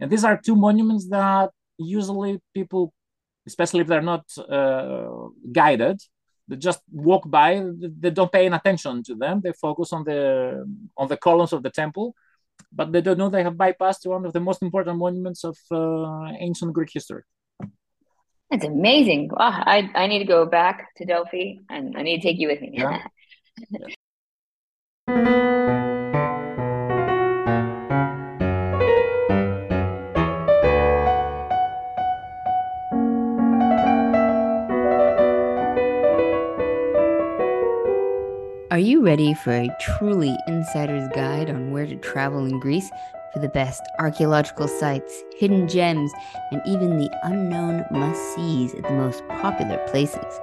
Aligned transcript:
And 0.00 0.10
these 0.10 0.24
are 0.24 0.40
two 0.40 0.56
monuments 0.56 1.08
that 1.08 1.50
usually 1.78 2.40
people, 2.52 2.92
especially 3.46 3.80
if 3.80 3.86
they're 3.86 4.02
not 4.02 4.24
uh, 4.38 5.28
guided, 5.52 6.00
they 6.48 6.56
just 6.56 6.80
walk 6.92 7.28
by. 7.28 7.64
They 7.78 8.10
don't 8.10 8.30
pay 8.30 8.46
any 8.46 8.56
attention 8.56 9.02
to 9.04 9.14
them. 9.14 9.40
They 9.42 9.52
focus 9.52 9.92
on 9.92 10.04
the 10.04 10.64
on 10.96 11.08
the 11.08 11.16
columns 11.16 11.52
of 11.52 11.62
the 11.62 11.70
temple, 11.70 12.14
but 12.72 12.92
they 12.92 13.00
don't 13.00 13.18
know 13.18 13.30
they 13.30 13.42
have 13.42 13.54
bypassed 13.54 14.06
one 14.06 14.26
of 14.26 14.32
the 14.32 14.40
most 14.40 14.62
important 14.62 14.98
monuments 14.98 15.44
of 15.44 15.56
uh, 15.70 16.26
ancient 16.38 16.72
Greek 16.74 16.90
history. 16.92 17.22
That's 18.50 18.66
amazing. 18.66 19.30
Wow, 19.32 19.62
I, 19.66 19.90
I 19.94 20.06
need 20.06 20.18
to 20.18 20.26
go 20.26 20.46
back 20.46 20.94
to 20.96 21.04
Delphi 21.04 21.54
and 21.70 21.96
I 21.96 22.02
need 22.02 22.20
to 22.20 22.28
take 22.28 22.38
you 22.38 22.48
with 22.48 22.60
me. 22.60 22.74
Yeah. 25.08 25.88
Are 38.74 38.80
you 38.80 39.02
ready 39.02 39.34
for 39.34 39.52
a 39.52 39.70
truly 39.78 40.36
insider's 40.48 41.08
guide 41.14 41.48
on 41.48 41.70
where 41.70 41.86
to 41.86 41.94
travel 41.94 42.44
in 42.44 42.58
Greece 42.58 42.90
for 43.32 43.38
the 43.38 43.48
best 43.48 43.80
archaeological 44.00 44.66
sites, 44.66 45.22
hidden 45.38 45.68
gems, 45.68 46.10
and 46.50 46.60
even 46.66 46.98
the 46.98 47.08
unknown 47.22 47.84
must 47.92 48.34
sees 48.34 48.74
at 48.74 48.82
the 48.82 48.90
most 48.90 49.22
popular 49.28 49.78
places? 49.86 50.40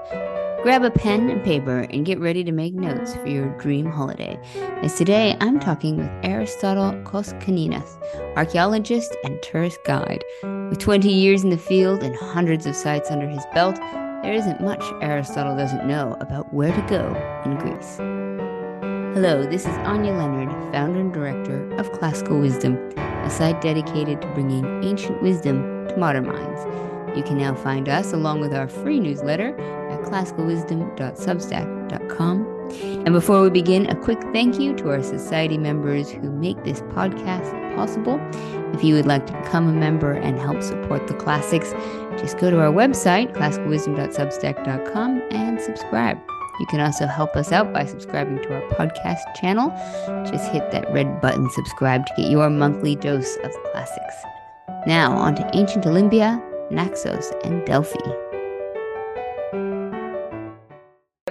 Grab 0.63 0.81
a 0.86 0.91
pen 0.91 1.30
and 1.30 1.44
paper 1.44 1.80
and 1.89 2.05
get 2.05 2.22
ready 2.22 2.41
to 2.45 2.53
make 2.53 2.73
notes 2.73 3.17
for 3.17 3.27
your 3.27 3.49
dream 3.58 3.91
holiday. 3.91 4.39
As 4.81 4.95
today 4.95 5.36
I'm 5.41 5.59
talking 5.59 5.98
with 5.98 6.09
Aristotle 6.23 6.94
Koskaninas, 7.03 7.98
archaeologist 8.38 9.13
and 9.25 9.41
tourist 9.41 9.80
guide. 9.84 10.23
With 10.70 10.80
20 10.80 11.11
years 11.11 11.44
in 11.44 11.50
the 11.50 11.58
field 11.58 12.02
and 12.02 12.16
hundreds 12.16 12.66
of 12.66 12.77
sites 12.77 13.11
under 13.11 13.27
his 13.27 13.44
belt, 13.53 13.75
there 14.23 14.33
isn't 14.33 14.61
much 14.61 14.83
Aristotle 15.02 15.58
doesn't 15.58 15.86
know 15.86 16.16
about 16.22 16.53
where 16.53 16.73
to 16.73 16.81
go 16.88 17.14
in 17.44 17.58
Greece. 17.58 18.00
Hello, 19.14 19.45
this 19.45 19.64
is 19.64 19.78
Anya 19.80 20.14
Leonard, 20.14 20.50
founder 20.72 21.02
and 21.02 21.14
director 21.14 21.70
of 21.76 21.92
Classical 21.92 22.40
Wisdom, 22.40 22.78
a 22.98 23.30
site 23.30 23.59
dedicated 23.59 24.22
to 24.22 24.28
bringing 24.30 24.64
ancient 24.86 25.22
wisdom 25.22 25.86
to 25.90 25.98
modern 25.98 26.28
minds. 26.28 26.62
You 27.17 27.22
can 27.22 27.38
now 27.38 27.54
find 27.54 27.89
us 27.89 28.14
along 28.14 28.39
with 28.39 28.54
our 28.54 28.70
free 28.70 29.02
newsletter 29.02 29.50
at 29.89 30.00
classicalwisdom.substack.com. 30.04 32.70
And 33.06 33.14
before 33.14 33.42
we 33.42 33.50
begin, 33.50 33.89
a 33.89 33.95
quick 33.95 34.22
thank 34.32 34.58
you 34.58 34.73
to 34.78 34.92
our 34.92 35.04
society 35.04 35.58
members 35.58 36.09
who 36.09 36.32
make 36.32 36.64
this 36.64 36.80
podcast 36.80 37.76
possible. 37.76 38.17
If 38.73 38.82
you 38.82 38.95
would 38.95 39.08
like 39.08 39.28
to 39.28 39.34
become 39.34 39.67
a 39.67 39.73
member 39.73 40.14
and 40.14 40.39
help 40.39 40.64
support 40.64 41.08
the 41.08 41.16
classics, 41.16 41.73
just 42.17 42.38
go 42.38 42.50
to 42.50 42.62
our 42.62 42.72
website, 42.72 43.34
classicalwisdom.substack.com, 43.34 45.22
and 45.32 45.59
subscribe. 45.59 46.17
You 46.62 46.67
can 46.67 46.80
also 46.80 47.08
help 47.08 47.36
us 47.36 47.52
out 47.52 47.73
by 47.73 47.88
subscribing 47.88 48.38
to 48.44 48.54
our 48.54 48.62
podcast 48.73 49.34
channel. 49.34 49.70
Just 50.31 50.52
hit 50.52 50.70
that 50.70 50.94
red 50.94 51.20
button 51.20 51.50
subscribe 51.50 52.06
to 52.06 52.14
get 52.16 52.30
your 52.30 52.52
monthly 52.52 52.95
dose 52.95 53.36
of 53.38 53.52
classics. 53.72 54.14
Now, 54.86 55.17
on 55.17 55.34
to 55.38 55.50
ancient 55.56 55.88
Olympia, 55.88 56.39
Naxos, 56.70 57.32
and 57.44 57.66
Delphi. 57.66 57.98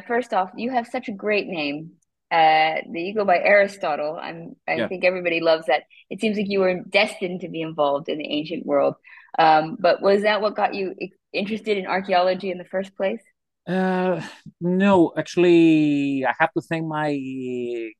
First 0.04 0.34
off, 0.34 0.50
you 0.56 0.72
have 0.72 0.88
such 0.88 1.06
a 1.08 1.12
great 1.12 1.46
name. 1.46 1.92
Uh, 2.32 2.82
that 2.92 3.00
you 3.00 3.14
go 3.14 3.24
by 3.24 3.38
Aristotle. 3.38 4.18
I'm, 4.20 4.56
I 4.66 4.74
yeah. 4.74 4.88
think 4.88 5.04
everybody 5.04 5.38
loves 5.38 5.66
that. 5.66 5.84
It 6.10 6.20
seems 6.20 6.36
like 6.36 6.48
you 6.48 6.58
were 6.58 6.80
destined 6.88 7.42
to 7.42 7.48
be 7.48 7.62
involved 7.62 8.08
in 8.08 8.18
the 8.18 8.28
ancient 8.28 8.66
world. 8.66 8.96
Um, 9.38 9.76
but 9.78 10.02
was 10.02 10.22
that 10.22 10.40
what 10.40 10.56
got 10.56 10.74
you 10.74 10.96
interested 11.32 11.78
in 11.78 11.86
archaeology 11.86 12.50
in 12.50 12.58
the 12.58 12.64
first 12.64 12.96
place? 12.96 13.22
Uh, 13.66 14.20
no, 14.60 15.12
actually, 15.16 16.24
I 16.26 16.32
have 16.38 16.52
to 16.54 16.60
thank 16.60 16.86
my 16.86 17.12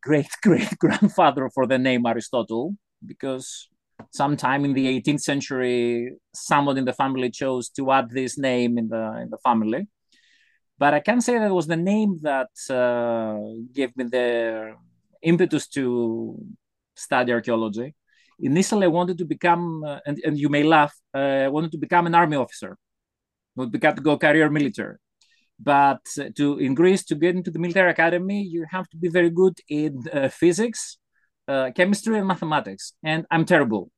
great 0.02 0.28
great 0.42 0.78
grandfather 0.78 1.48
for 1.54 1.66
the 1.66 1.78
name 1.78 2.06
Aristotle 2.06 2.76
because 3.04 3.68
sometime 4.10 4.64
in 4.64 4.72
the 4.74 4.88
18th 4.88 5.20
century, 5.20 6.12
someone 6.34 6.78
in 6.78 6.84
the 6.86 6.92
family 6.92 7.30
chose 7.30 7.68
to 7.70 7.90
add 7.92 8.10
this 8.10 8.38
name 8.38 8.78
in 8.78 8.88
the 8.88 9.20
in 9.22 9.30
the 9.30 9.38
family. 9.44 9.86
But 10.78 10.94
I 10.94 11.00
can 11.00 11.20
say 11.20 11.38
that 11.38 11.52
was 11.52 11.66
the 11.66 11.76
name 11.76 12.18
that 12.22 12.50
uh, 12.70 13.38
gave 13.72 13.96
me 13.96 14.04
the 14.04 14.74
impetus 15.22 15.68
to 15.68 16.38
study 16.96 17.32
archaeology. 17.32 17.94
Initially, 18.40 18.86
I 18.86 18.88
wanted 18.88 19.18
to 19.18 19.26
become, 19.26 19.84
uh, 19.84 19.98
and, 20.06 20.18
and 20.24 20.38
you 20.38 20.48
may 20.48 20.62
laugh, 20.62 20.94
uh, 21.14 21.18
I 21.46 21.48
wanted 21.48 21.72
to 21.72 21.78
become 21.78 22.06
an 22.06 22.14
army 22.14 22.36
officer. 22.36 22.78
Would 23.56 23.72
become 23.72 23.94
to 23.96 24.02
go 24.02 24.16
career 24.16 24.48
military 24.48 24.96
but 25.62 26.04
to 26.36 26.58
in 26.58 26.74
Greece 26.74 27.04
to 27.04 27.14
get 27.14 27.36
into 27.36 27.50
the 27.50 27.58
military 27.58 27.90
academy, 27.90 28.42
you 28.42 28.64
have 28.70 28.88
to 28.90 28.96
be 28.96 29.08
very 29.08 29.30
good 29.30 29.58
in 29.68 30.04
uh, 30.12 30.28
physics, 30.28 30.98
uh, 31.48 31.70
chemistry, 31.76 32.18
and 32.18 32.26
mathematics. 32.26 32.94
And 33.02 33.26
I'm 33.30 33.44
terrible 33.44 33.90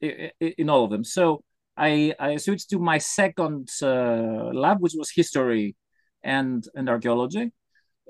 in, 0.00 0.30
in, 0.40 0.68
all 0.68 0.84
of 0.84 0.90
them. 0.90 1.04
So 1.04 1.44
I 1.76 2.14
I 2.18 2.36
switched 2.36 2.70
to 2.70 2.78
my 2.78 2.98
second 2.98 3.68
uh, 3.82 4.50
lab, 4.52 4.80
which 4.80 4.94
was 4.96 5.10
history 5.10 5.76
and 6.24 6.66
and 6.74 6.88
archaeology. 6.88 7.52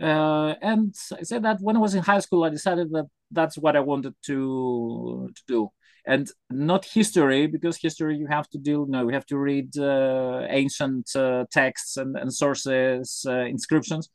Uh, 0.00 0.54
and 0.62 0.94
I 1.12 1.22
said 1.24 1.42
that 1.42 1.58
when 1.60 1.76
I 1.76 1.80
was 1.80 1.94
in 1.94 2.02
high 2.02 2.20
school, 2.20 2.44
I 2.44 2.48
decided 2.48 2.90
that 2.92 3.06
that's 3.30 3.58
what 3.58 3.76
I 3.76 3.80
wanted 3.80 4.14
to 4.26 5.30
to 5.34 5.42
do 5.46 5.70
and 6.06 6.30
not 6.50 6.84
history 6.84 7.46
because 7.46 7.76
history 7.76 8.16
you 8.16 8.26
have 8.26 8.48
to 8.48 8.58
deal 8.58 8.86
no 8.86 9.04
we 9.04 9.12
have 9.12 9.26
to 9.26 9.38
read 9.38 9.76
uh, 9.78 10.46
ancient 10.48 11.10
uh, 11.14 11.44
texts 11.52 11.96
and, 11.96 12.16
and 12.16 12.32
sources 12.32 13.24
uh, 13.28 13.40
inscriptions. 13.40 14.08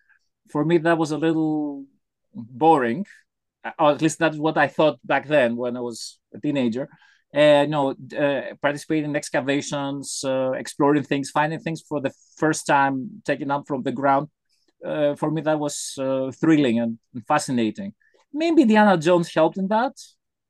For 0.52 0.66
me 0.66 0.78
that 0.80 0.98
was 0.98 1.12
a 1.12 1.18
little 1.18 1.86
boring. 2.34 3.06
Or 3.80 3.92
at 3.92 4.02
least 4.02 4.20
that's 4.20 4.38
what 4.38 4.58
i 4.58 4.68
thought 4.68 5.00
back 5.04 5.28
then 5.28 5.56
when 5.56 5.76
i 5.76 5.80
was 5.80 6.20
a 6.34 6.40
teenager. 6.40 6.88
And 7.34 7.72
no 7.72 7.96
uh, 8.18 8.56
participating 8.62 9.10
in 9.10 9.16
excavations 9.16 10.24
uh, 10.24 10.52
exploring 10.52 11.04
things 11.04 11.32
finding 11.32 11.60
things 11.60 11.82
for 11.82 12.00
the 12.00 12.14
first 12.38 12.66
time 12.66 13.22
taking 13.26 13.52
up 13.52 13.68
from 13.68 13.84
the 13.84 13.92
ground. 13.92 14.28
Uh, 14.86 15.16
for 15.16 15.32
me 15.32 15.42
that 15.42 15.60
was 15.60 15.94
thrilling 16.40 16.80
and 16.80 17.00
fascinating. 17.28 17.94
Maybe 18.32 18.64
Indiana 18.64 18.98
Jones 18.98 19.34
helped 19.34 19.58
in 19.58 19.68
that 19.70 19.94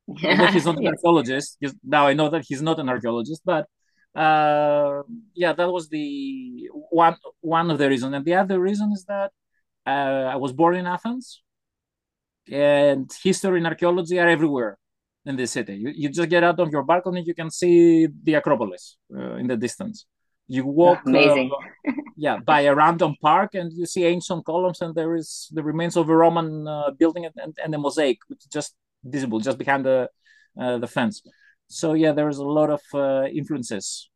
yeah. 0.08 0.52
he's 0.52 0.66
not 0.66 0.78
an 0.78 0.88
archaeologist. 0.94 1.58
Now 1.84 2.08
I 2.08 2.14
know 2.14 2.30
that 2.30 2.46
he's 2.48 2.62
not 2.62 2.80
an 2.80 2.90
archaeologist, 2.90 3.42
but 3.46 3.68
uh, 4.16 5.04
yeah, 5.34 5.54
that 5.54 5.70
was 5.72 5.90
the 5.90 6.70
one 6.90 7.18
one 7.42 7.70
of 7.72 7.78
the 7.78 7.90
reasons. 7.90 8.14
And 8.14 8.26
the 8.26 8.36
other 8.36 8.60
reason 8.60 8.92
is 8.94 9.06
that 9.06 9.32
uh, 9.86 10.30
I 10.34 10.36
was 10.38 10.54
born 10.54 10.76
in 10.76 10.88
Athens, 10.88 11.42
and 12.52 13.12
history 13.24 13.58
and 13.58 13.68
archaeology 13.68 14.20
are 14.20 14.28
everywhere 14.28 14.78
in 15.26 15.36
the 15.36 15.48
city. 15.48 15.76
You, 15.76 15.92
you 15.94 16.10
just 16.10 16.30
get 16.30 16.44
out 16.44 16.60
of 16.60 16.72
your 16.72 16.84
balcony, 16.84 17.24
you 17.26 17.34
can 17.34 17.50
see 17.50 18.08
the 18.24 18.36
Acropolis 18.36 18.98
uh, 19.16 19.36
in 19.36 19.48
the 19.48 19.58
distance. 19.58 20.06
You 20.48 20.66
walk, 20.66 21.02
amazing, 21.08 21.50
uh, 21.88 21.92
yeah, 22.16 22.38
by 22.38 22.62
a 22.62 22.76
random 22.76 23.16
park, 23.20 23.56
and 23.56 23.74
you 23.74 23.88
see 23.88 24.06
ancient 24.06 24.46
columns, 24.46 24.80
and 24.80 24.94
there 24.94 25.16
is 25.16 25.50
the 25.52 25.64
remains 25.64 25.98
of 25.98 26.08
a 26.08 26.16
Roman 26.16 26.68
uh, 26.68 26.92
building 26.92 27.26
and, 27.26 27.34
and, 27.38 27.58
and 27.64 27.74
a 27.74 27.80
mosaic, 27.80 28.20
which 28.28 28.42
just 28.54 28.76
visible 29.06 29.40
just 29.40 29.58
behind 29.58 29.86
the 29.86 30.10
uh, 30.60 30.78
the 30.78 30.88
fence. 30.88 31.22
So 31.68 31.94
yeah, 31.94 32.12
there's 32.12 32.38
a 32.38 32.44
lot 32.44 32.70
of 32.70 32.82
uh, 32.94 33.28
influences. 33.28 34.10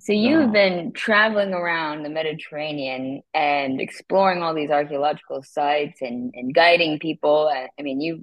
So 0.00 0.12
you've 0.12 0.50
uh, 0.50 0.52
been 0.52 0.92
traveling 0.92 1.52
around 1.52 2.04
the 2.04 2.08
Mediterranean 2.10 3.22
and 3.32 3.80
exploring 3.80 4.42
all 4.42 4.54
these 4.54 4.70
archaeological 4.70 5.42
sites 5.42 6.00
and, 6.00 6.32
and 6.34 6.54
guiding 6.54 6.98
people. 6.98 7.50
I 7.52 7.82
mean, 7.82 8.00
you've 8.00 8.22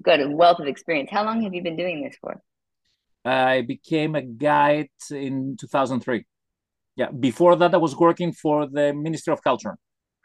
got 0.00 0.20
a 0.20 0.28
wealth 0.28 0.60
of 0.60 0.66
experience. 0.68 1.10
How 1.10 1.24
long 1.24 1.42
have 1.42 1.52
you 1.52 1.62
been 1.62 1.76
doing 1.76 2.02
this 2.02 2.16
for? 2.20 2.40
I 3.24 3.62
became 3.62 4.14
a 4.14 4.22
guide 4.22 4.90
in 5.10 5.56
2003. 5.58 6.24
Yeah, 6.96 7.10
before 7.10 7.56
that, 7.56 7.74
I 7.74 7.78
was 7.78 7.96
working 7.96 8.32
for 8.32 8.68
the 8.68 8.92
Ministry 8.94 9.32
of 9.32 9.42
Culture 9.42 9.76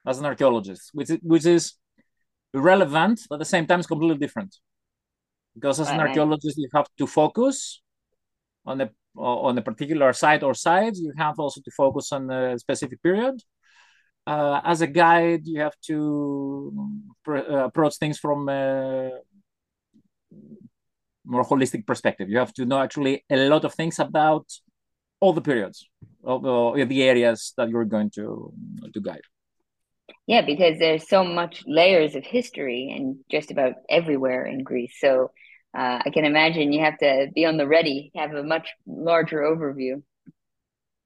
as 0.06 0.20
an 0.20 0.26
archaeologist, 0.26 0.92
which 0.94 1.10
which 1.24 1.46
is 1.46 1.74
relevant, 2.54 3.22
but 3.28 3.36
at 3.36 3.40
the 3.40 3.46
same 3.46 3.66
time, 3.66 3.80
it's 3.80 3.88
completely 3.88 4.18
different 4.18 4.56
because 5.56 5.80
as 5.80 5.90
an 5.90 6.00
archaeologist 6.00 6.58
you 6.58 6.70
have 6.74 6.88
to 6.98 7.08
focus 7.08 7.82
on 8.66 8.82
a 8.82 8.90
on 9.16 9.58
a 9.58 9.62
particular 9.62 10.14
site 10.14 10.44
or 10.44 10.54
sites. 10.54 11.00
You 11.00 11.14
have 11.18 11.40
also 11.40 11.62
to 11.62 11.72
focus 11.72 12.12
on 12.12 12.30
a 12.30 12.58
specific 12.58 13.02
period. 13.02 13.42
Uh, 14.28 14.62
as 14.64 14.82
a 14.82 14.88
guide 14.88 15.42
you 15.46 15.60
have 15.60 15.76
to 15.88 16.72
uh, 17.28 17.66
approach 17.70 17.98
things 17.98 18.20
from 18.20 18.48
a 18.50 19.12
more 21.26 21.44
holistic 21.44 21.86
perspective. 21.86 22.30
You 22.30 22.38
have 22.38 22.54
to 22.54 22.66
know 22.66 22.80
actually 22.80 23.26
a 23.30 23.50
lot 23.50 23.66
of 23.66 23.74
things 23.74 23.98
about 24.00 24.46
all 25.20 25.34
the 25.34 25.42
periods 25.42 25.88
of 26.24 26.46
uh, 26.46 26.86
the 26.86 27.04
areas 27.04 27.54
that 27.58 27.70
you're 27.70 27.86
going 27.86 28.10
to 28.12 28.54
to 28.94 29.02
guide 29.02 29.26
yeah 30.32 30.42
because 30.52 30.76
there's 30.80 31.06
so 31.16 31.24
much 31.24 31.64
layers 31.66 32.16
of 32.16 32.24
history 32.24 32.82
and 32.96 33.06
just 33.30 33.52
about 33.52 33.74
everywhere 33.90 34.46
in 34.46 34.64
greece 34.64 34.96
so 35.06 35.32
uh, 35.78 36.00
I 36.04 36.10
can 36.10 36.26
imagine 36.26 36.74
you 36.74 36.82
have 36.82 36.98
to 37.00 37.28
be 37.34 37.46
on 37.46 37.58
the 37.58 37.68
ready, 37.68 38.12
have 38.16 38.34
a 38.34 38.44
much 38.44 38.70
larger 38.88 39.42
overview. 39.42 40.02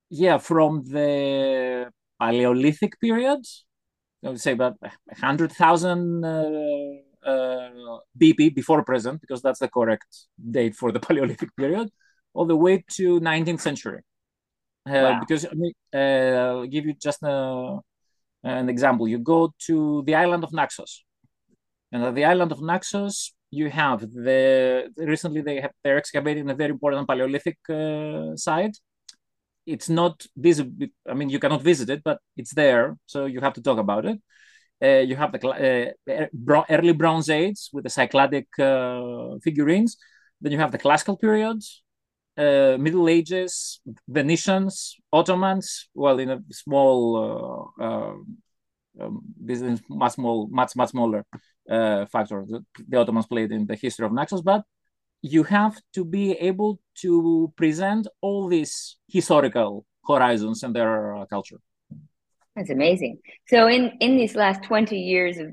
Yeah, 0.10 0.38
from 0.38 0.84
the 0.86 1.92
Paleolithic 2.20 3.00
period, 3.02 3.40
I 4.24 4.30
would 4.30 4.40
say 4.40 4.54
about 4.54 4.78
100,000 4.80 6.24
uh, 6.24 6.28
uh, 7.26 7.70
BP 8.18 8.56
before 8.56 8.84
present, 8.86 9.20
because 9.20 9.42
that's 9.42 9.60
the 9.60 9.68
correct 9.68 10.08
date 10.40 10.76
for 10.76 10.92
the 10.92 11.00
Paleolithic 11.08 11.54
period, 11.58 11.90
all 12.34 12.46
the 12.46 12.56
way 12.56 12.86
to 12.92 13.20
19th 13.20 13.60
century. 13.60 14.02
Uh, 14.88 14.92
wow. 14.92 15.20
Because 15.20 15.46
I 15.46 15.54
mean, 15.56 15.74
uh, 15.94 15.98
I'll 15.98 16.68
give 16.68 16.86
you 16.86 16.94
just 16.94 17.22
a, 17.24 17.28
uh, 17.28 17.80
an 18.44 18.70
example. 18.70 19.08
You 19.08 19.20
go 19.20 19.54
to 19.68 20.04
the 20.06 20.16
island 20.16 20.44
of 20.44 20.54
Naxos, 20.54 21.04
and 21.92 22.04
at 22.04 22.16
the 22.16 22.26
island 22.26 22.52
of 22.52 22.62
Naxos, 22.62 23.34
you 23.52 23.70
have 23.70 24.02
the 24.02 24.90
recently 24.98 25.42
they 25.42 25.62
have 25.62 25.72
they're 25.84 25.98
excavating 25.98 26.50
a 26.50 26.56
very 26.56 26.72
important 26.72 27.08
Paleolithic 27.08 27.58
uh, 27.70 28.36
site. 28.36 28.78
It's 29.66 29.90
not 29.90 30.26
visible. 30.36 30.88
I 31.08 31.14
mean, 31.14 31.30
you 31.30 31.40
cannot 31.40 31.62
visit 31.62 31.90
it, 31.90 32.02
but 32.04 32.18
it's 32.36 32.54
there, 32.54 32.98
so 33.06 33.26
you 33.26 33.40
have 33.40 33.54
to 33.54 33.62
talk 33.62 33.78
about 33.78 34.06
it. 34.06 34.20
Uh, 34.84 35.00
you 35.00 35.16
have 35.16 35.32
the 35.32 35.94
uh, 36.10 36.64
early 36.70 36.92
Bronze 36.92 37.30
Age 37.30 37.70
with 37.72 37.84
the 37.86 37.90
Cycladic 37.90 38.48
uh, 38.60 39.38
figurines. 39.42 39.98
Then 40.42 40.52
you 40.52 40.58
have 40.58 40.74
the 40.74 40.78
classical 40.78 41.16
periods, 41.16 41.83
uh, 42.38 42.78
Middle 42.80 43.10
Ages, 43.10 43.80
Venetians, 44.08 44.98
Ottomans. 45.12 45.90
Well, 45.94 46.20
in 46.20 46.30
a 46.30 46.40
small 46.52 47.74
uh, 47.80 47.84
uh, 47.84 48.16
um, 49.02 49.22
business, 49.44 49.82
much 49.90 50.14
small, 50.14 50.48
much 50.48 50.76
much 50.76 50.90
smaller 50.90 51.26
uh, 51.70 52.06
factor 52.06 52.46
that 52.48 52.64
the 52.88 52.98
Ottomans 52.98 53.28
played 53.28 53.52
in 53.52 53.66
the 53.66 53.76
history 53.76 54.06
of 54.06 54.12
Naxos, 54.12 54.42
but 54.42 54.64
you 55.22 55.44
have 55.44 55.80
to 55.94 56.06
be 56.06 56.34
able 56.34 56.80
to 57.02 57.52
present 57.56 58.08
all 58.22 58.48
these 58.48 58.98
historical 59.08 59.86
horizons 60.06 60.64
and 60.64 60.76
their 60.76 61.16
uh, 61.16 61.26
culture. 61.26 61.60
That's 62.56 62.70
amazing. 62.70 63.20
So, 63.48 63.68
in 63.68 63.92
in 64.00 64.18
these 64.18 64.36
last 64.36 64.64
twenty 64.64 65.00
years, 65.00 65.38
of 65.38 65.48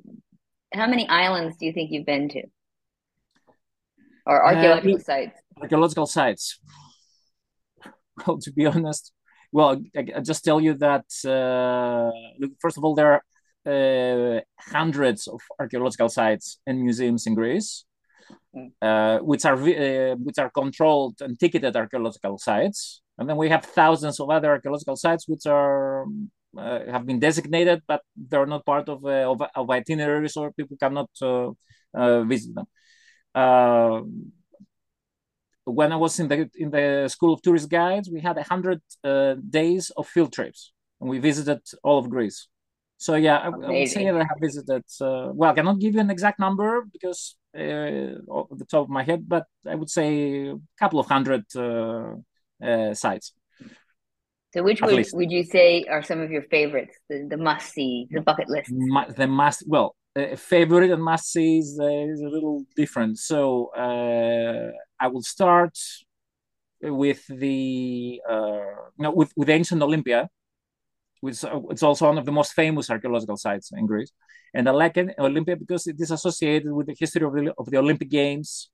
how 0.75 0.87
many 0.87 1.09
islands 1.09 1.57
do 1.57 1.67
you 1.67 1.73
think 1.73 1.91
you've 1.91 2.07
been 2.07 2.29
to, 2.31 2.43
or 4.27 4.45
archaeological 4.45 4.99
sites? 5.01 5.40
Archaeological 5.61 6.07
sites. 6.07 6.59
Well, 8.27 8.39
to 8.39 8.53
be 8.53 8.67
honest, 8.67 9.15
well, 9.53 9.81
I, 9.97 10.05
I 10.17 10.21
just 10.21 10.45
tell 10.45 10.61
you 10.61 10.75
that 10.75 11.07
uh, 11.25 12.11
first 12.61 12.77
of 12.77 12.85
all, 12.85 12.95
there 12.95 13.13
are 13.15 13.23
uh, 13.67 14.41
hundreds 14.59 15.27
of 15.27 15.41
archaeological 15.59 16.09
sites 16.09 16.59
and 16.67 16.83
museums 16.83 17.27
in 17.27 17.35
Greece, 17.35 17.85
mm. 18.55 18.71
uh, 18.81 19.19
which 19.23 19.45
are 19.45 19.55
uh, 19.55 20.17
which 20.17 20.39
are 20.39 20.51
controlled 20.51 21.17
and 21.21 21.39
ticketed 21.39 21.77
archaeological 21.77 22.39
sites, 22.39 23.03
and 23.19 23.29
then 23.29 23.37
we 23.37 23.49
have 23.49 23.65
thousands 23.65 24.21
of 24.21 24.31
other 24.31 24.51
archaeological 24.51 24.97
sites 24.97 25.29
which 25.29 25.47
are 25.47 26.05
uh, 26.57 26.81
have 26.91 27.07
been 27.07 27.19
designated, 27.19 27.83
but 27.87 28.03
they're 28.17 28.47
not 28.47 28.65
part 28.65 28.89
of 28.89 29.05
uh, 29.05 29.31
of, 29.31 29.43
of 29.55 29.71
itineraries 29.71 30.37
or 30.37 30.53
people 30.53 30.77
cannot 30.77 31.11
visit 32.27 32.55
them 32.55 32.67
when 35.65 35.93
I 35.93 35.97
was 35.97 36.19
in 36.21 36.29
the 36.29 36.51
in 36.55 36.71
the 36.71 37.09
School 37.09 37.33
of 37.33 37.43
Tourist 37.43 37.69
Guides, 37.69 38.11
we 38.11 38.21
had 38.21 38.39
a 38.39 38.43
hundred 38.43 38.81
uh, 39.05 39.35
days 39.49 39.91
of 39.97 40.07
field 40.07 40.33
trips, 40.33 40.73
and 41.01 41.09
we 41.11 41.19
visited 41.19 41.61
all 41.83 41.99
of 41.99 42.09
Greece. 42.09 42.49
So 42.97 43.15
yeah, 43.15 43.39
I, 43.39 43.47
I 43.47 43.49
would 43.49 43.89
say 43.89 44.05
that 44.05 44.15
I 44.15 44.25
have 44.25 44.41
visited. 44.41 44.85
Uh, 45.01 45.31
well, 45.33 45.51
I 45.51 45.55
cannot 45.55 45.79
give 45.79 45.95
you 45.95 46.01
an 46.01 46.11
exact 46.11 46.39
number 46.39 46.87
because 46.93 47.37
uh, 47.57 48.21
off 48.29 48.49
the 48.51 48.67
top 48.67 48.83
of 48.85 48.91
my 48.91 49.03
head, 49.03 49.29
but 49.29 49.47
I 49.67 49.75
would 49.75 49.91
say 49.91 50.49
a 50.49 50.57
couple 50.79 51.01
of 51.01 51.07
hundred 51.07 51.45
uh, 51.57 52.17
uh, 52.63 52.95
sites. 52.95 53.33
So, 54.53 54.65
which 54.65 54.83
would, 54.83 55.07
would 55.13 55.31
you 55.31 55.45
say 55.45 55.85
are 55.85 56.03
some 56.03 56.21
of 56.21 56.31
your 56.33 56.43
favorites, 56.43 56.97
the, 57.09 57.27
the 57.31 57.37
must 57.37 57.73
see, 57.73 58.09
the 58.11 58.21
bucket 58.21 58.49
list? 58.49 58.71
My, 58.73 59.09
the 59.09 59.29
must, 59.29 59.63
well, 59.67 59.95
uh, 60.17 60.37
favorite 60.37 60.91
and 60.91 61.03
must 61.03 61.31
see 61.33 61.59
is, 61.59 61.79
uh, 61.81 61.87
is 61.87 62.21
a 62.21 62.29
little 62.29 62.65
different. 62.77 63.19
So 63.19 63.67
uh, 63.77 64.71
I 64.99 65.07
will 65.09 65.23
start 65.23 65.79
with 66.83 67.27
the 67.29 68.21
no, 68.99 69.11
with 69.13 69.33
with 69.37 69.51
ancient 69.51 69.83
Olympia, 69.83 70.29
which 71.21 71.45
it's 71.71 71.83
also 71.83 72.07
one 72.07 72.19
of 72.19 72.25
the 72.25 72.33
most 72.33 72.55
famous 72.55 72.91
archaeological 72.91 73.37
sites 73.37 73.71
in 73.73 73.87
Greece. 73.87 74.13
And 74.55 74.69
I 74.69 74.73
like 74.73 74.99
Olympia 75.19 75.57
because 75.57 75.87
it 75.87 75.97
is 76.01 76.11
associated 76.11 76.73
with 76.73 76.87
the 76.87 76.97
history 76.99 77.25
of 77.25 77.33
the, 77.33 77.55
of 77.57 77.71
the 77.71 77.77
Olympic 77.77 78.11
Games 78.11 78.71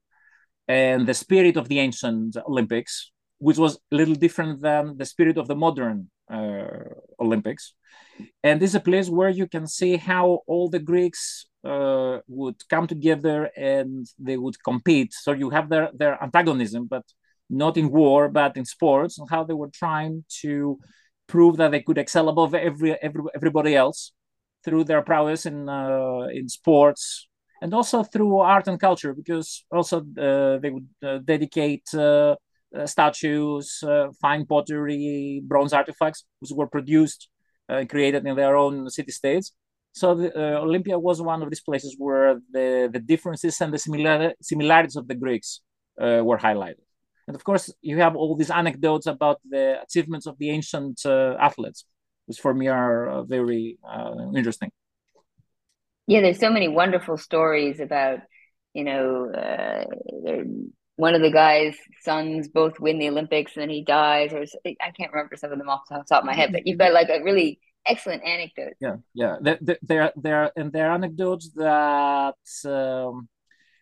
and 0.67 1.07
the 1.07 1.13
spirit 1.13 1.55
of 1.57 1.69
the 1.69 1.79
ancient 1.79 2.35
Olympics, 2.47 3.11
which 3.39 3.57
was 3.57 3.77
a 3.91 3.95
little 3.95 4.15
different 4.15 4.61
than 4.61 4.97
the 4.97 5.05
spirit 5.05 5.37
of 5.37 5.47
the 5.47 5.55
modern 5.55 6.09
uh, 6.31 6.67
Olympics. 7.19 7.73
And 8.43 8.59
this 8.59 8.71
is 8.71 8.75
a 8.75 8.79
place 8.79 9.09
where 9.09 9.29
you 9.29 9.47
can 9.47 9.67
see 9.67 9.97
how 9.97 10.41
all 10.47 10.69
the 10.69 10.79
Greeks 10.79 11.45
uh, 11.63 12.19
would 12.27 12.55
come 12.69 12.87
together 12.87 13.49
and 13.55 14.07
they 14.17 14.37
would 14.37 14.61
compete. 14.63 15.13
So 15.13 15.31
you 15.31 15.49
have 15.51 15.69
their, 15.69 15.89
their 15.93 16.21
antagonism, 16.21 16.87
but 16.89 17.03
not 17.49 17.77
in 17.77 17.91
war, 17.91 18.29
but 18.29 18.57
in 18.57 18.65
sports, 18.65 19.19
and 19.19 19.29
how 19.29 19.43
they 19.43 19.53
were 19.53 19.69
trying 19.69 20.25
to 20.41 20.79
prove 21.27 21.57
that 21.57 21.71
they 21.71 21.81
could 21.81 21.97
excel 21.97 22.29
above 22.29 22.55
every, 22.55 22.93
every 23.01 23.21
everybody 23.35 23.75
else 23.75 24.13
through 24.63 24.83
their 24.85 25.01
prowess 25.01 25.45
in 25.45 25.69
uh, 25.69 26.27
in 26.31 26.49
sports 26.49 27.27
and 27.61 27.73
also 27.73 28.03
through 28.03 28.37
art 28.37 28.67
and 28.67 28.79
culture 28.79 29.13
because 29.13 29.65
also 29.71 29.99
uh, 29.99 30.57
they 30.59 30.69
would 30.69 30.87
uh, 31.03 31.17
dedicate 31.19 31.87
uh, 31.93 32.35
statues, 32.85 33.83
uh, 33.83 34.07
fine 34.21 34.45
pottery, 34.45 35.41
bronze 35.43 35.73
artifacts, 35.73 36.25
which 36.39 36.51
were 36.51 36.67
produced 36.67 37.29
and 37.69 37.89
created 37.89 38.25
in 38.25 38.35
their 38.35 38.55
own 38.55 38.89
city 38.89 39.11
states. 39.11 39.53
So 39.93 40.15
the, 40.15 40.57
Olympia 40.57 40.97
was 40.99 41.21
one 41.21 41.41
of 41.41 41.49
these 41.49 41.61
places 41.61 41.95
where 41.97 42.39
the, 42.51 42.89
the 42.91 42.99
differences 42.99 43.59
and 43.61 43.73
the 43.73 43.79
similar, 43.79 44.33
similarities 44.41 44.95
of 44.95 45.07
the 45.07 45.15
Greeks 45.15 45.61
were 45.97 46.37
highlighted. 46.37 46.83
And 47.27 47.35
of 47.35 47.43
course, 47.43 47.73
you 47.81 47.97
have 47.97 48.15
all 48.15 48.35
these 48.35 48.51
anecdotes 48.51 49.05
about 49.05 49.41
the 49.49 49.81
achievements 49.81 50.27
of 50.27 50.37
the 50.37 50.49
ancient 50.49 51.01
uh, 51.05 51.35
athletes, 51.39 51.85
which 52.25 52.39
for 52.39 52.53
me 52.53 52.67
are 52.67 53.09
uh, 53.09 53.23
very 53.23 53.77
uh, 53.87 54.31
interesting. 54.35 54.71
Yeah, 56.07 56.21
there's 56.21 56.39
so 56.39 56.49
many 56.49 56.69
wonderful 56.69 57.17
stories 57.17 57.81
about, 57.81 58.19
you 58.73 58.85
know, 58.85 59.29
uh, 59.29 59.83
one 60.97 61.15
of 61.15 61.21
the 61.21 61.31
guy's 61.31 61.75
sons 62.01 62.47
both 62.47 62.79
win 62.79 62.99
the 62.99 63.09
Olympics 63.09 63.55
and 63.55 63.63
then 63.63 63.69
he 63.69 63.83
dies, 63.83 64.33
or 64.33 64.45
I 64.65 64.91
can't 64.91 65.11
remember 65.11 65.35
some 65.35 65.51
of 65.51 65.57
them 65.57 65.69
off 65.69 65.81
the 65.89 66.03
top 66.09 66.23
of 66.23 66.25
my 66.25 66.33
head, 66.33 66.51
but 66.51 66.67
you've 66.67 66.77
got 66.77 66.93
like 66.93 67.09
a 67.09 67.23
really 67.23 67.59
excellent 67.85 68.23
anecdote. 68.23 68.73
Yeah, 68.79 68.97
yeah, 69.13 69.37
there, 69.41 69.59
there, 69.81 70.11
there, 70.15 70.51
and 70.55 70.71
there 70.71 70.89
are 70.89 70.95
anecdotes 70.95 71.51
that 71.55 72.35
um, 72.65 73.29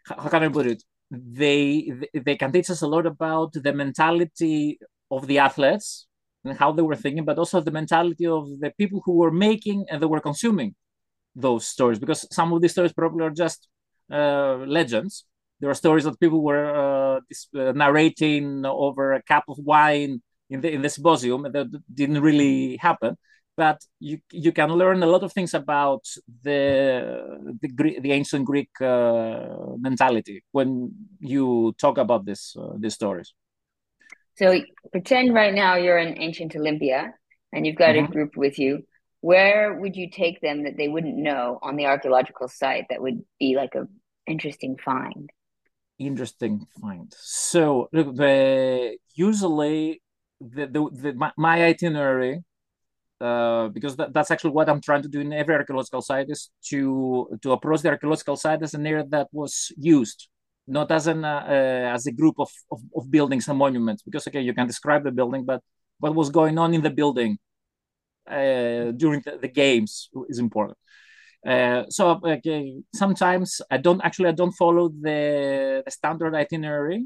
how 0.06 0.30
can 0.30 0.44
I 0.44 0.50
put 0.50 0.68
it? 0.68 0.84
they 1.12 1.92
they 2.14 2.36
can 2.36 2.52
teach 2.52 2.70
us 2.70 2.82
a 2.82 2.88
lot 2.88 3.06
about 3.06 3.54
the 3.54 3.74
mentality 3.74 4.80
of 5.12 5.28
the 5.28 5.40
athletes 5.40 6.08
and 6.44 6.58
how 6.58 6.72
they 6.72 6.82
were 6.82 6.96
thinking, 6.96 7.26
but 7.26 7.38
also 7.38 7.62
the 7.62 7.72
mentality 7.72 8.26
of 8.26 8.48
the 8.60 8.72
people 8.78 9.02
who 9.06 9.14
were 9.14 9.32
making 9.32 9.86
and 9.90 10.02
they 10.02 10.06
were 10.06 10.20
consuming 10.20 10.76
those 11.36 11.68
stories. 11.68 12.00
Because 12.00 12.28
some 12.32 12.54
of 12.54 12.62
these 12.62 12.72
stories 12.72 12.94
probably 12.94 13.26
are 13.26 13.32
just 13.32 13.68
uh, 14.12 14.56
legends. 14.56 15.26
There 15.60 15.70
are 15.70 15.74
stories 15.76 16.04
that 16.04 16.20
people 16.20 16.44
were 16.44 16.68
uh, 16.76 17.20
uh, 17.58 17.72
narrating 17.72 18.66
over 18.66 19.14
a 19.14 19.24
cup 19.24 19.46
of 19.48 19.58
wine 19.60 20.22
in 20.50 20.62
the 20.62 20.72
in 20.72 20.82
the 20.82 20.90
symposium 20.90 21.44
that 21.44 21.68
didn't 21.94 22.22
really 22.22 22.78
happen 22.78 23.18
but 23.58 23.82
you 24.00 24.20
you 24.32 24.52
can 24.52 24.70
learn 24.70 25.02
a 25.04 25.06
lot 25.06 25.24
of 25.24 25.32
things 25.32 25.54
about 25.54 26.06
the 26.44 26.60
the, 27.62 28.00
the 28.00 28.12
ancient 28.12 28.46
Greek 28.46 28.70
uh, 28.82 29.76
mentality 29.78 30.44
when 30.52 30.92
you 31.20 31.74
talk 31.78 31.98
about 31.98 32.26
this 32.26 32.56
uh, 32.60 32.74
these 32.78 32.94
stories. 32.94 33.34
So 34.38 34.62
pretend 34.92 35.34
right 35.34 35.54
now 35.54 35.76
you're 35.76 35.98
in 35.98 36.22
ancient 36.22 36.56
Olympia 36.56 37.14
and 37.54 37.66
you've 37.66 37.78
got 37.78 37.96
mm-hmm. 37.96 38.06
a 38.06 38.14
group 38.14 38.36
with 38.36 38.60
you. 38.60 38.84
Where 39.22 39.80
would 39.80 39.96
you 39.96 40.10
take 40.10 40.42
them 40.42 40.64
that 40.64 40.76
they 40.78 40.90
wouldn't 40.90 41.16
know 41.16 41.58
on 41.62 41.78
the 41.78 41.86
archaeological 41.86 42.50
site 42.50 42.86
that 42.90 43.02
would 43.02 43.24
be 43.40 43.56
like 43.56 43.74
a 43.76 43.88
interesting 44.28 44.78
find? 44.84 45.30
Interesting 45.98 46.68
find. 46.82 47.14
So 47.18 47.88
the 47.92 48.98
usually 49.16 50.02
the, 50.42 50.68
the, 50.68 50.90
the 50.92 51.14
my, 51.14 51.32
my 51.38 51.64
itinerary 51.64 52.44
uh, 53.22 53.70
because 53.70 53.96
that, 53.96 54.14
that's 54.14 54.30
actually 54.30 54.52
what 54.52 54.68
I'm 54.70 54.82
trying 54.82 55.04
to 55.04 55.08
do 55.08 55.22
in 55.22 55.32
every 55.32 55.56
archaeological 55.56 56.02
site 56.02 56.30
is 56.30 56.50
to 56.70 57.30
to 57.42 57.54
approach 57.54 57.82
the 57.82 57.90
archaeological 57.90 58.36
site 58.36 58.62
as 58.62 58.74
an 58.74 58.86
area 58.86 59.06
that 59.10 59.28
was 59.32 59.72
used, 59.78 60.28
not 60.68 60.92
as 60.92 61.08
an 61.08 61.24
uh, 61.24 61.46
uh, 61.48 61.94
as 61.96 62.08
a 62.08 62.12
group 62.12 62.36
of, 62.40 62.52
of, 62.72 62.82
of 62.96 63.10
buildings 63.10 63.48
and 63.48 63.58
monuments. 63.58 64.04
Because 64.04 64.28
okay, 64.28 64.42
you 64.42 64.54
can 64.54 64.68
describe 64.68 65.06
the 65.06 65.12
building, 65.12 65.46
but 65.46 65.62
what 66.00 66.14
was 66.14 66.30
going 66.30 66.58
on 66.58 66.74
in 66.74 66.82
the 66.82 66.90
building 66.90 67.38
uh, 68.30 68.92
during 68.92 69.22
the, 69.24 69.38
the, 69.42 69.48
games 69.48 70.10
is 70.28 70.40
important. 70.40 70.78
Uh, 71.46 71.84
so 71.90 72.20
okay, 72.26 72.82
sometimes 72.94 73.62
I 73.70 73.78
don't 73.78 74.02
actually 74.04 74.30
I 74.30 74.32
don't 74.32 74.52
follow 74.54 74.90
the, 74.90 75.84
the 75.86 75.92
standard 75.92 76.34
itinerary, 76.34 77.06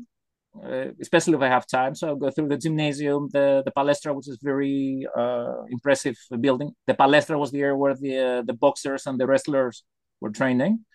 uh, 0.63 0.87
especially 1.01 1.33
if 1.33 1.41
I 1.41 1.47
have 1.47 1.67
time. 1.67 1.93
So 1.93 2.07
I'll 2.07 2.15
go 2.15 2.31
through 2.31 2.47
the 2.47 2.57
gymnasium, 2.57 3.27
the 3.33 3.63
the 3.65 3.71
palestra, 3.71 4.15
which 4.15 4.29
is 4.29 4.39
very 4.41 5.05
uh, 5.15 5.63
impressive 5.69 6.15
building. 6.39 6.71
The 6.87 6.93
palestra 6.93 7.37
was 7.37 7.51
the 7.51 7.61
area 7.61 7.75
where 7.75 7.95
the 7.95 8.17
uh, 8.17 8.41
the 8.43 8.53
boxers 8.53 9.07
and 9.07 9.19
the 9.19 9.27
wrestlers 9.27 9.83
were 10.21 10.31
training. 10.31 10.85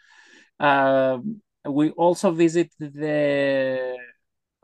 Um, 0.59 1.43
we 1.69 1.91
also 1.91 2.31
visit 2.31 2.71
the 2.79 3.97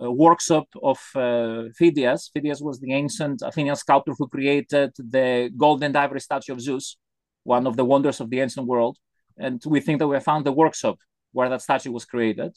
uh, 0.02 0.10
workshop 0.10 0.68
of 0.82 0.98
uh, 1.14 1.68
Phidias. 1.78 2.30
Phidias 2.34 2.62
was 2.62 2.80
the 2.80 2.94
ancient 2.94 3.42
Athenian 3.42 3.76
sculptor 3.76 4.14
who 4.18 4.26
created 4.28 4.92
the 4.96 5.50
golden 5.54 5.94
ivory 5.94 6.20
statue 6.20 6.54
of 6.54 6.60
Zeus 6.62 6.96
one 7.44 7.66
of 7.66 7.76
the 7.76 7.84
wonders 7.84 8.20
of 8.20 8.30
the 8.30 8.40
ancient 8.40 8.66
world. 8.66 8.98
And 9.38 9.62
we 9.66 9.80
think 9.80 9.98
that 9.98 10.08
we 10.08 10.16
have 10.16 10.24
found 10.24 10.44
the 10.44 10.52
workshop 10.52 10.98
where 11.32 11.48
that 11.48 11.62
statue 11.62 11.92
was 11.92 12.04
created. 12.04 12.56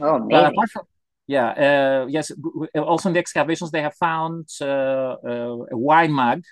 Oh, 0.00 0.16
amazing. 0.16 0.54
From, 0.72 0.84
yeah, 1.26 1.48
uh, 1.50 2.06
yes. 2.08 2.32
Also 2.74 3.10
in 3.10 3.12
the 3.12 3.20
excavations, 3.20 3.70
they 3.70 3.82
have 3.82 3.94
found 3.94 4.48
uh, 4.60 4.64
uh, 4.64 5.56
a 5.70 5.76
wine 5.76 6.12
mug 6.12 6.42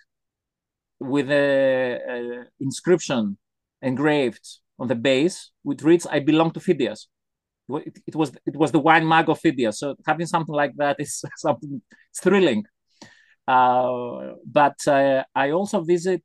with 1.01 1.31
a, 1.31 2.45
inscription 2.61 3.39
engraved 3.83 4.47
on 4.79 4.89
the 4.89 4.95
base, 4.95 5.51
which 5.63 5.83
reads, 5.83 6.07
"I 6.07 6.21
belong 6.21 6.51
to 6.53 6.61
Phidias." 6.61 7.07
It, 7.69 7.99
it, 8.07 8.15
was 8.15 8.33
it 8.47 8.55
was 8.55 8.71
the 8.71 8.79
wine 8.79 9.07
mug 9.07 9.31
of 9.31 9.41
Phidias. 9.41 9.79
So 9.79 9.97
having 10.07 10.27
something 10.27 10.55
like 10.55 10.77
that 10.77 10.97
is 11.01 11.25
something 11.37 11.81
thrilling. 12.15 12.65
Uh, 13.49 14.35
but 14.45 14.77
uh, 14.87 15.25
I 15.35 15.51
also 15.51 15.81
visit 15.81 16.23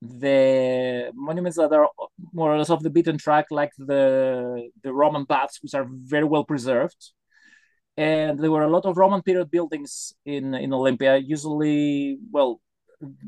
the 0.00 1.10
monuments 1.14 1.56
that 1.58 1.72
are 1.72 1.88
more 2.32 2.52
or 2.52 2.58
less 2.58 2.70
off 2.70 2.82
the 2.82 2.90
beaten 2.90 3.18
track, 3.18 3.46
like 3.50 3.72
the 3.78 4.70
the 4.82 4.92
Roman 4.92 5.24
baths, 5.24 5.58
which 5.62 5.74
are 5.74 5.86
very 5.90 6.24
well 6.24 6.44
preserved. 6.44 7.12
And 7.96 8.38
there 8.38 8.50
were 8.52 8.62
a 8.62 8.70
lot 8.70 8.86
of 8.86 8.96
Roman 8.96 9.22
period 9.22 9.50
buildings 9.50 10.14
in 10.24 10.54
in 10.54 10.72
Olympia, 10.72 11.16
usually 11.18 12.18
well, 12.30 12.60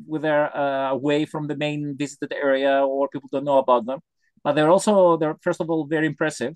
they're 0.08 0.56
uh, 0.56 0.90
away 0.90 1.24
from 1.26 1.46
the 1.46 1.56
main 1.56 1.96
visited 1.96 2.32
area 2.32 2.84
or 2.84 3.08
people 3.08 3.28
don't 3.32 3.44
know 3.44 3.58
about 3.58 3.86
them. 3.86 4.00
But 4.44 4.54
they're 4.54 4.70
also 4.70 5.16
they're 5.16 5.36
first 5.42 5.60
of 5.60 5.70
all 5.70 5.86
very 5.86 6.06
impressive, 6.06 6.54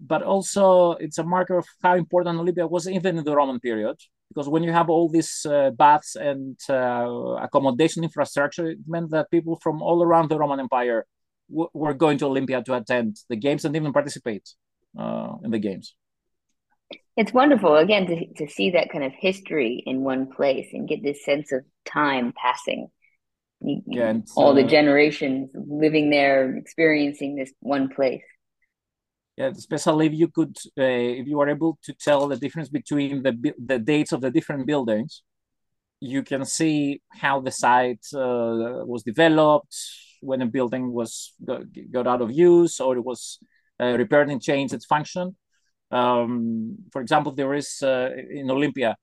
but 0.00 0.22
also 0.22 0.92
it's 0.92 1.18
a 1.18 1.24
marker 1.24 1.58
of 1.58 1.66
how 1.82 1.96
important 1.96 2.38
Olympia 2.38 2.66
was 2.66 2.88
even 2.88 3.18
in 3.18 3.24
the 3.24 3.34
Roman 3.34 3.60
period 3.60 3.96
because 4.28 4.48
when 4.48 4.62
you 4.62 4.72
have 4.72 4.90
all 4.90 5.08
these 5.08 5.46
uh, 5.46 5.70
baths 5.70 6.14
and 6.14 6.58
uh, 6.68 7.36
accommodation 7.40 8.04
infrastructure, 8.04 8.70
it 8.70 8.78
meant 8.86 9.10
that 9.10 9.30
people 9.30 9.58
from 9.62 9.82
all 9.82 10.02
around 10.02 10.28
the 10.28 10.38
Roman 10.38 10.60
Empire 10.60 11.06
w- 11.50 11.70
were 11.72 11.94
going 11.94 12.18
to 12.18 12.26
Olympia 12.26 12.62
to 12.62 12.74
attend 12.74 13.16
the 13.28 13.36
games 13.36 13.64
and 13.64 13.74
even 13.74 13.92
participate 13.92 14.48
uh, 14.98 15.32
in 15.42 15.50
the 15.50 15.58
games. 15.58 15.94
It's 17.16 17.32
wonderful 17.32 17.76
again 17.76 18.06
to 18.06 18.26
to 18.34 18.48
see 18.48 18.70
that 18.70 18.90
kind 18.90 19.04
of 19.04 19.12
history 19.18 19.82
in 19.84 20.02
one 20.02 20.30
place 20.30 20.68
and 20.72 20.88
get 20.88 21.02
this 21.02 21.24
sense 21.24 21.50
of 21.52 21.64
time 21.84 22.32
passing. 22.36 22.88
You, 23.60 23.82
yeah, 23.86 24.10
and, 24.10 24.28
all 24.36 24.54
the 24.54 24.64
uh, 24.64 24.68
generations 24.68 25.50
living 25.54 26.10
there, 26.10 26.56
experiencing 26.56 27.34
this 27.34 27.52
one 27.60 27.88
place 27.88 28.22
yeah, 29.38 29.50
especially 29.56 30.06
if 30.06 30.14
you 30.14 30.28
could, 30.28 30.56
uh, 30.76 30.82
if 31.20 31.26
you 31.28 31.38
are 31.40 31.48
able 31.48 31.78
to 31.84 31.92
tell 31.92 32.26
the 32.26 32.36
difference 32.36 32.68
between 32.68 33.22
the 33.22 33.32
the 33.70 33.78
dates 33.78 34.12
of 34.12 34.20
the 34.20 34.32
different 34.32 34.66
buildings, 34.66 35.22
you 36.00 36.22
can 36.24 36.44
see 36.44 37.00
how 37.22 37.40
the 37.40 37.52
site 37.52 38.04
uh, 38.14 38.82
was 38.92 39.04
developed 39.04 39.76
when 40.20 40.42
a 40.42 40.46
building 40.46 40.92
was 40.92 41.34
got, 41.44 41.62
got 41.92 42.08
out 42.08 42.20
of 42.20 42.32
use 42.32 42.80
or 42.80 42.96
it 42.96 43.04
was 43.04 43.38
uh, 43.80 43.96
repaired 43.96 44.28
and 44.28 44.42
changed 44.42 44.74
its 44.74 44.86
function. 44.86 45.36
Um, 45.92 46.76
for 46.92 47.00
example, 47.00 47.32
there 47.32 47.54
is 47.54 47.80
uh, 47.80 48.10
in 48.40 48.50
Olympia, 48.50 48.96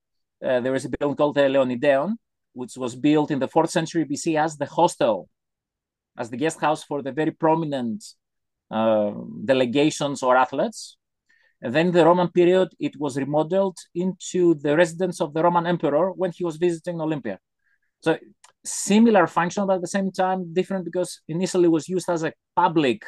uh, 0.45 0.59
there 0.59 0.75
is 0.75 0.83
a 0.83 0.89
building 0.89 1.15
called 1.15 1.35
the 1.35 1.47
Leonidaion, 1.55 2.15
which 2.51 2.73
was 2.75 2.93
built 2.93 3.31
in 3.31 3.39
the 3.39 3.47
fourth 3.47 3.69
century 3.69 4.03
BC 4.03 4.37
as 4.37 4.57
the 4.57 4.65
hostel, 4.65 5.29
as 6.17 6.29
the 6.29 6.37
guest 6.37 6.59
house 6.59 6.83
for 6.83 7.01
the 7.01 7.13
very 7.13 7.31
prominent 7.31 8.03
Uh, 8.71 9.11
delegations 9.45 10.23
or 10.23 10.35
athletes. 10.35 10.97
And 11.61 11.73
then 11.73 11.91
the 11.91 12.03
Roman 12.03 12.29
period, 12.29 12.69
it 12.79 12.99
was 12.99 13.15
remodeled 13.15 13.77
into 13.93 14.55
the 14.55 14.75
residence 14.75 15.21
of 15.21 15.35
the 15.35 15.43
Roman 15.43 15.67
emperor 15.67 16.11
when 16.11 16.31
he 16.31 16.43
was 16.43 16.57
visiting 16.57 16.99
Olympia. 16.99 17.37
So 18.01 18.17
similar 18.63 19.27
function, 19.27 19.67
but 19.67 19.75
at 19.75 19.81
the 19.81 19.87
same 19.87 20.11
time 20.11 20.51
different 20.51 20.83
because 20.83 21.21
initially 21.27 21.65
it 21.65 21.71
was 21.71 21.87
used 21.87 22.09
as 22.09 22.23
a 22.23 22.33
public 22.55 23.03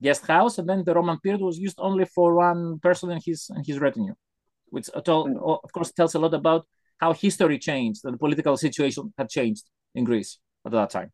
guest 0.00 0.24
house, 0.26 0.58
and 0.58 0.68
then 0.68 0.84
the 0.84 0.94
Roman 0.94 1.18
period 1.18 1.40
was 1.40 1.58
used 1.58 1.78
only 1.78 2.04
for 2.04 2.34
one 2.36 2.78
person 2.78 3.10
and 3.10 3.22
his 3.24 3.50
and 3.50 3.66
his 3.66 3.80
retinue, 3.80 4.14
which 4.70 4.86
mm. 4.86 5.62
of 5.64 5.72
course 5.72 5.90
tells 5.92 6.14
a 6.14 6.18
lot 6.20 6.34
about 6.34 6.64
how 6.98 7.12
history 7.12 7.58
changed 7.58 8.04
and 8.04 8.14
the 8.14 8.18
political 8.18 8.56
situation 8.56 9.12
had 9.18 9.28
changed 9.28 9.64
in 9.96 10.04
Greece 10.04 10.38
at 10.64 10.72
that 10.72 10.90
time. 10.90 11.10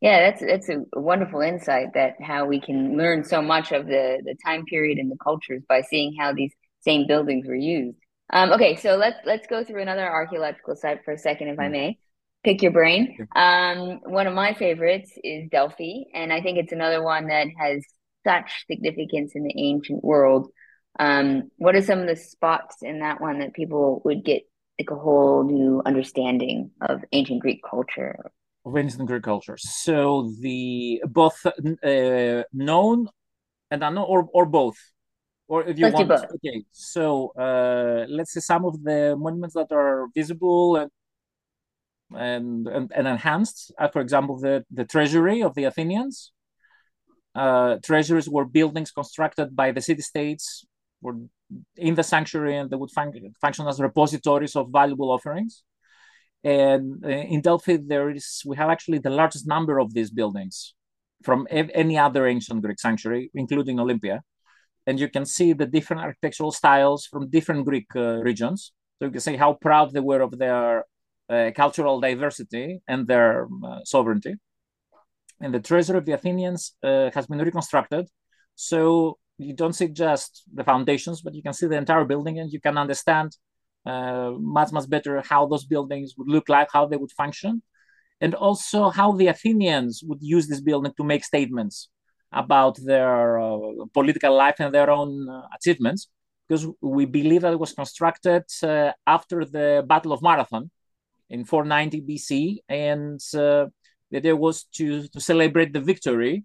Yeah, 0.00 0.30
that's 0.30 0.42
that's 0.42 0.68
a 0.68 0.84
wonderful 0.98 1.40
insight 1.40 1.94
that 1.94 2.14
how 2.20 2.44
we 2.44 2.60
can 2.60 2.96
learn 2.96 3.24
so 3.24 3.40
much 3.40 3.72
of 3.72 3.86
the 3.86 4.20
the 4.24 4.36
time 4.44 4.64
period 4.66 4.98
and 4.98 5.10
the 5.10 5.16
cultures 5.16 5.62
by 5.68 5.82
seeing 5.82 6.14
how 6.18 6.32
these 6.32 6.52
same 6.80 7.06
buildings 7.06 7.46
were 7.46 7.54
used. 7.54 7.98
Um, 8.32 8.52
okay, 8.52 8.76
so 8.76 8.96
let's 8.96 9.18
let's 9.24 9.46
go 9.46 9.64
through 9.64 9.82
another 9.82 10.06
archaeological 10.06 10.76
site 10.76 11.04
for 11.04 11.12
a 11.12 11.18
second, 11.18 11.48
if 11.48 11.58
I 11.58 11.68
mm. 11.68 11.72
may. 11.72 11.98
Pick 12.44 12.62
your 12.62 12.72
brain. 12.72 13.26
Um, 13.34 14.00
one 14.04 14.26
of 14.26 14.34
my 14.34 14.54
favorites 14.54 15.10
is 15.24 15.48
Delphi, 15.50 16.04
and 16.14 16.32
I 16.32 16.42
think 16.42 16.58
it's 16.58 16.72
another 16.72 17.02
one 17.02 17.28
that 17.28 17.48
has 17.58 17.82
such 18.24 18.66
significance 18.70 19.32
in 19.34 19.44
the 19.44 19.54
ancient 19.56 20.04
world. 20.04 20.50
Um, 20.98 21.50
what 21.56 21.74
are 21.74 21.82
some 21.82 22.00
of 22.00 22.06
the 22.06 22.16
spots 22.16 22.76
in 22.82 23.00
that 23.00 23.20
one 23.20 23.40
that 23.40 23.54
people 23.54 24.02
would 24.04 24.24
get 24.24 24.42
like 24.78 24.90
a 24.90 24.96
whole 24.96 25.44
new 25.44 25.82
understanding 25.84 26.70
of 26.80 27.02
ancient 27.12 27.40
Greek 27.40 27.62
culture 27.68 28.30
of 28.66 28.76
ancient 28.76 29.06
Greek 29.06 29.22
culture. 29.22 29.56
So 29.56 30.32
the 30.40 31.00
both 31.06 31.46
uh, 31.46 32.42
known 32.52 33.08
and 33.70 33.82
unknown, 33.82 34.06
or 34.08 34.28
or 34.34 34.44
both, 34.44 34.76
or 35.48 35.64
if 35.64 35.78
you 35.78 35.90
want. 35.90 36.08
Both. 36.08 36.24
Okay, 36.36 36.64
so 36.72 37.32
uh, 37.38 38.06
let's 38.08 38.32
say 38.34 38.40
some 38.40 38.64
of 38.64 38.82
the 38.82 39.16
monuments 39.16 39.54
that 39.54 39.70
are 39.70 40.08
visible 40.14 40.76
and 40.76 40.90
and 42.14 42.66
and, 42.66 42.92
and 42.94 43.06
enhanced. 43.06 43.72
Uh, 43.78 43.88
for 43.88 44.00
example, 44.00 44.38
the 44.38 44.64
the 44.70 44.84
treasury 44.84 45.42
of 45.42 45.54
the 45.54 45.64
Athenians. 45.64 46.32
Uh, 47.34 47.76
treasuries 47.84 48.30
were 48.30 48.46
buildings 48.46 48.90
constructed 48.90 49.54
by 49.54 49.70
the 49.70 49.82
city 49.82 50.00
states 50.00 50.64
were 51.02 51.16
in 51.76 51.94
the 51.94 52.02
sanctuary 52.02 52.56
and 52.56 52.70
they 52.70 52.76
would 52.76 52.90
fun- 52.90 53.12
function 53.42 53.68
as 53.68 53.78
repositories 53.78 54.56
of 54.56 54.70
valuable 54.72 55.10
offerings. 55.10 55.62
And 56.46 57.04
uh, 57.04 57.08
in 57.08 57.40
Delphi, 57.40 57.78
there 57.84 58.08
is 58.08 58.42
we 58.46 58.56
have 58.56 58.70
actually 58.70 58.98
the 58.98 59.10
largest 59.10 59.48
number 59.48 59.80
of 59.80 59.92
these 59.92 60.12
buildings 60.12 60.74
from 61.24 61.48
any 61.50 61.98
other 61.98 62.24
ancient 62.28 62.62
Greek 62.62 62.78
sanctuary, 62.78 63.32
including 63.34 63.80
Olympia. 63.80 64.22
And 64.86 65.00
you 65.00 65.08
can 65.08 65.26
see 65.26 65.54
the 65.54 65.66
different 65.66 66.02
architectural 66.02 66.52
styles 66.52 67.04
from 67.04 67.30
different 67.30 67.66
Greek 67.66 67.88
uh, 67.96 68.18
regions. 68.28 68.72
So 68.96 69.06
you 69.06 69.10
can 69.10 69.20
see 69.20 69.34
how 69.34 69.54
proud 69.54 69.92
they 69.92 69.98
were 69.98 70.20
of 70.20 70.38
their 70.38 70.84
uh, 71.28 71.50
cultural 71.56 72.00
diversity 72.00 72.80
and 72.86 73.08
their 73.08 73.46
um, 73.46 73.64
uh, 73.64 73.80
sovereignty. 73.84 74.36
And 75.40 75.52
the 75.52 75.58
treasury 75.58 75.98
of 75.98 76.04
the 76.04 76.12
Athenians 76.12 76.76
uh, 76.84 77.10
has 77.12 77.26
been 77.26 77.40
reconstructed. 77.40 78.06
So 78.54 79.18
you 79.36 79.52
don't 79.52 79.72
see 79.72 79.88
just 79.88 80.44
the 80.54 80.62
foundations, 80.62 81.22
but 81.22 81.34
you 81.34 81.42
can 81.42 81.54
see 81.54 81.66
the 81.66 81.76
entire 81.76 82.04
building 82.04 82.38
and 82.38 82.52
you 82.52 82.60
can 82.60 82.78
understand 82.78 83.36
much 83.86 84.72
much 84.72 84.88
better 84.88 85.22
how 85.28 85.46
those 85.46 85.64
buildings 85.64 86.14
would 86.16 86.28
look 86.28 86.48
like, 86.48 86.68
how 86.72 86.86
they 86.86 86.96
would 86.96 87.12
function, 87.12 87.62
and 88.20 88.34
also 88.34 88.90
how 88.90 89.12
the 89.12 89.28
Athenians 89.28 90.02
would 90.04 90.22
use 90.22 90.48
this 90.48 90.60
building 90.60 90.92
to 90.96 91.04
make 91.04 91.24
statements 91.24 91.88
about 92.32 92.76
their 92.84 93.38
uh, 93.38 93.58
political 93.94 94.34
life 94.36 94.56
and 94.58 94.74
their 94.74 94.90
own 94.90 95.28
uh, 95.28 95.42
achievements. 95.56 96.08
Because 96.48 96.66
we 96.80 97.06
believe 97.06 97.42
that 97.42 97.52
it 97.52 97.58
was 97.58 97.72
constructed 97.72 98.44
uh, 98.62 98.92
after 99.06 99.44
the 99.44 99.84
Battle 99.86 100.12
of 100.12 100.22
Marathon 100.22 100.70
in 101.28 101.44
490 101.44 102.00
BC, 102.02 102.58
and 102.68 103.20
uh, 103.34 103.66
the 104.10 104.18
idea 104.18 104.36
was 104.36 104.64
to 104.76 105.08
to 105.08 105.20
celebrate 105.20 105.72
the 105.72 105.80
victory, 105.80 106.44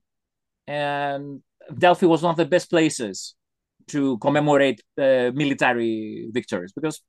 and 0.68 1.42
Delphi 1.78 2.08
was 2.08 2.24
one 2.24 2.32
of 2.32 2.38
the 2.38 2.46
best 2.46 2.70
places 2.70 3.36
to 3.88 4.18
commemorate 4.18 4.82
uh, 4.98 5.32
military 5.34 6.30
victories 6.34 6.72
because 6.74 7.02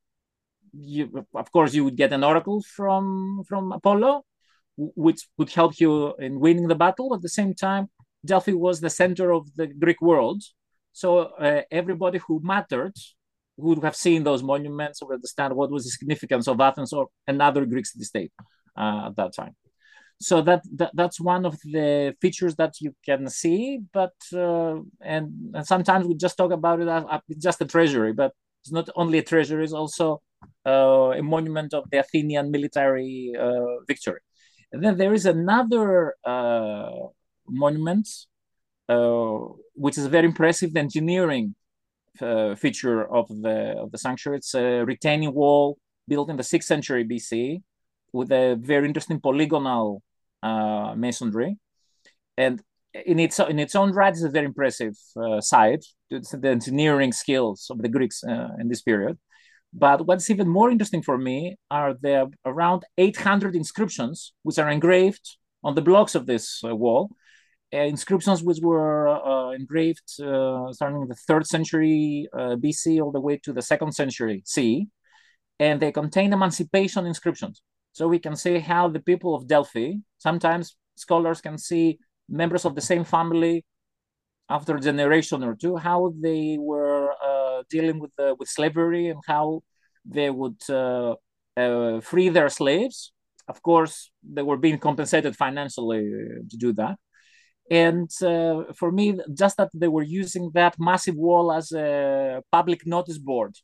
you, 0.72 1.26
of 1.34 1.52
course, 1.52 1.74
you 1.74 1.84
would 1.84 1.96
get 1.96 2.12
an 2.12 2.24
oracle 2.24 2.62
from 2.76 3.42
from 3.48 3.72
Apollo, 3.72 4.24
which 4.76 5.28
would 5.38 5.50
help 5.50 5.78
you 5.80 6.14
in 6.18 6.40
winning 6.40 6.68
the 6.68 6.74
battle. 6.74 7.14
At 7.14 7.22
the 7.22 7.28
same 7.28 7.54
time, 7.54 7.88
Delphi 8.24 8.52
was 8.52 8.80
the 8.80 8.90
center 8.90 9.32
of 9.32 9.54
the 9.56 9.66
Greek 9.66 10.00
world, 10.00 10.42
so 10.92 11.08
uh, 11.18 11.62
everybody 11.70 12.18
who 12.26 12.40
mattered 12.42 12.94
would 13.56 13.82
have 13.84 13.96
seen 13.96 14.24
those 14.24 14.42
monuments 14.42 15.02
or 15.02 15.12
understand 15.12 15.54
what 15.54 15.70
was 15.70 15.84
the 15.84 15.90
significance 15.90 16.48
of 16.48 16.60
Athens 16.60 16.92
or 16.92 17.08
another 17.26 17.66
Greek 17.66 17.86
city-state 17.86 18.32
uh, 18.76 19.08
at 19.08 19.16
that 19.16 19.34
time. 19.34 19.54
so 20.20 20.40
that, 20.42 20.62
that 20.76 20.90
that's 20.94 21.20
one 21.20 21.44
of 21.44 21.58
the 21.64 22.14
features 22.20 22.54
that 22.56 22.74
you 22.80 22.94
can 23.04 23.28
see 23.28 23.80
but 23.92 24.14
uh, 24.34 24.76
and, 25.00 25.54
and 25.54 25.66
sometimes 25.66 26.06
we 26.06 26.14
just 26.14 26.36
talk 26.36 26.52
about 26.52 26.80
it 26.80 26.88
as, 26.88 27.04
as 27.10 27.20
just 27.38 27.60
a 27.60 27.64
treasury 27.64 28.12
but 28.12 28.32
it's 28.62 28.72
not 28.72 28.88
only 28.96 29.18
a 29.18 29.22
treasury 29.22 29.64
it's 29.64 29.72
also 29.72 30.22
a 30.64 31.22
monument 31.22 31.74
of 31.74 31.84
the 31.90 31.98
athenian 31.98 32.50
military 32.50 33.32
uh, 33.38 33.80
victory 33.86 34.20
and 34.72 34.82
then 34.84 34.96
there 34.96 35.12
is 35.12 35.26
another 35.26 36.14
uh, 36.24 36.90
monument 37.48 38.08
uh, 38.88 39.38
which 39.74 39.98
is 39.98 40.04
a 40.04 40.08
very 40.08 40.26
impressive 40.26 40.76
engineering 40.76 41.54
uh, 42.20 42.54
feature 42.54 43.02
of 43.12 43.26
the 43.28 43.74
of 43.82 43.90
the 43.90 43.98
sanctuary 43.98 44.38
it's 44.38 44.54
a 44.54 44.84
retaining 44.84 45.32
wall 45.34 45.78
built 46.08 46.30
in 46.30 46.36
the 46.36 46.42
6th 46.42 46.64
century 46.64 47.04
bc 47.04 47.62
with 48.12 48.30
a 48.30 48.56
very 48.60 48.86
interesting 48.86 49.20
polygonal 49.20 50.02
uh, 50.42 50.94
masonry, 50.96 51.56
and 52.36 52.62
in 52.92 53.18
its 53.18 53.38
in 53.38 53.58
its 53.58 53.74
own 53.74 53.92
right, 53.92 54.12
it's 54.12 54.22
a 54.22 54.28
very 54.28 54.46
impressive 54.46 54.94
uh, 55.16 55.40
site. 55.40 55.84
The 56.10 56.50
engineering 56.50 57.12
skills 57.12 57.68
of 57.70 57.80
the 57.80 57.88
Greeks 57.88 58.22
uh, 58.22 58.48
in 58.58 58.68
this 58.68 58.82
period. 58.82 59.18
But 59.72 60.06
what's 60.06 60.28
even 60.28 60.48
more 60.48 60.70
interesting 60.70 61.02
for 61.02 61.16
me 61.16 61.56
are 61.70 61.94
the 61.94 62.30
around 62.44 62.84
800 62.98 63.56
inscriptions 63.56 64.32
which 64.42 64.58
are 64.58 64.68
engraved 64.68 65.36
on 65.64 65.74
the 65.74 65.82
blocks 65.82 66.14
of 66.14 66.26
this 66.26 66.62
uh, 66.64 66.74
wall. 66.76 67.10
Uh, 67.74 67.78
inscriptions 67.78 68.42
which 68.42 68.58
were 68.62 69.08
uh, 69.08 69.50
engraved 69.52 70.02
starting 70.06 71.00
in 71.02 71.08
the 71.08 71.16
third 71.26 71.46
century 71.46 72.28
BC 72.34 73.00
all 73.00 73.10
the 73.10 73.20
way 73.20 73.38
to 73.38 73.52
the 73.52 73.62
second 73.62 73.92
century 73.92 74.42
CE, 74.44 74.84
and 75.58 75.80
they 75.80 75.90
contain 75.90 76.34
emancipation 76.34 77.06
inscriptions. 77.06 77.62
So 77.92 78.08
we 78.08 78.18
can 78.18 78.36
see 78.36 78.58
how 78.58 78.88
the 78.88 79.00
people 79.00 79.34
of 79.34 79.46
Delphi, 79.46 79.92
sometimes 80.18 80.76
scholars 80.96 81.40
can 81.40 81.56
see 81.56 81.98
members 82.28 82.66
of 82.66 82.74
the 82.74 82.80
same 82.82 83.04
family 83.04 83.64
after 84.48 84.76
a 84.76 84.80
generation 84.80 85.42
or 85.42 85.54
two, 85.54 85.76
how 85.76 86.12
they 86.20 86.56
were 86.60 86.91
uh, 86.91 86.91
dealing 87.70 87.98
with 87.98 88.12
uh, 88.18 88.34
with 88.38 88.48
slavery 88.48 89.08
and 89.08 89.20
how 89.26 89.62
they 90.04 90.30
would 90.30 90.60
uh, 90.68 91.14
uh 91.56 92.00
free 92.00 92.28
their 92.28 92.48
slaves. 92.48 93.12
Of 93.48 93.62
course, 93.62 94.10
they 94.22 94.42
were 94.42 94.56
being 94.56 94.78
compensated 94.78 95.36
financially 95.36 96.04
to 96.50 96.56
do 96.56 96.72
that. 96.74 96.96
And 97.70 98.10
for 98.80 98.92
me, 98.92 99.18
just 99.34 99.56
that 99.56 99.70
they 99.74 99.88
were 99.88 100.02
using 100.02 100.50
that 100.54 100.76
massive 100.78 101.16
wall 101.16 101.52
as 101.52 101.72
a 101.72 102.42
public 102.50 102.86
notice 102.86 103.18
board 103.18 103.54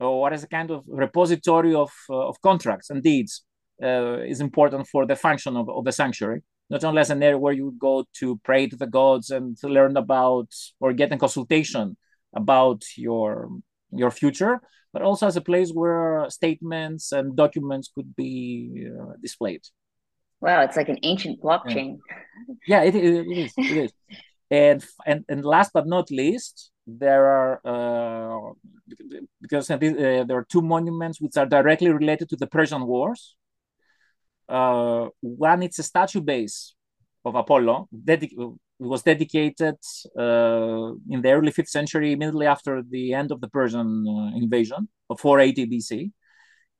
or 0.00 0.32
as 0.32 0.44
a 0.44 0.48
kind 0.48 0.70
of 0.70 0.84
repository 0.86 1.74
of, 1.74 1.90
of 2.08 2.40
contracts 2.40 2.88
and 2.90 3.02
deeds 3.02 3.44
is 3.80 4.40
important 4.40 4.86
for 4.86 5.06
the 5.06 5.16
function 5.16 5.56
of, 5.56 5.68
of 5.68 5.84
the 5.84 5.92
sanctuary 5.92 6.42
not 6.70 6.84
only 6.84 7.00
as 7.00 7.10
an 7.10 7.22
area 7.22 7.38
where 7.38 7.52
you 7.52 7.74
go 7.78 8.04
to 8.14 8.38
pray 8.44 8.66
to 8.66 8.76
the 8.76 8.86
gods 8.86 9.30
and 9.30 9.56
to 9.58 9.68
learn 9.68 9.96
about 9.96 10.48
or 10.80 10.92
get 10.92 11.12
a 11.12 11.16
consultation 11.16 11.96
about 12.34 12.82
your 12.96 13.48
your 13.90 14.10
future 14.10 14.60
but 14.92 15.02
also 15.02 15.26
as 15.26 15.36
a 15.36 15.40
place 15.40 15.70
where 15.70 16.26
statements 16.30 17.12
and 17.12 17.36
documents 17.36 17.90
could 17.94 18.16
be 18.16 18.88
uh, 18.88 19.12
displayed. 19.20 19.62
Wow 20.40 20.62
it's 20.62 20.76
like 20.76 20.88
an 20.88 20.98
ancient 21.02 21.40
blockchain. 21.42 21.98
Yeah, 22.66 22.82
yeah 22.82 22.82
it, 22.82 22.94
it, 22.94 23.26
it 23.26 23.38
is 23.38 23.52
it 23.56 23.76
is. 23.76 23.92
And 24.50 24.82
and 25.04 25.26
and 25.28 25.44
last 25.44 25.72
but 25.74 25.86
not 25.86 26.10
least 26.10 26.70
there 26.86 27.26
are 27.26 27.60
uh, 27.66 28.52
because 29.42 29.70
uh, 29.70 29.76
there 29.76 30.38
are 30.38 30.46
two 30.48 30.62
monuments 30.62 31.20
which 31.20 31.36
are 31.36 31.44
directly 31.44 31.90
related 31.92 32.30
to 32.30 32.36
the 32.36 32.46
persian 32.46 32.86
wars. 32.86 33.36
Uh, 34.48 35.08
one, 35.20 35.62
it's 35.62 35.78
a 35.78 35.82
statue 35.82 36.22
base 36.22 36.74
of 37.24 37.34
Apollo. 37.34 37.88
Dedic- 37.92 38.32
it 38.80 38.86
was 38.86 39.02
dedicated 39.02 39.76
uh, 40.16 40.92
in 41.10 41.20
the 41.22 41.32
early 41.32 41.52
5th 41.52 41.68
century, 41.68 42.12
immediately 42.12 42.46
after 42.46 42.82
the 42.82 43.12
end 43.12 43.32
of 43.32 43.40
the 43.40 43.48
Persian 43.48 44.06
uh, 44.08 44.36
invasion 44.36 44.88
of 45.10 45.20
480 45.20 45.66
BC. 45.66 46.12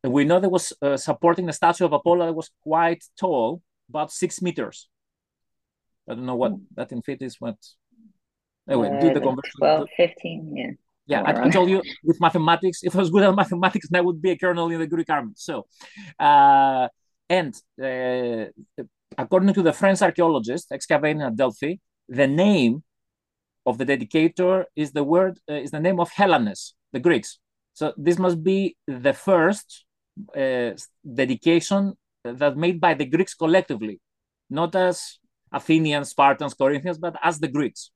And 0.05 0.13
we 0.13 0.25
know 0.25 0.39
there 0.39 0.49
was 0.49 0.73
uh, 0.81 0.97
supporting 0.97 1.49
a 1.49 1.53
statue 1.53 1.85
of 1.85 1.93
Apollo 1.93 2.27
that 2.27 2.35
was 2.35 2.51
quite 2.63 3.05
tall, 3.19 3.63
about 3.89 4.13
six 4.13 4.41
meters. 4.41 4.89
I 6.09 6.15
don't 6.15 6.27
know 6.27 6.37
what 6.37 6.53
mm. 6.53 6.63
that 6.77 6.93
in 6.93 7.03
feet 7.03 7.23
is. 7.23 7.37
but 7.41 7.57
Anyway, 8.69 8.99
do 9.01 9.13
the 9.13 9.21
uh, 9.21 9.25
conversion. 9.25 9.53
12, 9.59 9.89
15, 9.97 10.57
yeah. 10.57 10.71
Yeah, 11.07 11.23
I, 11.23 11.47
I, 11.47 11.49
told 11.49 11.71
you 11.71 11.83
with 12.05 12.21
mathematics, 12.21 12.81
if 12.83 12.95
I 12.95 12.99
was 12.99 13.09
good 13.09 13.23
at 13.23 13.35
mathematics, 13.35 13.89
I 13.95 14.03
would 14.03 14.21
be 14.21 14.33
a 14.33 14.37
colonel 14.37 14.71
in 14.71 14.79
the 14.79 14.87
Greek 14.87 15.09
army. 15.09 15.33
So, 15.37 15.67
uh, 16.21 16.89
and 17.31 17.55
uh, 17.83 18.85
according 19.17 19.55
to 19.55 19.63
the 19.63 19.73
French 19.73 20.03
archaeologist 20.03 20.71
excavating 20.71 21.23
at 21.23 21.35
Delphi, 21.35 21.77
the 22.09 22.27
name 22.27 22.83
of 23.67 23.79
the 23.79 23.85
dedicator 23.85 24.65
is 24.75 24.93
the 24.93 25.05
word 25.05 25.39
uh, 25.51 25.55
is 25.55 25.71
the 25.71 25.81
name 25.81 26.01
of 26.01 26.11
Hellenes, 26.11 26.75
the 26.93 27.01
Greeks. 27.01 27.39
So 27.75 27.93
this 27.97 28.19
must 28.19 28.43
be 28.43 28.77
the 28.87 29.13
first 29.13 29.85
uh, 30.37 30.71
dedication 31.21 31.95
that 32.25 32.57
made 32.57 32.81
by 32.81 32.95
the 32.95 33.05
Greeks 33.05 33.35
collectively, 33.35 34.01
not 34.51 34.75
as 34.75 35.19
Athenians, 35.53 36.11
Spartans, 36.11 36.55
Corinthians, 36.55 36.99
but 36.99 37.17
as 37.23 37.39
the 37.39 37.49
Greeks. 37.49 37.91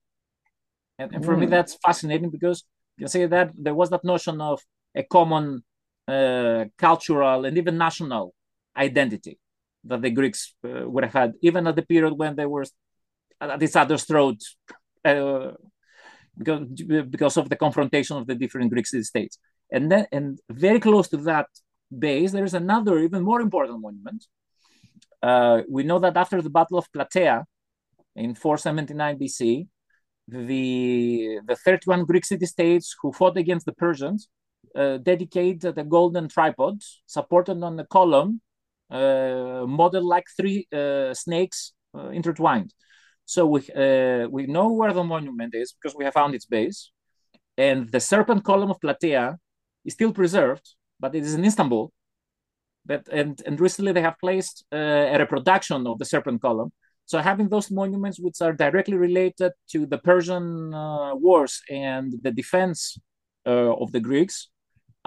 And, 0.99 1.15
and 1.15 1.25
for 1.25 1.35
mm. 1.35 1.41
me, 1.41 1.47
that's 1.47 1.75
fascinating 1.85 2.31
because 2.31 2.65
you 2.97 3.05
can 3.05 3.09
say 3.09 3.27
that 3.27 3.53
there 3.57 3.75
was 3.75 3.91
that 3.91 4.05
notion 4.05 4.41
of 4.41 4.63
a 4.95 5.03
common 5.03 5.65
uh, 6.07 6.67
cultural 6.79 7.45
and 7.45 7.57
even 7.59 7.79
national 7.79 8.35
identity 8.77 9.39
that 9.85 10.03
the 10.03 10.11
Greeks 10.11 10.55
uh, 10.65 10.89
would 10.89 11.05
have 11.05 11.13
had, 11.13 11.33
even 11.43 11.67
at 11.67 11.77
the 11.77 11.83
period 11.83 12.13
when 12.13 12.37
they 12.37 12.47
were 12.47 12.65
at 13.51 13.63
each 13.63 13.77
other's 13.77 14.05
throat, 14.05 14.41
uh, 15.05 15.53
because 16.37 16.61
because 17.11 17.37
of 17.37 17.49
the 17.49 17.57
confrontation 17.57 18.17
of 18.17 18.27
the 18.27 18.35
different 18.35 18.71
Greek 18.71 18.87
city 18.87 19.05
states. 19.05 19.39
And 19.71 19.91
then, 19.91 20.07
and 20.13 20.39
very 20.51 20.81
close 20.81 21.09
to 21.09 21.17
that 21.19 21.47
base, 21.97 22.33
there 22.33 22.45
is 22.45 22.55
another 22.55 22.99
even 22.99 23.23
more 23.23 23.41
important 23.41 23.81
monument. 23.81 24.25
Uh, 25.23 25.63
we 25.69 25.83
know 25.83 25.99
that 25.99 26.17
after 26.17 26.43
the 26.43 26.51
Battle 26.51 26.79
of 26.79 26.91
Plataea 26.93 27.45
in 28.17 28.35
479 28.35 29.19
BC, 29.19 29.67
the 30.29 31.41
the 31.47 31.57
31 31.57 32.05
Greek 32.05 32.25
city-states 32.25 32.97
who 33.01 33.13
fought 33.13 33.37
against 33.37 33.67
the 33.67 33.73
Persians 33.73 34.29
uh, 34.75 34.99
dedicated 34.99 35.77
a 35.79 35.85
golden 35.85 36.29
tripod 36.29 36.81
supported 37.07 37.63
on 37.63 37.79
a 37.79 37.87
column 37.87 38.41
uh, 38.91 39.65
like 39.67 40.27
three 40.37 40.67
uh, 40.73 41.15
snakes 41.15 41.73
uh, 41.95 42.09
intertwined. 42.09 42.73
So 43.35 43.41
we 43.55 43.61
we 44.37 44.43
know 44.57 44.69
where 44.79 44.93
the 44.93 45.05
monument 45.15 45.53
is 45.63 45.69
because 45.75 45.95
we 45.99 46.05
have 46.07 46.17
found 46.21 46.33
its 46.35 46.47
base, 46.57 46.79
and 47.69 47.79
the 47.95 48.03
serpent 48.13 48.41
column 48.51 48.71
of 48.71 48.79
Plataea 48.85 49.27
is 49.87 49.95
still 49.95 50.13
preserved, 50.21 50.67
but 51.01 51.15
it 51.15 51.23
is 51.29 51.35
in 51.39 51.45
Istanbul. 51.51 51.85
But 52.85 53.03
and 53.21 53.35
and 53.47 53.55
recently 53.67 53.93
they 53.93 54.07
have 54.09 54.19
placed 54.25 54.57
a 54.71 55.17
reproduction 55.25 55.81
of 55.87 55.97
the 56.01 56.09
serpent 56.15 56.43
column. 56.47 56.71
So 57.11 57.17
having 57.31 57.49
those 57.49 57.69
monuments 57.81 58.19
which 58.25 58.39
are 58.47 58.55
directly 58.65 58.99
related 59.09 59.53
to 59.73 59.79
the 59.93 60.01
Persian 60.11 60.47
uh, 60.75 61.15
wars 61.25 61.55
and 61.71 62.07
the 62.25 62.33
defense 62.43 62.81
uh, 63.47 63.73
of 63.83 63.89
the 63.95 64.03
Greeks 64.09 64.37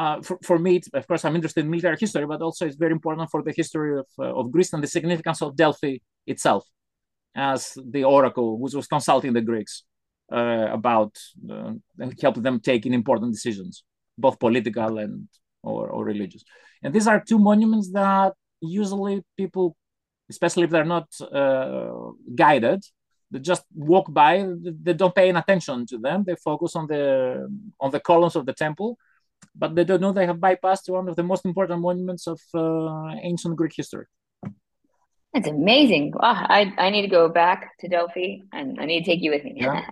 uh, 0.04 0.18
for, 0.28 0.38
for 0.48 0.58
me, 0.60 0.74
of 1.00 1.08
course, 1.08 1.24
I'm 1.26 1.36
interested 1.36 1.64
in 1.64 1.70
military 1.70 1.98
history, 2.06 2.26
but 2.26 2.42
also 2.42 2.66
it's 2.66 2.84
very 2.86 2.96
important 3.00 3.30
for 3.30 3.42
the 3.44 3.54
history 3.62 3.92
of, 4.02 4.08
uh, 4.20 4.40
of 4.40 4.52
Greece 4.52 4.74
and 4.74 4.84
the 4.84 4.94
significance 4.98 5.42
of 5.44 5.56
Delphi 5.56 5.96
itself 6.34 6.64
as 7.36 7.78
the 7.92 8.04
oracle, 8.04 8.58
which 8.60 8.74
was 8.74 8.88
consulting 8.88 9.34
the 9.34 9.42
Greeks 9.42 9.84
uh, 10.32 10.68
about 10.72 11.16
uh, 11.50 11.74
and 12.00 12.22
help 12.22 12.36
them 12.42 12.60
taking 12.60 12.94
important 12.94 13.34
decisions, 13.34 13.84
both 14.18 14.40
political 14.40 14.98
and 14.98 15.28
or, 15.64 15.90
or 15.90 16.06
religious. 16.06 16.44
And 16.84 16.94
these 16.94 17.08
are 17.08 17.20
two 17.20 17.40
monuments 17.40 17.92
that 17.92 18.34
usually 18.62 19.24
people, 19.38 19.76
especially 20.30 20.64
if 20.64 20.70
they're 20.70 20.86
not 20.86 21.08
uh, 21.22 22.12
guided, 22.34 22.84
they 23.32 23.40
just 23.40 23.64
walk 23.74 24.12
by. 24.14 24.46
They 24.62 24.94
don't 24.94 25.16
pay 25.16 25.30
any 25.30 25.40
attention 25.40 25.86
to 25.88 25.98
them. 25.98 26.24
They 26.26 26.36
focus 26.36 26.76
on 26.76 26.88
the 26.88 27.50
on 27.80 27.92
the 27.92 28.00
columns 28.00 28.36
of 28.36 28.46
the 28.46 28.54
temple 28.54 28.98
but 29.54 29.76
they 29.76 29.84
don't 29.84 30.02
know 30.02 30.12
they 30.12 30.26
have 30.26 30.38
bypassed 30.38 30.90
one 30.90 31.08
of 31.08 31.16
the 31.16 31.24
most 31.24 31.46
important 31.46 31.82
monuments 31.82 32.28
of 32.28 32.40
uh, 32.54 33.16
ancient 33.22 33.56
Greek 33.56 33.74
history. 33.76 34.06
It's 35.36 35.48
amazing. 35.48 36.14
Wow, 36.16 36.46
I, 36.48 36.74
I 36.78 36.90
need 36.90 37.02
to 37.02 37.10
go 37.10 37.28
back 37.28 37.78
to 37.80 37.90
Delphi 37.90 38.38
and 38.54 38.80
I 38.80 38.86
need 38.86 39.04
to 39.04 39.06
take 39.06 39.22
you 39.22 39.32
with 39.32 39.44
me. 39.44 39.56
Yeah. 39.58 39.86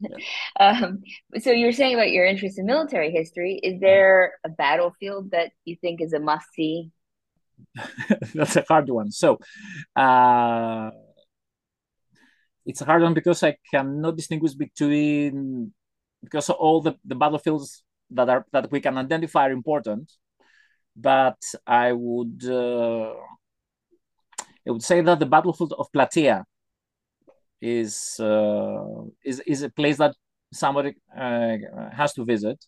um, 0.60 1.02
so 1.38 1.50
you're 1.50 1.72
saying 1.72 1.94
about 1.94 2.10
your 2.10 2.26
interest 2.26 2.58
in 2.58 2.66
military 2.66 3.12
history. 3.12 3.60
Is 3.62 3.80
there 3.80 4.32
a 4.44 4.48
battlefield 4.48 5.30
that 5.30 5.52
you 5.64 5.76
think 5.80 6.00
is 6.00 6.12
a 6.12 6.18
must 6.18 6.46
see? 6.52 6.90
That's 8.34 8.56
a 8.56 8.64
hard 8.68 8.90
one. 8.90 9.12
So 9.12 9.38
uh, 9.94 10.90
it's 12.66 12.80
a 12.80 12.84
hard 12.84 13.02
one 13.02 13.14
because 13.14 13.42
I 13.44 13.56
cannot 13.72 14.16
distinguish 14.16 14.54
between 14.54 15.72
because 16.22 16.50
all 16.50 16.80
the, 16.80 16.96
the 17.04 17.14
battlefields 17.14 17.84
that 18.10 18.28
are 18.28 18.46
that 18.52 18.70
we 18.70 18.80
can 18.80 18.98
identify 18.98 19.48
are 19.48 19.52
important 19.52 20.12
but 20.94 21.40
i 21.66 21.92
would 21.92 22.44
uh, 22.44 23.14
I 24.66 24.70
would 24.70 24.82
say 24.82 25.00
that 25.00 25.18
the 25.18 25.26
battlefield 25.26 25.74
of 25.78 25.90
Plataea 25.92 26.44
is 27.60 28.18
uh, 28.20 29.04
is 29.24 29.40
is 29.40 29.62
a 29.62 29.70
place 29.70 29.96
that 29.98 30.14
somebody 30.52 30.94
uh, 31.16 31.56
has 31.92 32.12
to 32.14 32.24
visit. 32.24 32.64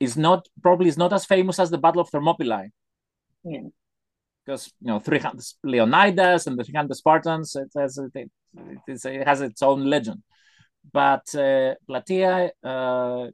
Is 0.00 0.16
not 0.16 0.46
probably 0.62 0.88
is 0.88 0.98
not 0.98 1.12
as 1.12 1.24
famous 1.24 1.58
as 1.58 1.70
the 1.70 1.78
Battle 1.78 2.00
of 2.00 2.10
Thermopylae. 2.10 2.70
Yeah. 3.44 3.62
Because 4.44 4.72
you 4.80 4.86
know, 4.86 5.00
300 5.00 5.44
Leonidas 5.64 6.46
and 6.46 6.58
the 6.58 6.64
300 6.64 6.94
Spartans, 6.94 7.56
it 7.56 7.70
has 7.76 7.98
it, 7.98 8.30
it 8.86 9.26
has 9.26 9.40
its 9.40 9.62
own 9.62 9.84
legend. 9.84 10.22
But 10.90 11.26
uh, 11.34 11.74
Plataea 11.88 12.50
uh, 12.64 13.30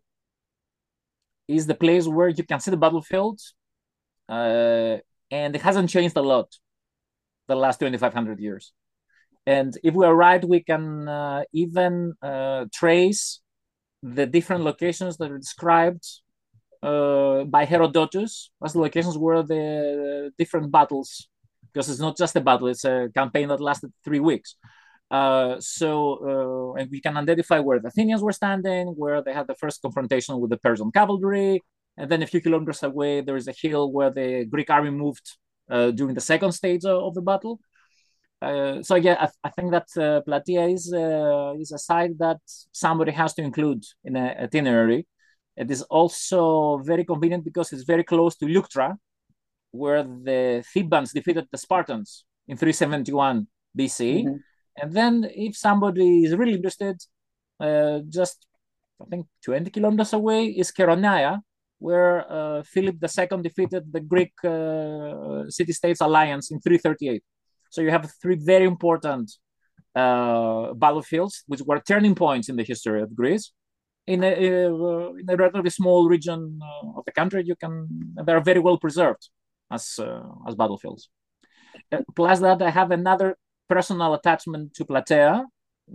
is 1.47 1.67
the 1.67 1.75
place 1.75 2.09
where 2.09 2.29
you 2.29 2.43
can 2.43 2.59
see 2.59 2.71
the 2.71 2.77
battlefield, 2.77 3.41
uh, 4.29 4.97
and 5.31 5.55
it 5.55 5.63
hasn't 5.63 5.91
changed 5.91 6.17
a 6.17 6.23
lot 6.23 6.49
the 7.49 7.57
last 7.57 7.81
2,500 7.81 8.39
years. 8.41 8.73
And 9.47 9.77
if 9.83 9.95
we 9.95 10.07
are 10.07 10.15
right, 10.15 10.43
we 10.43 10.63
can 10.63 11.09
uh, 11.09 11.45
even 11.53 12.15
uh, 12.23 12.65
trace 12.73 13.41
the 14.03 14.27
different 14.27 14.65
locations 14.65 15.17
that 15.19 15.31
are 15.31 15.39
described 15.39 16.05
uh, 16.83 17.45
by 17.45 17.65
Herodotus 17.65 18.51
as 18.65 18.73
the 18.73 18.81
locations 18.81 19.19
where 19.19 19.43
the 19.43 20.33
different 20.39 20.71
battles, 20.71 21.29
because 21.73 21.89
it's 21.89 22.01
not 22.01 22.17
just 22.17 22.37
a 22.37 22.41
battle, 22.41 22.69
it's 22.69 22.85
a 22.85 23.09
campaign 23.15 23.49
that 23.49 23.61
lasted 23.61 23.93
three 24.05 24.21
weeks. 24.21 24.57
Uh, 25.11 25.57
so, 25.61 26.75
uh, 26.77 26.81
and 26.81 26.91
we 26.91 27.01
can 27.01 27.17
identify 27.17 27.61
where 27.61 27.79
the 27.79 27.89
Athenians 27.89 28.23
were 28.23 28.33
standing, 28.33 28.89
where 28.89 29.23
they 29.23 29.33
had 29.33 29.47
the 29.47 29.55
first 29.55 29.83
confrontation 29.83 30.41
with 30.41 30.51
the 30.51 30.57
Persian 30.57 30.91
cavalry, 30.91 31.63
and 31.97 32.11
then 32.11 32.23
a 32.23 32.27
few 32.27 32.41
kilometers 32.41 32.83
away, 32.83 33.21
there 33.21 33.37
is 33.37 33.47
a 33.47 33.53
hill 33.53 33.93
where 33.93 34.11
the 34.11 34.45
Greek 34.47 34.71
army 34.71 34.91
moved 34.91 35.37
during 35.69 36.15
the 36.15 36.21
second 36.21 36.53
stage 36.53 36.85
of 36.85 37.15
the 37.15 37.23
battle. 37.23 37.61
Uh, 38.45 38.83
so 38.83 38.95
yeah, 38.97 39.17
I, 39.19 39.49
I, 39.49 39.51
think 39.51 39.71
that 39.71 39.89
uh, 39.97 40.21
Plataea 40.27 40.75
is 40.75 40.93
uh, 40.93 41.55
is 41.59 41.73
a 41.73 41.79
site 41.79 42.19
that 42.19 42.41
somebody 42.73 43.13
has 43.13 43.33
to 43.35 43.43
include 43.43 43.83
in 44.05 44.17
an 44.17 44.37
itinerary. 44.45 45.07
It 45.57 45.71
is 45.71 45.83
also 45.83 46.79
very 46.79 47.05
convenient 47.05 47.45
because 47.45 47.73
it's 47.73 47.85
very 47.85 48.05
close 48.05 48.37
to 48.37 48.47
Leuctra, 48.47 48.97
where 49.71 50.03
the 50.03 50.65
Thebans 50.75 51.13
defeated 51.13 51.47
the 51.51 51.59
Spartans 51.59 52.25
in 52.49 52.57
371 52.57 53.47
BC. 53.79 54.25
Mm-hmm. 54.25 54.37
And 54.77 54.93
then, 54.93 55.31
if 55.31 55.57
somebody 55.57 56.25
is 56.25 56.35
really 56.35 56.55
interested, 56.55 57.01
uh, 57.61 58.01
just 58.09 58.47
I 59.01 59.05
think 59.07 59.27
20 59.45 59.71
kilometers 59.71 60.13
away 60.13 60.47
is 60.47 60.73
Cheroneia, 60.73 61.41
where 61.87 62.15
uh, 62.33 62.63
Philip 62.73 62.97
II 63.03 63.43
defeated 63.43 63.83
the 63.93 64.01
Greek 64.01 64.33
uh, 64.43 65.51
city-states 65.51 66.01
alliance 66.01 66.51
in 66.51 66.59
338. 66.59 67.23
So 67.69 67.83
you 67.83 67.91
have 67.91 68.11
three 68.23 68.39
very 68.53 68.65
important 68.65 69.27
uh, 69.95 70.73
battlefields, 70.73 71.45
which 71.47 71.61
were 71.69 71.81
turning 71.81 72.15
points 72.15 72.49
in 72.49 72.57
the 72.57 72.67
history 72.73 73.03
of 73.03 73.15
Greece. 73.15 73.53
In 74.07 74.25
a, 74.25 74.33
uh, 74.33 75.13
in 75.21 75.27
a 75.29 75.37
relatively 75.37 75.71
small 75.71 76.09
region 76.09 76.41
uh, 76.63 76.99
of 76.99 77.05
the 77.05 77.13
country, 77.13 77.43
you 77.51 77.57
can 77.63 77.73
they 78.27 78.33
are 78.33 78.45
very 78.51 78.61
well 78.67 78.79
preserved 78.79 79.25
as 79.71 79.85
uh, 79.99 80.29
as 80.49 80.55
battlefields. 80.55 81.11
Plus 82.17 82.39
that, 82.41 82.63
I 82.63 82.71
have 82.71 82.91
another 82.93 83.37
personal 83.69 84.15
attachment 84.15 84.75
to 84.77 84.85
Plataea 84.91 85.45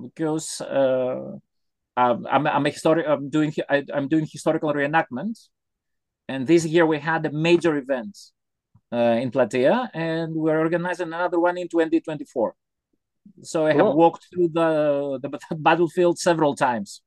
because 0.05 0.47
I'm, 1.99 2.47
I'm 2.55 2.65
a 2.69 2.71
historic. 2.77 3.05
I'm 3.07 3.29
doing 3.29 3.51
I, 3.75 3.77
am 3.99 4.07
doing 4.07 4.25
historical 4.37 4.71
reenactment, 4.73 5.35
and 6.29 6.47
this 6.47 6.65
year 6.65 6.85
we 6.85 6.99
had 6.99 7.25
a 7.25 7.31
major 7.31 7.75
event 7.77 8.17
uh, 8.93 9.17
in 9.21 9.31
Plataea, 9.31 9.89
and 9.93 10.33
we're 10.35 10.59
organizing 10.59 11.07
another 11.07 11.39
one 11.39 11.57
in 11.57 11.67
2024. 11.67 12.55
So 13.43 13.65
I 13.65 13.73
cool. 13.73 13.87
have 13.87 13.95
walked 13.95 14.27
through 14.31 14.49
the 14.49 15.19
the 15.21 15.29
battlefield 15.57 16.19
several 16.19 16.55
times. 16.55 17.01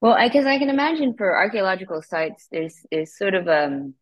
Well, 0.00 0.14
I 0.14 0.28
guess 0.28 0.46
I 0.46 0.58
can 0.58 0.70
imagine 0.70 1.14
for 1.16 1.36
archaeological 1.36 2.02
sites, 2.02 2.48
there's 2.50 2.76
there's 2.90 3.16
sort 3.16 3.34
of 3.34 3.46
um, 3.48 3.94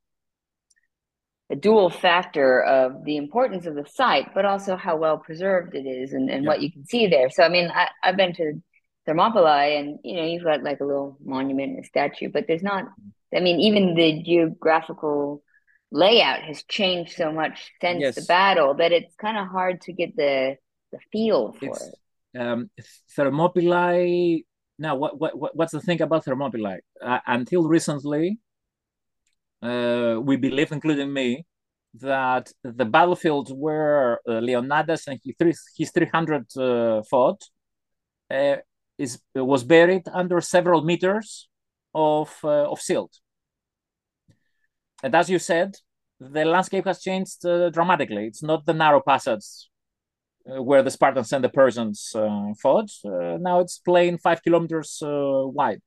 a 1.50 1.56
dual 1.56 1.90
factor 1.90 2.62
of 2.62 3.04
the 3.04 3.16
importance 3.16 3.66
of 3.66 3.74
the 3.74 3.86
site, 3.86 4.34
but 4.34 4.44
also 4.44 4.76
how 4.76 4.96
well 4.96 5.18
preserved 5.18 5.74
it 5.74 5.86
is 5.86 6.12
and, 6.12 6.28
and 6.30 6.44
yeah. 6.44 6.48
what 6.48 6.62
you 6.62 6.70
can 6.70 6.84
see 6.84 7.06
there. 7.06 7.30
So, 7.30 7.42
I 7.42 7.48
mean, 7.48 7.70
I, 7.74 7.88
I've 8.02 8.16
been 8.16 8.34
to 8.34 8.62
Thermopylae, 9.06 9.76
and 9.78 9.98
you 10.04 10.16
know, 10.16 10.24
you've 10.24 10.44
got 10.44 10.62
like 10.62 10.80
a 10.80 10.84
little 10.84 11.16
monument, 11.24 11.76
and 11.76 11.84
a 11.84 11.88
statue, 11.88 12.28
but 12.28 12.44
there's 12.46 12.62
not. 12.62 12.84
I 13.34 13.40
mean, 13.40 13.60
even 13.60 13.94
the 13.94 14.22
geographical 14.22 15.42
layout 15.90 16.42
has 16.42 16.62
changed 16.64 17.12
so 17.12 17.32
much 17.32 17.72
since 17.80 18.00
yes. 18.00 18.14
the 18.14 18.22
battle 18.22 18.74
that 18.74 18.92
it's 18.92 19.14
kind 19.16 19.38
of 19.38 19.48
hard 19.48 19.80
to 19.82 19.92
get 19.92 20.16
the 20.16 20.56
the 20.92 20.98
feel 21.12 21.52
for 21.52 21.66
it's, 21.66 21.90
it. 22.34 22.40
Um, 22.40 22.70
Thermopylae. 23.14 24.44
Now, 24.78 24.96
what, 24.96 25.18
what 25.18 25.56
what's 25.56 25.72
the 25.72 25.80
thing 25.80 26.00
about 26.00 26.24
Thermopylae? 26.24 26.80
Uh, 27.02 27.18
until 27.26 27.68
recently, 27.68 28.38
uh, 29.62 30.18
we 30.22 30.36
believed, 30.36 30.72
including 30.72 31.12
me, 31.12 31.44
that 31.94 32.52
the 32.62 32.84
battlefield 32.84 33.50
where 33.56 34.20
uh, 34.28 34.38
Leonidas 34.40 35.08
and 35.08 35.18
his, 35.24 35.62
his 35.76 35.90
300 35.90 36.46
uh, 36.56 37.02
fought 37.10 37.42
uh, 38.30 38.56
is 38.98 39.20
was 39.34 39.64
buried 39.64 40.02
under 40.12 40.40
several 40.40 40.82
meters 40.82 41.47
of 41.98 42.30
uh, 42.44 42.70
of 42.72 42.80
silt. 42.80 43.12
And 45.02 45.14
as 45.14 45.30
you 45.30 45.38
said, 45.38 45.76
the 46.20 46.44
landscape 46.44 46.86
has 46.86 47.00
changed 47.00 47.44
uh, 47.46 47.70
dramatically. 47.70 48.26
It's 48.26 48.42
not 48.42 48.66
the 48.66 48.74
narrow 48.74 49.00
passage 49.00 49.68
uh, 50.48 50.62
where 50.62 50.82
the 50.82 50.90
Spartans 50.90 51.32
and 51.32 51.44
the 51.44 51.48
Persians 51.48 52.12
uh, 52.14 52.52
fought. 52.62 52.90
Uh, 53.04 53.38
now 53.40 53.60
it's 53.60 53.78
plain 53.78 54.18
five 54.18 54.42
kilometers 54.42 55.00
uh, 55.02 55.42
wide. 55.58 55.80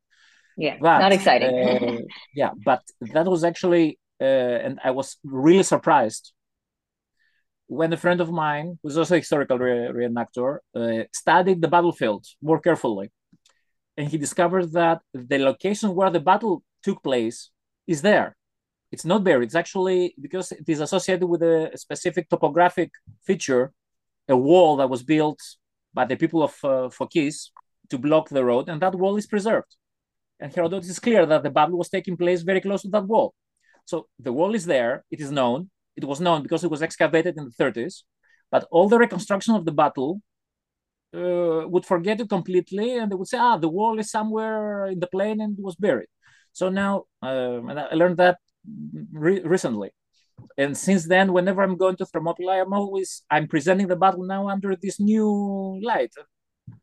Yeah, 0.57 0.77
but, 0.79 0.99
not 0.99 1.13
exciting. 1.13 1.49
Uh, 1.49 1.97
yeah, 2.35 2.51
but 2.65 2.81
that 3.13 3.25
was 3.25 3.43
actually, 3.43 3.99
and 4.19 4.79
I 4.83 4.91
was 4.91 5.17
really 5.23 5.63
surprised 5.63 6.33
when 7.67 7.93
a 7.93 7.97
friend 7.97 8.19
of 8.21 8.29
mine, 8.31 8.77
who's 8.83 8.97
also 8.97 9.15
a 9.15 9.19
historical 9.19 9.57
re- 9.57 9.91
reenactor, 9.99 10.59
studied 11.13 11.61
the 11.61 11.69
battlefield 11.69 12.25
more 12.41 12.59
carefully. 12.59 13.11
And 13.97 14.07
he 14.07 14.17
discovered 14.17 14.71
that 14.73 15.01
the 15.13 15.37
location 15.37 15.95
where 15.95 16.09
the 16.09 16.19
battle 16.19 16.63
took 16.83 17.03
place 17.03 17.49
is 17.87 18.01
there 18.01 18.35
it's 18.91 19.05
not 19.05 19.23
buried. 19.23 19.45
It's 19.45 19.55
actually 19.55 20.13
because 20.19 20.51
it 20.51 20.67
is 20.67 20.81
associated 20.81 21.25
with 21.25 21.41
a 21.41 21.71
specific 21.75 22.29
topographic 22.29 22.91
feature, 23.25 23.71
a 24.27 24.35
wall 24.35 24.75
that 24.77 24.89
was 24.89 25.01
built 25.01 25.39
by 25.93 26.05
the 26.05 26.17
people 26.17 26.43
of 26.43 26.51
uh, 26.63 26.89
Phokis 26.89 27.49
to 27.89 27.97
block 27.97 28.29
the 28.29 28.43
road, 28.43 28.69
and 28.69 28.81
that 28.81 28.95
wall 28.95 29.15
is 29.17 29.27
preserved. 29.27 29.75
And 30.39 30.53
Herodotus 30.53 30.89
is 30.89 30.99
clear 30.99 31.25
that 31.25 31.43
the 31.43 31.49
battle 31.49 31.77
was 31.77 31.89
taking 31.89 32.17
place 32.17 32.41
very 32.41 32.61
close 32.61 32.81
to 32.81 32.89
that 32.89 33.05
wall. 33.05 33.33
So 33.85 34.07
the 34.19 34.33
wall 34.33 34.55
is 34.55 34.65
there, 34.65 35.05
it 35.09 35.21
is 35.21 35.31
known. 35.31 35.69
It 35.95 36.05
was 36.05 36.19
known 36.19 36.41
because 36.43 36.63
it 36.63 36.71
was 36.71 36.81
excavated 36.81 37.37
in 37.37 37.45
the 37.45 37.63
30s, 37.63 38.03
but 38.49 38.67
all 38.71 38.89
the 38.89 38.97
reconstruction 38.97 39.55
of 39.55 39.65
the 39.65 39.71
battle 39.71 40.21
uh, 41.13 41.67
would 41.67 41.85
forget 41.85 42.19
it 42.21 42.29
completely 42.29 42.97
and 42.97 43.11
they 43.11 43.15
would 43.15 43.27
say, 43.27 43.37
ah, 43.37 43.57
the 43.57 43.69
wall 43.69 43.99
is 43.99 44.09
somewhere 44.11 44.85
in 44.87 44.99
the 44.99 45.07
plain 45.07 45.41
and 45.41 45.57
was 45.59 45.75
buried. 45.75 46.07
So 46.53 46.69
now 46.69 47.05
uh, 47.21 47.59
I 47.91 47.95
learned 47.95 48.17
that 48.17 48.37
re- 49.11 49.41
recently. 49.41 49.91
And 50.57 50.75
since 50.75 51.07
then 51.07 51.33
whenever 51.33 51.61
i'm 51.61 51.77
going 51.77 51.95
to 51.97 52.05
thermopylae 52.05 52.61
i'm 52.61 52.73
always 52.73 53.21
i'm 53.29 53.47
presenting 53.47 53.87
the 53.87 53.95
battle 53.95 54.23
now 54.23 54.49
under 54.49 54.75
this 54.75 54.99
new 54.99 55.79
light. 55.83 56.13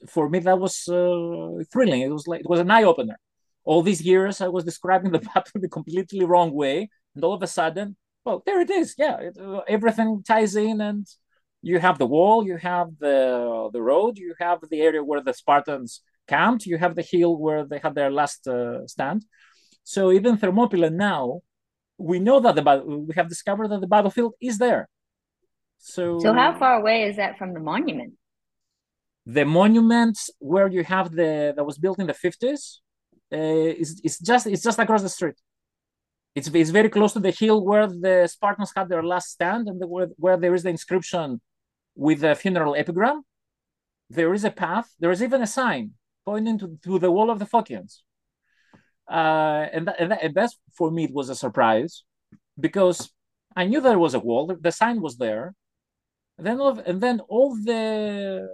For 0.08 0.28
me 0.28 0.38
that 0.40 0.58
was 0.58 0.86
uh, 0.88 1.64
thrilling. 1.72 2.02
It 2.02 2.10
was 2.10 2.26
like 2.26 2.40
it 2.40 2.48
was 2.48 2.60
an 2.60 2.70
eye-opener. 2.70 3.18
All 3.64 3.82
these 3.82 4.02
years 4.02 4.40
i 4.40 4.48
was 4.48 4.64
describing 4.64 5.10
the 5.12 5.18
battle 5.34 5.60
the 5.60 5.68
completely 5.68 6.24
wrong 6.24 6.52
way 6.52 6.88
and 7.14 7.24
all 7.24 7.34
of 7.34 7.42
a 7.42 7.46
sudden 7.46 7.96
well 8.24 8.42
there 8.46 8.60
it 8.60 8.70
is. 8.70 8.94
Yeah 8.96 9.16
it, 9.20 9.36
uh, 9.38 9.62
everything 9.68 10.22
ties 10.26 10.54
in 10.54 10.80
and 10.80 11.06
you 11.62 11.78
have 11.78 11.98
the 11.98 12.06
wall 12.06 12.46
you 12.46 12.56
have 12.56 12.88
the 12.98 13.68
the 13.72 13.82
road 13.82 14.16
you 14.16 14.34
have 14.38 14.58
the 14.70 14.80
area 14.80 15.02
where 15.02 15.22
the 15.22 15.34
spartans 15.34 16.02
camped 16.26 16.66
you 16.66 16.78
have 16.78 16.94
the 16.94 17.02
hill 17.02 17.36
where 17.36 17.64
they 17.64 17.78
had 17.78 17.94
their 17.94 18.10
last 18.10 18.46
uh, 18.46 18.86
stand 18.86 19.24
so 19.82 20.12
even 20.12 20.36
thermopylae 20.36 20.90
now 20.90 21.40
we 21.98 22.20
know 22.20 22.38
that 22.40 22.54
the 22.54 22.82
we 22.86 23.14
have 23.16 23.28
discovered 23.28 23.68
that 23.68 23.80
the 23.80 23.86
battlefield 23.86 24.34
is 24.40 24.56
there. 24.58 24.88
So 25.78 26.18
So 26.20 26.32
how 26.32 26.56
far 26.58 26.80
away 26.80 27.04
is 27.04 27.16
that 27.16 27.36
from 27.38 27.52
the 27.52 27.60
monument? 27.60 28.14
The 29.26 29.44
monument 29.44 30.18
where 30.38 30.68
you 30.68 30.84
have 30.84 31.10
the 31.10 31.52
that 31.56 31.64
was 31.64 31.76
built 31.76 31.98
in 31.98 32.06
the 32.06 32.14
50s 32.14 32.78
uh, 33.32 33.36
is 33.82 34.00
it's 34.04 34.18
just 34.18 34.46
it's 34.46 34.62
just 34.62 34.78
across 34.78 35.02
the 35.02 35.08
street. 35.08 35.38
It's, 36.34 36.48
it's 36.48 36.70
very 36.70 36.88
close 36.88 37.12
to 37.14 37.20
the 37.20 37.32
hill 37.32 37.64
where 37.64 37.88
the 37.88 38.28
Spartans 38.28 38.72
had 38.76 38.88
their 38.88 39.02
last 39.02 39.30
stand 39.30 39.66
and 39.66 39.80
the, 39.80 39.88
where, 39.88 40.08
where 40.16 40.36
there 40.36 40.54
is 40.54 40.62
the 40.62 40.68
inscription 40.68 41.40
with 41.98 42.20
the 42.20 42.34
funeral 42.34 42.74
epigram. 42.74 43.18
There 44.08 44.32
is 44.32 44.44
a 44.44 44.50
path. 44.50 44.88
There 45.00 45.10
is 45.10 45.22
even 45.22 45.42
a 45.42 45.46
sign 45.46 45.84
pointing 46.24 46.58
to, 46.60 46.78
to 46.84 46.98
the 46.98 47.10
wall 47.10 47.30
of 47.30 47.38
the 47.38 47.50
Phocians 47.54 47.92
uh, 49.08 49.66
and, 49.72 49.86
that, 49.86 49.96
and, 49.98 50.10
that, 50.12 50.22
and 50.22 50.50
for 50.76 50.90
me 50.90 51.04
it 51.04 51.12
was 51.12 51.28
a 51.28 51.34
surprise 51.34 52.04
because 52.60 53.10
I 53.56 53.64
knew 53.64 53.80
there 53.80 53.98
was 53.98 54.14
a 54.14 54.18
wall. 54.18 54.54
The 54.60 54.72
sign 54.72 55.00
was 55.00 55.16
there, 55.16 55.54
And 56.36 56.46
then, 56.46 56.60
and 56.86 57.00
then 57.00 57.20
all 57.20 57.56
the 57.56 58.48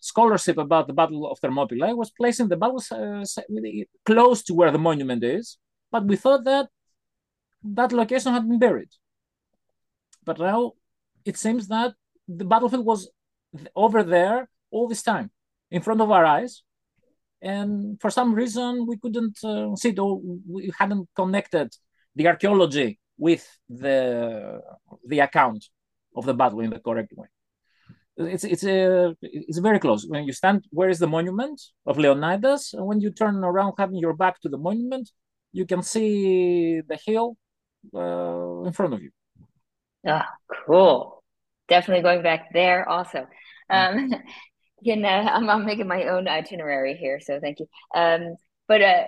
scholarship 0.00 0.58
about 0.58 0.86
the 0.86 0.92
Battle 0.92 1.30
of 1.30 1.38
Thermopylae 1.40 1.94
was 1.94 2.10
placing 2.10 2.48
the 2.48 2.56
battle 2.56 2.82
uh, 2.90 3.24
close 4.06 4.42
to 4.44 4.54
where 4.54 4.70
the 4.70 4.78
monument 4.78 5.22
is, 5.22 5.58
but 5.90 6.04
we 6.04 6.16
thought 6.16 6.44
that 6.44 6.68
that 7.64 7.92
location 7.92 8.32
had 8.32 8.48
been 8.48 8.58
buried. 8.58 8.90
But 10.24 10.38
now 10.38 10.72
it 11.24 11.36
seems 11.36 11.68
that 11.68 11.94
the 12.28 12.44
battlefield 12.44 12.84
was 12.84 13.10
over 13.74 14.02
there 14.02 14.48
all 14.70 14.88
this 14.88 15.02
time 15.02 15.30
in 15.70 15.82
front 15.82 16.00
of 16.00 16.10
our 16.10 16.24
eyes. 16.24 16.62
And 17.40 18.00
for 18.00 18.10
some 18.10 18.34
reason, 18.34 18.86
we 18.86 18.98
couldn't 18.98 19.38
uh, 19.44 19.74
see 19.74 19.90
it, 19.90 19.98
or 19.98 20.20
we 20.48 20.70
hadn't 20.78 21.08
connected 21.16 21.74
the 22.14 22.28
archaeology 22.28 23.00
with 23.18 23.46
the, 23.68 24.60
the 25.06 25.20
account 25.20 25.64
of 26.16 26.24
the 26.24 26.34
battle 26.34 26.60
in 26.60 26.70
the 26.70 26.78
correct 26.78 27.12
way. 27.16 27.26
It's 28.16 28.44
it's 28.44 28.62
a 28.64 29.16
it's 29.22 29.58
very 29.58 29.78
close. 29.78 30.06
When 30.06 30.24
you 30.24 30.34
stand, 30.34 30.66
where 30.70 30.90
is 30.90 30.98
the 30.98 31.06
monument 31.06 31.60
of 31.86 31.96
Leonidas? 31.96 32.74
And 32.74 32.84
when 32.86 33.00
you 33.00 33.10
turn 33.10 33.42
around, 33.42 33.72
having 33.78 33.96
your 33.96 34.12
back 34.14 34.38
to 34.42 34.50
the 34.50 34.58
monument, 34.58 35.10
you 35.52 35.64
can 35.64 35.82
see 35.82 36.82
the 36.86 36.98
hill 37.06 37.36
uh, 37.94 38.62
in 38.66 38.72
front 38.72 38.92
of 38.92 39.02
you. 39.02 39.10
Ah, 40.06 40.28
cool. 40.66 41.21
Definitely 41.68 42.02
going 42.02 42.22
back 42.22 42.52
there 42.52 42.88
also. 42.88 43.26
Um, 43.70 44.14
you 44.80 44.96
know, 44.96 45.08
I'm, 45.08 45.48
I'm 45.48 45.64
making 45.64 45.86
my 45.86 46.04
own 46.04 46.28
itinerary 46.28 46.96
here, 46.96 47.20
so 47.20 47.38
thank 47.40 47.60
you. 47.60 47.68
Um, 47.94 48.36
but 48.68 48.82
uh, 48.82 49.04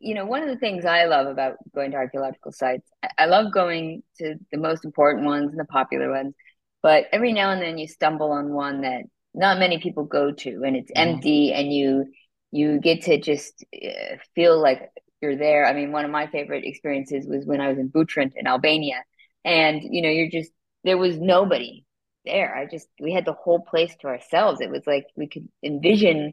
you 0.00 0.14
know, 0.14 0.26
one 0.26 0.42
of 0.42 0.48
the 0.48 0.58
things 0.58 0.84
I 0.84 1.04
love 1.04 1.28
about 1.28 1.56
going 1.74 1.92
to 1.92 1.96
archaeological 1.96 2.50
sites, 2.50 2.88
I 3.16 3.26
love 3.26 3.52
going 3.52 4.02
to 4.18 4.34
the 4.50 4.58
most 4.58 4.84
important 4.84 5.24
ones 5.24 5.50
and 5.50 5.60
the 5.60 5.64
popular 5.64 6.10
ones, 6.10 6.34
but 6.82 7.04
every 7.12 7.32
now 7.32 7.52
and 7.52 7.62
then 7.62 7.78
you 7.78 7.86
stumble 7.86 8.32
on 8.32 8.52
one 8.52 8.80
that 8.80 9.04
not 9.32 9.58
many 9.58 9.78
people 9.78 10.04
go 10.04 10.32
to, 10.32 10.62
and 10.64 10.76
it's 10.76 10.90
mm-hmm. 10.90 11.08
empty, 11.08 11.52
and 11.52 11.72
you 11.72 12.06
you 12.50 12.80
get 12.80 13.02
to 13.02 13.18
just 13.18 13.64
uh, 13.74 14.16
feel 14.34 14.60
like 14.60 14.90
you're 15.22 15.36
there. 15.36 15.66
I 15.66 15.72
mean, 15.72 15.92
one 15.92 16.04
of 16.04 16.10
my 16.10 16.26
favorite 16.26 16.64
experiences 16.64 17.26
was 17.26 17.46
when 17.46 17.60
I 17.60 17.68
was 17.68 17.78
in 17.78 17.88
Butrint 17.88 18.32
in 18.36 18.46
Albania, 18.46 19.02
and 19.44 19.80
you 19.82 20.02
know, 20.02 20.10
you're 20.10 20.30
just 20.30 20.50
there 20.84 20.98
was 20.98 21.18
nobody 21.18 21.84
there. 22.24 22.54
I 22.54 22.66
just 22.66 22.88
we 23.00 23.12
had 23.12 23.24
the 23.24 23.32
whole 23.32 23.60
place 23.60 23.94
to 24.00 24.08
ourselves. 24.08 24.60
It 24.60 24.70
was 24.70 24.82
like 24.86 25.06
we 25.16 25.28
could 25.28 25.48
envision 25.62 26.32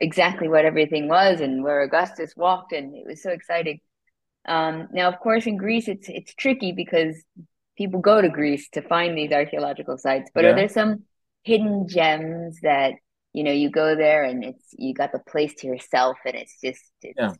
exactly 0.00 0.48
what 0.48 0.64
everything 0.64 1.08
was 1.08 1.40
and 1.40 1.62
where 1.62 1.82
Augustus 1.82 2.34
walked, 2.36 2.72
and 2.72 2.94
it 2.94 3.06
was 3.06 3.22
so 3.22 3.30
exciting. 3.30 3.80
Um, 4.46 4.88
now, 4.92 5.08
of 5.08 5.18
course, 5.18 5.46
in 5.46 5.56
Greece, 5.56 5.88
it's 5.88 6.08
it's 6.08 6.34
tricky 6.34 6.72
because 6.72 7.16
people 7.76 8.00
go 8.00 8.20
to 8.20 8.28
Greece 8.28 8.68
to 8.70 8.82
find 8.82 9.16
these 9.16 9.32
archaeological 9.32 9.98
sites. 9.98 10.30
But 10.34 10.44
yeah. 10.44 10.50
are 10.50 10.54
there 10.54 10.68
some 10.68 11.04
hidden 11.42 11.88
gems 11.88 12.58
that 12.62 12.94
you 13.32 13.44
know 13.44 13.52
you 13.52 13.70
go 13.70 13.94
there 13.96 14.24
and 14.24 14.44
it's 14.44 14.64
you 14.72 14.94
got 14.94 15.12
the 15.12 15.18
place 15.18 15.54
to 15.58 15.66
yourself, 15.66 16.18
and 16.24 16.36
it's 16.36 16.60
just 16.62 16.82
it's 17.02 17.18
yeah. 17.18 17.32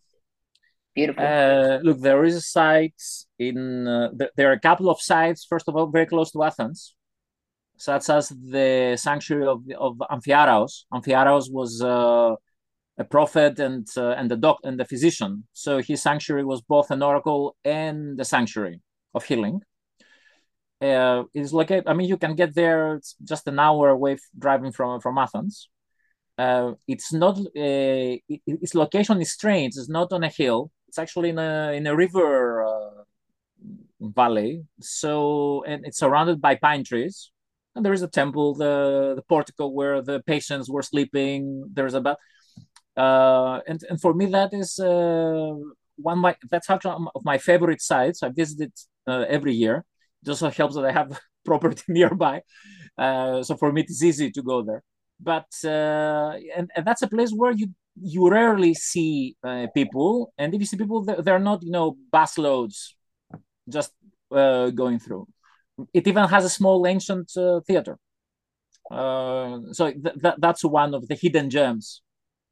beautiful. 0.95 1.25
Uh, 1.25 1.79
look, 1.83 2.01
there 2.01 2.25
is 2.25 2.51
sites 2.51 3.27
in 3.39 3.87
uh, 3.87 4.11
th- 4.19 4.33
there 4.37 4.51
are 4.51 4.55
a 4.55 4.61
couple 4.61 4.91
of 4.91 5.01
sites. 5.01 5.47
First 5.49 5.69
of 5.69 5.77
all, 5.77 5.87
very 5.87 6.07
close 6.07 6.33
to 6.33 6.43
Athens 6.43 6.96
such 7.77 8.09
as 8.11 8.29
the 8.29 8.97
sanctuary 8.97 9.47
of, 9.47 9.63
of 9.79 9.97
Amphiaraos. 10.11 10.85
Amphiaraos 10.93 11.51
was 11.51 11.83
uh, 11.83 12.35
a 12.99 13.05
prophet 13.05 13.59
and 13.59 13.87
uh, 13.97 14.11
and 14.11 14.31
the 14.31 14.37
doc 14.37 14.59
and 14.65 14.81
the 14.81 14.85
physician. 14.85 15.45
So 15.53 15.81
his 15.81 16.03
sanctuary 16.03 16.45
was 16.45 16.63
both 16.63 16.91
an 16.91 17.03
oracle 17.03 17.57
and 17.65 18.19
the 18.19 18.25
sanctuary 18.25 18.81
of 19.15 19.25
healing. 19.25 19.61
Uh, 20.81 21.25
it's 21.35 21.53
like 21.53 21.71
I 21.71 21.93
mean, 21.95 22.09
you 22.09 22.17
can 22.17 22.35
get 22.35 22.55
there. 22.55 22.97
It's 22.97 23.15
just 23.25 23.47
an 23.47 23.59
hour 23.59 23.91
away 23.91 24.19
driving 24.39 24.73
from 24.73 25.01
from 25.01 25.19
Athens. 25.19 25.69
Uh, 26.39 26.73
it's 26.87 27.13
not 27.13 27.39
uh, 27.39 27.43
it, 27.55 28.41
its 28.47 28.75
location 28.75 29.21
is 29.21 29.33
strange. 29.33 29.75
It's 29.77 29.89
not 29.89 30.13
on 30.13 30.25
a 30.25 30.29
hill. 30.29 30.71
It's 30.89 30.99
actually 30.99 31.31
in 31.31 31.39
a 31.39 31.73
in 31.73 31.87
a 31.87 31.97
river 31.97 32.65
uh, 32.65 33.03
valley. 34.01 34.65
So 34.81 35.65
and 35.65 35.87
it's 35.87 35.99
surrounded 35.99 36.41
by 36.41 36.55
pine 36.57 36.85
trees 36.85 37.31
and 37.77 37.85
there 37.85 37.93
is 37.93 38.03
a 38.03 38.09
temple, 38.09 38.55
the 38.55 39.13
the 39.17 39.23
portico 39.23 39.69
where 39.69 40.03
the 40.03 40.21
patients 40.27 40.69
were 40.71 40.83
sleeping. 40.83 41.41
There's 41.73 41.95
a 41.95 42.01
bath, 42.01 42.17
uh, 42.97 43.61
and 43.69 43.81
and 43.91 44.01
for 44.01 44.15
me 44.15 44.27
that 44.27 44.55
is 44.55 44.81
uh, 44.81 45.55
one 45.97 46.19
my 46.19 46.35
that's 46.51 46.71
actually 46.71 47.07
of 47.15 47.25
my 47.25 47.39
favorite 47.39 47.83
sites. 47.83 48.23
I 48.23 48.31
visit 48.31 48.61
it 48.69 48.81
uh, 49.07 49.25
every 49.29 49.55
year. 49.55 49.85
It 50.23 50.29
also 50.31 50.51
helps 50.51 50.75
that 50.77 50.87
I 50.87 50.93
have 50.93 51.21
property 51.45 51.83
nearby, 51.89 52.43
uh, 52.99 53.43
so 53.43 53.57
for 53.57 53.71
me 53.73 53.83
it's 53.83 54.03
easy 54.03 54.31
to 54.31 54.43
go 54.43 54.63
there. 54.63 54.83
But 55.21 55.51
uh, 55.65 56.33
and, 56.57 56.71
and 56.75 56.87
that's 56.87 57.03
a 57.03 57.09
place 57.09 57.33
where 57.33 57.53
you 57.53 57.69
you 58.01 58.29
rarely 58.29 58.75
see 58.75 59.37
uh, 59.45 59.67
people, 59.75 60.33
and 60.39 60.55
if 60.55 60.61
you 60.61 60.67
see 60.67 60.77
people, 60.79 61.05
they're, 61.05 61.23
they're 61.23 61.39
not 61.51 61.63
you 61.63 61.71
know 61.71 61.97
busloads 62.13 62.93
just 63.69 63.93
going 64.31 64.99
through 64.99 65.27
it 65.93 66.07
even 66.07 66.29
has 66.29 66.45
a 66.45 66.49
small 66.49 66.87
ancient 66.87 67.31
uh, 67.37 67.61
theater. 67.67 67.99
Uh, 68.91 69.59
so 69.73 69.91
th- 69.91 70.17
th- 70.23 70.35
that's 70.39 70.65
one 70.65 70.95
of 70.95 71.09
the 71.09 71.15
hidden 71.15 71.51
gems 71.51 72.03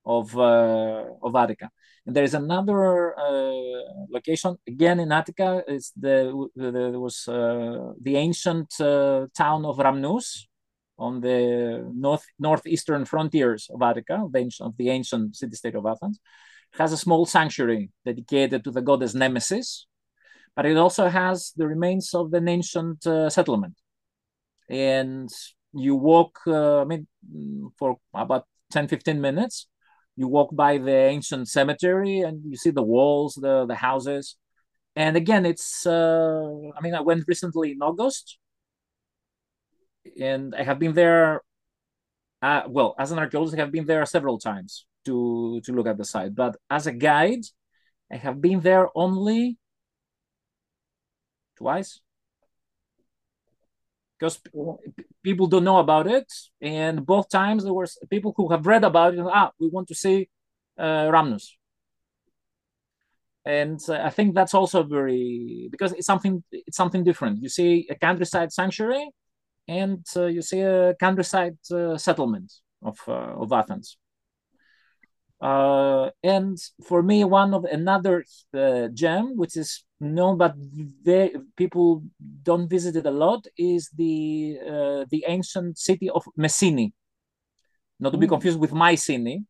of 0.05 0.37
uh, 0.39 1.05
of 1.23 1.35
Attica. 1.35 1.71
And 2.07 2.15
there 2.15 2.25
is 2.25 2.35
another 2.35 3.19
uh, 3.19 4.05
location 4.11 4.57
again 4.67 5.01
in 5.01 5.11
Attica. 5.11 5.63
It's 5.67 5.93
the, 5.97 6.49
the 6.55 6.71
there 6.71 7.01
was 7.01 7.27
uh, 7.29 7.93
the 8.01 8.17
ancient 8.17 8.79
uh, 8.81 9.27
town 9.35 9.65
of 9.65 9.79
Rhamnous 9.79 10.47
on 10.99 11.21
the 11.21 11.91
north 11.95 12.27
northeastern 12.39 13.05
frontiers 13.05 13.69
of 13.73 13.81
Attica, 13.83 14.27
the 14.31 14.39
ancient, 14.39 14.67
of 14.69 14.77
the 14.77 14.91
ancient 14.91 15.37
city-state 15.37 15.75
of 15.75 15.87
Athens. 15.87 16.21
It 16.75 16.79
has 16.79 16.93
a 16.93 16.97
small 16.97 17.25
sanctuary 17.27 17.91
dedicated 18.05 18.65
to 18.65 18.71
the 18.71 18.83
goddess 18.83 19.15
Nemesis, 19.15 19.87
but 20.57 20.67
it 20.67 20.77
also 20.77 21.09
has 21.09 21.53
the 21.57 21.67
remains 21.67 22.15
of 22.15 22.33
an 22.35 22.49
ancient 22.49 23.07
uh, 23.07 23.29
settlement. 23.31 23.75
And 24.69 25.29
you 25.73 25.97
walk, 25.97 26.39
uh, 26.47 26.83
I 26.83 26.85
mean, 26.85 27.07
for 27.79 27.99
about 28.15 28.47
10, 28.71 28.89
15 28.89 29.21
minutes, 29.21 29.67
you 30.17 30.29
walk 30.29 30.55
by 30.55 30.79
the 30.79 30.95
ancient 30.95 31.49
cemetery 31.49 32.21
and 32.21 32.41
you 32.49 32.57
see 32.57 32.71
the 32.71 32.83
walls, 32.83 33.35
the, 33.35 33.67
the 33.67 33.75
houses. 33.75 34.37
And 34.97 35.17
again, 35.17 35.45
it's, 35.45 35.87
uh, 35.87 36.45
I 36.77 36.81
mean, 36.81 36.95
I 36.95 37.01
went 37.01 37.25
recently 37.27 37.73
in 37.73 37.83
August 37.83 38.39
and 40.21 40.55
I 40.55 40.63
have 40.63 40.79
been 40.79 40.95
there. 40.95 41.43
Uh, 42.43 42.63
well, 42.69 42.95
as 42.99 43.11
an 43.11 43.19
archaeologist, 43.19 43.59
I 43.59 43.63
have 43.63 43.73
been 43.73 43.87
there 43.87 44.05
several 44.07 44.39
times 44.39 44.87
to 45.07 45.61
to 45.65 45.73
look 45.73 45.87
at 45.87 45.97
the 45.97 46.05
site. 46.05 46.35
But 46.35 46.57
as 46.71 46.87
a 46.87 46.93
guide, 46.93 47.45
I 48.13 48.17
have 48.17 48.41
been 48.41 48.61
there 48.61 48.89
only 48.95 49.59
twice 51.57 52.01
because 54.19 54.41
people 55.23 55.47
don't 55.47 55.65
know 55.65 55.79
about 55.79 56.07
it 56.07 56.33
and 56.61 57.05
both 57.05 57.29
times 57.29 57.65
there 57.65 57.73
were 57.73 57.87
people 58.11 58.33
who 58.37 58.51
have 58.51 58.67
read 58.67 58.85
about 58.85 59.15
it 59.15 59.19
and, 59.19 59.29
ah 59.29 59.51
we 59.59 59.69
want 59.69 59.89
to 59.89 59.95
see 59.95 60.29
uh, 60.79 61.09
Rhamnous 61.11 61.57
and 63.45 63.81
uh, 63.89 64.01
I 64.03 64.11
think 64.11 64.35
that's 64.35 64.55
also 64.55 64.83
very 64.83 65.69
because 65.71 65.93
it's 65.93 66.07
something 66.07 66.43
it's 66.51 66.77
something 66.77 67.05
different. 67.05 67.43
You 67.43 67.49
see 67.49 67.87
a 67.91 67.95
countryside 67.95 68.53
sanctuary, 68.53 69.11
and 69.69 70.05
uh, 70.17 70.27
you 70.27 70.43
see 70.43 70.61
a 70.61 70.95
countryside 70.95 71.57
uh, 71.71 71.99
settlement 71.99 72.53
of 72.83 72.99
uh, 73.07 73.13
of 73.43 73.53
Athens. 73.53 73.99
Uh, 75.45 76.09
and 76.23 76.57
for 76.83 77.03
me, 77.03 77.23
one 77.23 77.53
of 77.53 77.65
another 77.65 78.25
uh, 78.55 78.89
gem, 78.95 79.37
which 79.37 79.59
is 79.59 79.85
known 80.01 80.39
but 80.39 80.55
they, 81.03 81.35
people 81.55 82.03
don't 82.43 82.67
visit 82.67 82.97
it 82.97 83.05
a 83.05 83.11
lot, 83.11 83.47
is 83.59 83.91
the 83.95 84.59
uh, 84.67 85.05
the 85.11 85.23
ancient 85.29 85.77
city 85.77 86.09
of 86.09 86.25
Messini. 86.39 86.93
Not 88.01 88.13
to 88.13 88.19
be 88.19 88.27
mm. 88.27 88.31
confused 88.31 88.59
with 88.59 88.73
Mycenae. 88.73 89.43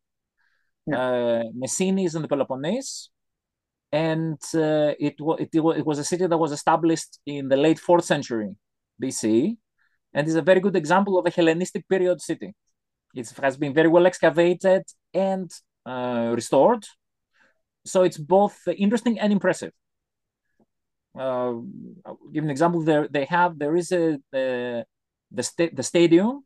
Yeah. 0.85 0.99
Uh, 0.99 1.43
Messini 1.57 2.07
is 2.07 2.17
in 2.17 2.23
the 2.23 2.29
Peloponnese, 2.29 3.11
and 3.93 4.41
uh, 4.53 4.99
it, 4.99 5.15
it, 5.39 5.51
it 5.55 5.87
was 5.87 6.01
a 6.01 6.05
city 6.05 6.27
that 6.27 6.37
was 6.37 6.51
established 6.51 7.21
in 7.25 7.49
the 7.49 7.57
late 7.57 7.79
fourth 7.79 8.05
century 8.05 8.51
BC, 9.01 9.57
and 10.13 10.27
is 10.27 10.35
a 10.35 10.43
very 10.43 10.59
good 10.59 10.75
example 10.75 11.21
of 11.21 11.25
a 11.27 11.31
Hellenistic 11.31 11.89
period 11.89 12.21
city. 12.21 12.53
It 13.15 13.31
has 13.41 13.57
been 13.57 13.73
very 13.73 13.89
well 13.89 14.07
excavated 14.07 14.83
and 15.15 15.49
restored. 15.87 16.85
So 17.85 18.03
it's 18.03 18.19
both 18.19 18.57
interesting 18.67 19.19
and 19.19 19.33
impressive. 19.33 19.73
Uh, 21.17 21.61
I'll 22.05 22.19
give 22.33 22.45
an 22.45 22.51
example. 22.51 22.83
There 22.83 23.07
they 23.09 23.25
have 23.27 23.59
there 23.59 23.77
is 23.77 23.93
a 23.93 24.19
the 24.33 24.85
the, 25.31 25.43
sta- 25.43 25.75
the 25.75 25.83
stadium. 25.83 26.45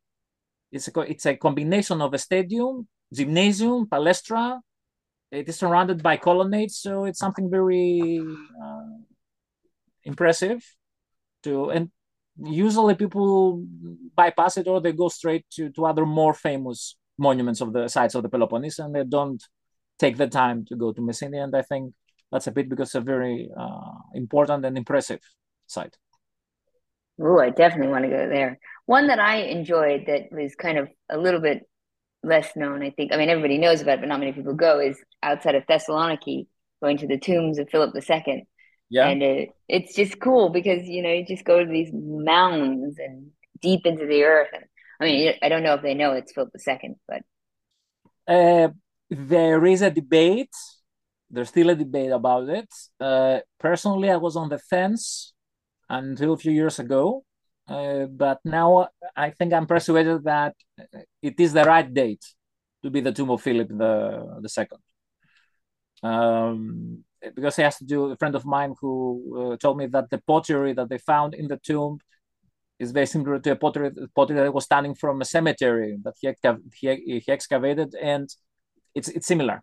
It's 0.70 0.88
a 0.88 1.00
it's 1.00 1.26
a 1.26 1.36
combination 1.36 2.02
of 2.02 2.12
a 2.12 2.18
stadium, 2.18 2.86
gymnasium, 3.12 3.86
palestra. 3.86 4.60
It 5.30 5.48
is 5.48 5.56
surrounded 5.56 6.02
by 6.02 6.16
colonnades, 6.16 6.78
so 6.78 7.04
it's 7.04 7.18
something 7.18 7.50
very 7.50 8.20
uh, 8.62 8.98
impressive. 10.04 10.62
To 11.44 11.70
and 11.70 11.90
usually 12.36 12.94
people 12.94 13.64
bypass 14.14 14.56
it 14.58 14.68
or 14.68 14.80
they 14.80 14.92
go 14.92 15.08
straight 15.08 15.44
to, 15.52 15.70
to 15.70 15.86
other 15.86 16.06
more 16.06 16.34
famous 16.34 16.96
monuments 17.18 17.60
of 17.60 17.72
the 17.72 17.88
sites 17.88 18.14
of 18.14 18.22
the 18.22 18.28
Peloponnese 18.28 18.78
and 18.78 18.94
they 18.94 19.04
don't 19.04 19.42
take 19.98 20.16
the 20.16 20.28
time 20.28 20.64
to 20.66 20.76
go 20.76 20.92
to 20.92 21.00
Messini. 21.00 21.42
And 21.42 21.54
I 21.54 21.62
think 21.62 21.94
that's 22.30 22.46
a 22.46 22.52
bit 22.52 22.68
because 22.68 22.88
it's 22.88 22.94
a 22.94 23.00
very 23.00 23.50
uh, 23.58 23.92
important 24.14 24.64
and 24.64 24.76
impressive 24.76 25.20
site. 25.66 25.96
Oh, 27.20 27.40
I 27.40 27.50
definitely 27.50 27.88
want 27.88 28.04
to 28.04 28.10
go 28.10 28.28
there. 28.28 28.58
One 28.86 29.08
that 29.08 29.18
I 29.18 29.38
enjoyed 29.38 30.04
that 30.06 30.30
was 30.30 30.54
kind 30.54 30.78
of 30.78 30.88
a 31.10 31.18
little 31.18 31.40
bit 31.40 31.68
less 32.22 32.54
known, 32.54 32.82
I 32.82 32.90
think. 32.90 33.12
I 33.12 33.16
mean, 33.16 33.28
everybody 33.28 33.58
knows 33.58 33.80
about 33.80 33.98
it, 33.98 34.00
but 34.00 34.08
not 34.08 34.20
many 34.20 34.32
people 34.32 34.54
go. 34.54 34.78
Is 34.78 34.98
outside 35.22 35.56
of 35.56 35.66
Thessaloniki, 35.66 36.46
going 36.80 36.98
to 36.98 37.06
the 37.06 37.18
tombs 37.18 37.58
of 37.58 37.68
Philip 37.70 37.94
II. 37.94 38.46
Yeah, 38.90 39.08
and 39.08 39.22
it, 39.22 39.50
it's 39.68 39.94
just 39.94 40.20
cool 40.20 40.50
because 40.50 40.86
you 40.86 41.02
know 41.02 41.12
you 41.12 41.26
just 41.26 41.44
go 41.44 41.62
to 41.62 41.70
these 41.70 41.90
mounds 41.92 42.98
and 42.98 43.30
deep 43.60 43.84
into 43.84 44.06
the 44.06 44.22
earth. 44.24 44.48
And 44.52 44.64
I 45.00 45.04
mean, 45.04 45.34
I 45.42 45.48
don't 45.48 45.62
know 45.62 45.74
if 45.74 45.82
they 45.82 45.94
know 45.94 46.12
it's 46.12 46.32
Philip 46.32 46.50
II, 46.66 46.96
but 47.06 47.22
uh, 48.26 48.68
there 49.10 49.64
is 49.64 49.82
a 49.82 49.90
debate. 49.90 50.54
There's 51.30 51.48
still 51.48 51.70
a 51.70 51.74
debate 51.74 52.10
about 52.10 52.48
it. 52.48 52.68
Uh, 52.98 53.40
personally, 53.58 54.10
I 54.10 54.16
was 54.16 54.36
on 54.36 54.48
the 54.48 54.58
fence 54.58 55.34
until 55.88 56.32
a 56.32 56.38
few 56.38 56.52
years 56.52 56.78
ago. 56.78 57.24
Uh, 57.68 58.06
but 58.06 58.38
now 58.44 58.88
I 59.14 59.30
think 59.30 59.52
I'm 59.52 59.66
persuaded 59.66 60.24
that 60.24 60.54
it 61.22 61.38
is 61.38 61.52
the 61.52 61.64
right 61.64 61.92
date 61.92 62.24
to 62.82 62.90
be 62.90 63.00
the 63.00 63.12
tomb 63.12 63.30
of 63.30 63.42
Philip 63.42 63.68
the 63.68 64.38
the 64.40 64.48
second. 64.48 64.78
Um, 66.02 67.04
because 67.34 67.58
it 67.58 67.64
has 67.64 67.76
to 67.78 67.84
do 67.84 68.12
a 68.12 68.16
friend 68.16 68.34
of 68.34 68.46
mine 68.46 68.74
who 68.80 69.52
uh, 69.52 69.56
told 69.56 69.76
me 69.76 69.86
that 69.86 70.08
the 70.08 70.18
pottery 70.26 70.72
that 70.72 70.88
they 70.88 70.98
found 70.98 71.34
in 71.34 71.48
the 71.48 71.58
tomb 71.58 71.98
is 72.78 72.92
very 72.92 73.06
similar 73.06 73.38
to 73.40 73.52
a 73.52 73.56
pottery, 73.56 73.90
pottery 74.14 74.36
that 74.36 74.54
was 74.54 74.64
standing 74.64 74.94
from 74.94 75.20
a 75.20 75.24
cemetery 75.24 75.98
that 76.04 76.14
he, 76.20 76.32
he, 76.74 77.18
he 77.20 77.32
excavated, 77.32 77.94
and 78.00 78.28
it's 78.94 79.08
it's 79.08 79.26
similar. 79.26 79.62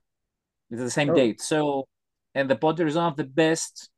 It's 0.69 0.81
the 0.81 0.89
same 0.89 1.11
oh. 1.11 1.15
date. 1.15 1.41
So, 1.41 1.87
and 2.33 2.49
the 2.49 2.55
pottery 2.55 2.89
is 2.89 2.95
one 2.95 3.05
of 3.05 3.17
the 3.17 3.23
best 3.23 3.89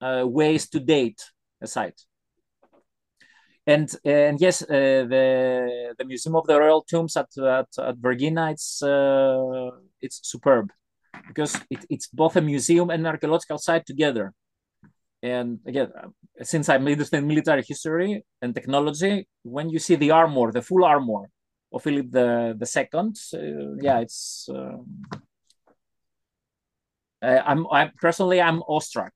uh, 0.00 0.24
ways 0.26 0.68
to 0.70 0.80
date 0.80 1.22
a 1.60 1.66
site. 1.66 2.00
And 3.66 3.94
and 4.04 4.40
yes, 4.40 4.62
uh, 4.62 5.06
the 5.08 5.94
the 5.96 6.04
Museum 6.04 6.36
of 6.36 6.46
the 6.46 6.58
Royal 6.58 6.82
Tombs 6.82 7.16
at 7.16 7.28
at, 7.38 7.68
at 7.78 7.96
Vergina, 7.96 8.52
it's 8.52 8.82
uh, 8.82 9.70
it's 10.00 10.20
superb 10.22 10.72
because 11.28 11.56
it, 11.70 11.84
it's 11.88 12.08
both 12.08 12.36
a 12.36 12.40
museum 12.40 12.90
and 12.90 13.00
an 13.00 13.06
archaeological 13.06 13.58
site 13.58 13.86
together. 13.86 14.32
And 15.22 15.60
again, 15.64 15.92
since 16.40 16.68
I'm 16.68 16.86
interested 16.88 17.18
in 17.18 17.26
military 17.26 17.62
history 17.62 18.24
and 18.40 18.54
technology, 18.54 19.28
when 19.42 19.68
you 19.68 19.78
see 19.78 19.96
the 19.96 20.10
armor, 20.10 20.50
the 20.52 20.62
full 20.62 20.84
armor 20.84 21.30
of 21.72 21.82
Philip 21.82 22.10
the 22.10 22.54
the 22.58 22.66
Second, 22.66 23.16
uh, 23.34 23.74
yeah, 23.80 24.00
it's. 24.00 24.48
Um, 24.48 25.02
I'm, 27.22 27.66
I'm 27.70 27.92
personally 28.00 28.40
I'm 28.40 28.62
awestruck. 28.62 29.12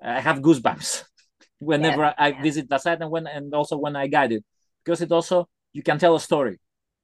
I 0.00 0.20
have 0.20 0.38
goosebumps 0.38 1.04
whenever 1.58 2.02
yeah. 2.02 2.14
I 2.16 2.40
visit 2.40 2.68
the 2.68 2.78
site 2.78 3.00
and 3.00 3.10
when 3.10 3.26
and 3.26 3.52
also 3.52 3.76
when 3.76 3.96
I 3.96 4.06
guide 4.06 4.30
it 4.30 4.44
because 4.84 5.00
it 5.00 5.10
also 5.10 5.48
you 5.72 5.82
can 5.82 5.98
tell 5.98 6.14
a 6.14 6.20
story. 6.20 6.60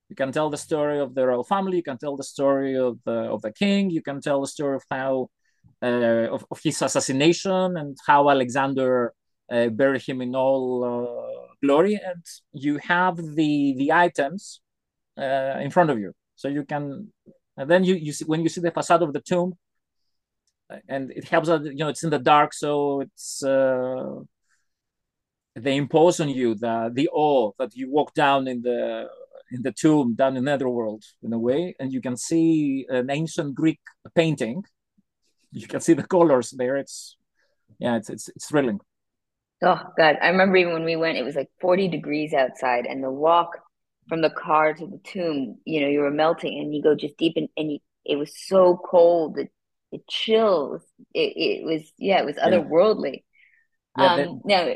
You 0.09 0.17
can 0.17 0.33
tell 0.33 0.49
the 0.49 0.57
story 0.57 1.01
of 1.01 1.15
the 1.15 1.27
royal 1.27 1.45
family. 1.45 1.79
You 1.79 1.83
can 1.83 1.99
tell 1.99 2.17
the 2.17 2.25
story 2.25 2.77
of 2.77 2.99
the 3.05 3.33
of 3.35 3.43
the 3.43 3.53
king. 3.53 3.91
You 3.91 4.03
can 4.03 4.21
tell 4.21 4.41
the 4.41 4.47
story 4.47 4.77
of 4.77 4.85
how 4.91 5.29
uh, 5.83 6.29
of, 6.31 6.47
of 6.51 6.61
his 6.63 6.81
assassination 6.83 7.77
and 7.77 7.97
how 8.07 8.31
Alexander 8.31 9.13
uh, 9.51 9.69
buried 9.69 10.03
him 10.03 10.21
in 10.21 10.35
all 10.35 10.85
uh, 10.85 11.55
glory. 11.65 11.95
And 11.95 12.25
you 12.53 12.79
have 12.79 13.17
the 13.17 13.75
the 13.77 13.93
items 13.93 14.61
uh, 15.19 15.59
in 15.61 15.71
front 15.71 15.91
of 15.91 15.99
you, 15.99 16.13
so 16.37 16.49
you 16.49 16.65
can. 16.65 17.13
And 17.57 17.69
then 17.71 17.85
you 17.85 17.95
you 17.95 18.13
see 18.13 18.25
when 18.25 18.43
you 18.43 18.49
see 18.49 18.61
the 18.61 18.71
facade 18.71 19.03
of 19.03 19.13
the 19.13 19.21
tomb, 19.21 19.55
and 20.89 21.11
it 21.11 21.25
helps 21.25 21.49
that 21.49 21.65
you 21.65 21.77
know 21.77 21.89
it's 21.89 22.05
in 22.05 22.11
the 22.11 22.19
dark, 22.19 22.55
so 22.55 23.01
it's 23.01 23.43
uh, 23.43 24.21
they 25.55 25.77
impose 25.77 26.21
on 26.21 26.29
you 26.29 26.55
the 26.55 26.91
the 26.95 27.09
awe 27.13 27.53
that 27.59 27.75
you 27.75 27.91
walk 27.91 28.15
down 28.15 28.47
in 28.49 28.63
the 28.63 29.09
in 29.51 29.63
the 29.63 29.73
tomb 29.73 30.15
down 30.15 30.37
in 30.37 30.45
netherworld 30.45 31.03
in 31.23 31.33
a 31.33 31.39
way 31.39 31.75
and 31.81 31.93
you 31.93 32.01
can 32.01 32.17
see 32.17 32.87
an 32.89 33.11
ancient 33.11 33.55
greek 33.55 33.81
painting 34.15 34.63
you 35.53 35.67
can 35.67 35.81
see 35.81 35.95
the 35.95 36.07
colors 36.17 36.51
there 36.51 36.77
it's 36.77 37.17
yeah 37.79 37.97
it's 37.97 38.11
it's, 38.11 38.29
it's 38.29 38.49
thrilling 38.49 38.81
oh 39.63 39.81
god. 39.97 40.17
I 40.23 40.29
remember 40.29 40.57
even 40.57 40.73
when 40.73 40.85
we 40.85 40.97
went 40.97 41.19
it 41.19 41.25
was 41.25 41.37
like 41.37 41.51
40 41.61 41.89
degrees 41.89 42.33
outside 42.33 42.87
and 42.87 43.03
the 43.03 43.11
walk 43.11 43.59
from 44.09 44.23
the 44.23 44.31
car 44.31 44.73
to 44.73 44.87
the 44.87 45.01
tomb 45.05 45.59
you 45.65 45.81
know 45.81 45.89
you 45.89 46.01
were 46.01 46.11
melting 46.11 46.59
and 46.59 46.75
you 46.75 46.83
go 46.83 46.95
just 46.95 47.17
deep 47.17 47.35
in 47.37 47.49
and 47.57 47.73
you, 47.73 47.79
it 48.05 48.17
was 48.17 48.33
so 48.35 48.81
cold 48.91 49.39
it, 49.39 49.51
it 49.91 50.07
chills. 50.09 50.83
It, 51.15 51.33
it 51.37 51.65
was 51.65 51.93
yeah 51.99 52.21
it 52.21 52.27
was 52.27 52.37
otherworldly. 52.37 53.25
Yeah. 53.97 54.15
um 54.15 54.41
now 54.45 54.75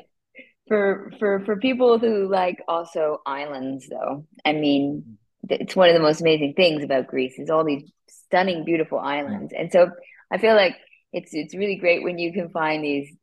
for 0.69 1.13
for 1.19 1.41
for 1.45 1.57
people 1.57 1.99
who 1.99 2.29
like 2.29 2.63
also 2.69 3.21
islands 3.27 3.89
though 3.89 4.27
i 4.45 4.53
mean 4.53 5.19
it's 5.49 5.77
one 5.77 5.89
of 5.89 5.95
the 5.95 6.01
most 6.01 6.21
amazing 6.21 6.55
things 6.55 6.85
about 6.85 7.09
greece 7.09 7.39
is 7.39 7.51
all 7.51 7.65
these 7.65 7.91
stunning 8.09 8.65
beautiful 8.65 8.99
islands. 8.99 9.53
And 9.57 9.71
so 9.71 9.91
i 10.31 10.39
feel 10.39 10.55
like 10.55 10.77
it's 11.13 11.35
it's 11.35 11.55
really 11.55 11.77
great 11.77 12.03
when 12.03 12.19
you 12.19 12.33
can 12.33 12.49
find 12.51 12.83
these 12.83 13.15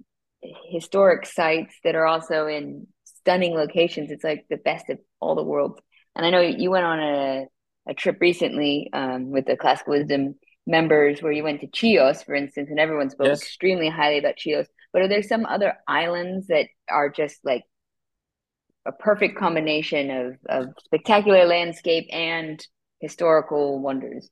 historic 0.41 1.25
sites 1.25 1.75
that 1.84 1.95
are 1.95 2.06
also 2.06 2.47
in 2.47 2.88
stunning 3.04 3.54
locations 3.54 4.12
it's 4.12 4.23
like 4.23 4.45
the 4.49 4.58
best 4.58 4.89
of 4.89 4.97
all 5.19 5.36
the 5.36 5.43
worlds 5.43 5.80
and 6.15 6.25
i 6.25 6.30
know 6.30 6.39
you 6.41 6.71
went 6.71 6.86
on 6.86 6.99
a, 6.99 7.45
a 7.88 7.93
trip 7.93 8.17
recently 8.21 8.89
um, 8.93 9.32
with 9.32 9.45
the 9.45 9.58
classical 9.58 9.93
wisdom 9.93 10.36
members 10.65 11.21
where 11.21 11.32
you 11.32 11.43
went 11.43 11.62
to 11.62 11.67
chios 11.73 12.23
for 12.23 12.36
instance 12.36 12.69
and 12.69 12.80
everyone 12.80 13.10
spoke 13.10 13.28
yes. 13.28 13.41
extremely 13.41 13.89
highly 13.89 14.17
about 14.17 14.39
chios 14.39 14.67
but 14.93 15.02
are 15.02 15.08
there 15.08 15.23
some 15.23 15.45
other 15.45 15.73
islands 15.88 16.47
that 16.47 16.67
are 16.89 17.10
just 17.10 17.39
like 17.43 17.63
a 18.86 18.91
perfect 18.91 19.38
combination 19.38 20.10
of, 20.10 20.38
of 20.47 20.73
spectacular 20.84 21.45
landscape 21.45 22.08
and 22.12 22.65
historical 22.99 23.80
wonders? 23.80 24.30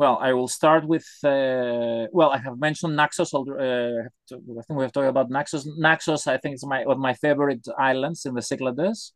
Well, 0.00 0.16
I 0.18 0.32
will 0.32 0.48
start 0.48 0.86
with. 0.88 1.06
Uh, 1.22 2.06
well, 2.10 2.30
I 2.30 2.38
have 2.38 2.58
mentioned 2.58 2.96
Naxos. 2.96 3.34
Uh, 3.34 3.38
I 3.38 4.62
think 4.64 4.76
we 4.78 4.84
have 4.84 4.92
talked 4.92 5.12
about 5.14 5.28
Naxos. 5.28 5.66
Naxos, 5.76 6.26
I 6.26 6.38
think, 6.38 6.54
is 6.54 6.64
my 6.64 6.86
one 6.86 6.96
of 6.96 7.02
my 7.02 7.12
favorite 7.12 7.66
islands 7.78 8.24
in 8.24 8.32
the 8.32 8.40
Cyclades 8.40 9.12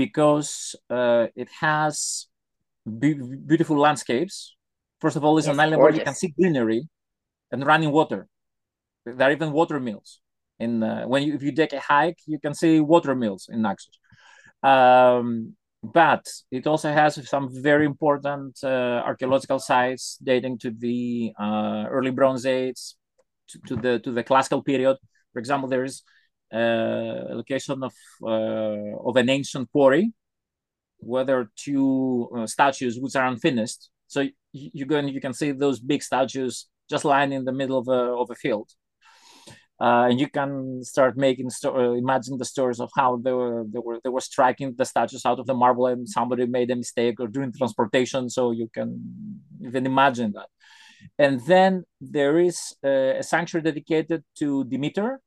because 0.00 0.74
uh, 0.88 1.26
it 1.36 1.50
has 1.60 2.28
be- 2.86 3.20
beautiful 3.50 3.76
landscapes. 3.76 4.56
First 5.02 5.16
of 5.18 5.22
all, 5.22 5.36
it's 5.36 5.46
yes, 5.46 5.52
an 5.54 5.60
island 5.60 5.80
gorgeous. 5.80 5.92
where 5.92 6.00
you 6.00 6.04
can 6.06 6.14
see 6.14 6.28
greenery 6.28 6.88
and 7.52 7.66
running 7.66 7.92
water. 7.92 8.26
There 9.04 9.28
are 9.28 9.32
even 9.32 9.52
water 9.52 9.78
mills. 9.80 10.20
In 10.58 10.82
uh, 10.82 11.04
when 11.12 11.24
you 11.24 11.34
if 11.34 11.42
you 11.42 11.52
take 11.52 11.74
a 11.74 11.80
hike, 11.80 12.20
you 12.24 12.38
can 12.40 12.54
see 12.54 12.80
water 12.80 13.14
mills 13.14 13.50
in 13.52 13.60
Naxos. 13.60 13.98
Um, 14.62 15.56
but 15.82 16.26
it 16.50 16.66
also 16.66 16.92
has 16.92 17.28
some 17.28 17.48
very 17.62 17.86
important 17.86 18.58
uh, 18.62 19.02
archaeological 19.04 19.58
sites 19.58 20.18
dating 20.22 20.58
to 20.58 20.70
the 20.70 21.32
uh, 21.38 21.84
early 21.88 22.10
Bronze 22.10 22.44
Age, 22.44 22.94
to, 23.48 23.58
to, 23.66 23.76
the 23.76 23.98
to 24.00 24.12
the 24.12 24.22
classical 24.22 24.62
period. 24.62 24.96
For 25.32 25.38
example, 25.38 25.68
there 25.68 25.84
is 25.84 26.02
uh, 26.52 26.58
a 26.58 27.34
location 27.34 27.82
of 27.82 27.94
uh, 28.22 29.08
of 29.08 29.16
an 29.16 29.30
ancient 29.30 29.70
quarry 29.72 30.12
where 30.98 31.24
there 31.24 31.38
are 31.38 31.50
two 31.56 32.28
uh, 32.36 32.46
statues 32.46 32.98
which 33.00 33.16
are 33.16 33.26
unfinished. 33.26 33.88
So 34.06 34.20
you, 34.20 34.32
you 34.52 34.96
and 34.96 35.10
you 35.10 35.20
can 35.20 35.32
see 35.32 35.52
those 35.52 35.80
big 35.80 36.02
statues 36.02 36.68
just 36.90 37.04
lying 37.04 37.32
in 37.32 37.44
the 37.44 37.52
middle 37.52 37.78
of 37.78 37.88
a 37.88 38.12
of 38.22 38.30
a 38.30 38.34
field 38.34 38.70
uh, 39.80 40.08
and 40.10 40.20
you 40.20 40.28
can 40.28 40.84
start 40.84 41.16
making 41.16 41.50
uh, 41.64 41.92
imagine 41.92 42.36
the 42.36 42.44
stories 42.44 42.80
of 42.80 42.90
how 42.94 43.16
they 43.16 43.32
were 43.32 43.64
they 43.72 43.78
were 43.78 43.98
they 44.04 44.10
were 44.10 44.20
striking 44.20 44.74
the 44.76 44.84
statues 44.84 45.24
out 45.24 45.38
of 45.38 45.46
the 45.46 45.54
marble 45.54 45.86
and 45.86 46.06
somebody 46.06 46.44
made 46.44 46.70
a 46.70 46.76
mistake 46.76 47.18
or 47.18 47.26
during 47.28 47.50
transportation. 47.52 48.28
So 48.28 48.50
you 48.50 48.68
can 48.68 49.40
even 49.62 49.86
imagine 49.86 50.32
that. 50.32 50.48
And 51.18 51.40
then 51.46 51.84
there 52.00 52.38
is 52.38 52.74
a 52.84 53.22
sanctuary 53.22 53.62
dedicated 53.64 54.22
to 54.38 54.64
Demeter 54.64 55.20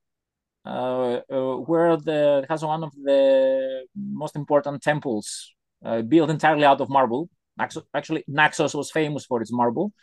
uh, 0.65 1.21
uh, 1.31 1.55
where 1.55 1.97
the 1.97 2.45
has 2.47 2.63
one 2.63 2.83
of 2.83 2.93
the 2.93 3.87
most 3.95 4.35
important 4.35 4.83
temples 4.83 5.51
uh, 5.83 6.03
built 6.03 6.29
entirely 6.29 6.63
out 6.63 6.79
of 6.79 6.89
marble. 6.89 7.27
Actually 7.59 8.23
Naxos 8.27 8.75
was 8.75 8.91
famous 8.91 9.25
for 9.25 9.41
its 9.41 9.51
marble. 9.51 9.93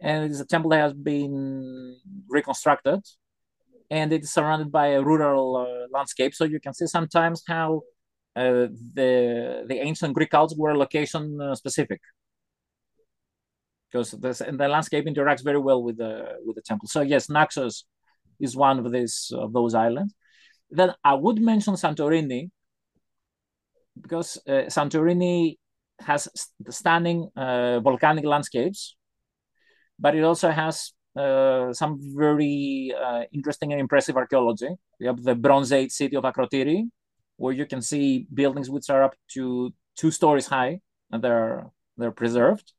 And 0.00 0.30
it's 0.30 0.40
a 0.40 0.46
temple 0.46 0.70
that 0.70 0.80
has 0.80 0.94
been 0.94 1.96
reconstructed 2.28 3.00
and 3.90 4.12
it's 4.12 4.32
surrounded 4.32 4.70
by 4.72 4.88
a 4.88 5.02
rural 5.02 5.56
uh, 5.56 5.86
landscape. 5.96 6.34
So 6.34 6.44
you 6.44 6.60
can 6.60 6.74
see 6.74 6.86
sometimes 6.86 7.42
how 7.46 7.82
uh, 8.34 8.68
the 8.94 9.64
the 9.68 9.78
ancient 9.80 10.14
Greek 10.14 10.30
cults 10.30 10.54
were 10.56 10.76
location 10.76 11.40
uh, 11.40 11.54
specific 11.54 12.00
because 13.90 14.10
this, 14.12 14.40
and 14.40 14.58
the 14.58 14.68
landscape 14.68 15.06
interacts 15.06 15.42
very 15.42 15.58
well 15.58 15.82
with 15.82 15.96
the 15.96 16.36
with 16.44 16.56
the 16.56 16.62
temple. 16.62 16.88
So 16.88 17.00
yes, 17.00 17.28
Naxos 17.28 17.84
is 18.40 18.56
one 18.56 18.78
of 18.78 18.92
these 18.92 19.32
of 19.34 19.52
those 19.52 19.74
islands. 19.74 20.14
Then 20.70 20.92
I 21.04 21.14
would 21.14 21.40
mention 21.40 21.74
Santorini 21.74 22.50
because 24.00 24.38
uh, 24.46 24.68
Santorini 24.68 25.56
has 26.00 26.28
stunning 26.68 27.30
uh, 27.36 27.80
volcanic 27.80 28.24
landscapes, 28.24 28.96
but 29.98 30.14
it 30.14 30.24
also 30.24 30.50
has 30.50 30.92
some 31.16 31.98
very 32.00 32.92
uh, 33.00 33.22
interesting 33.32 33.72
and 33.72 33.80
impressive 33.80 34.16
archaeology. 34.16 34.68
We 35.00 35.06
have 35.06 35.22
the 35.22 35.34
Bronze 35.34 35.72
Age 35.72 35.92
city 35.92 36.16
of 36.16 36.24
Akrotiri, 36.24 36.88
where 37.36 37.54
you 37.54 37.66
can 37.66 37.82
see 37.82 38.26
buildings 38.32 38.68
which 38.70 38.90
are 38.90 39.02
up 39.02 39.14
to 39.34 39.72
two 39.96 40.10
stories 40.10 40.46
high, 40.46 40.80
and 41.10 41.22
they're 41.22 41.66
they're 41.96 42.12
preserved. 42.12 42.72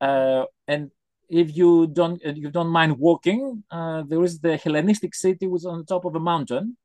Uh, 0.00 0.44
and 0.66 0.90
if 1.28 1.56
you 1.56 1.86
don't 1.86 2.20
if 2.24 2.36
you 2.36 2.50
don't 2.50 2.68
mind 2.68 2.98
walking, 2.98 3.64
uh, 3.70 4.02
there 4.06 4.22
is 4.22 4.40
the 4.40 4.56
Hellenistic 4.56 5.14
city, 5.14 5.46
which 5.46 5.62
is 5.62 5.66
on 5.66 5.78
the 5.78 5.84
top 5.84 6.04
of 6.04 6.14
a 6.14 6.20
mountain, 6.20 6.76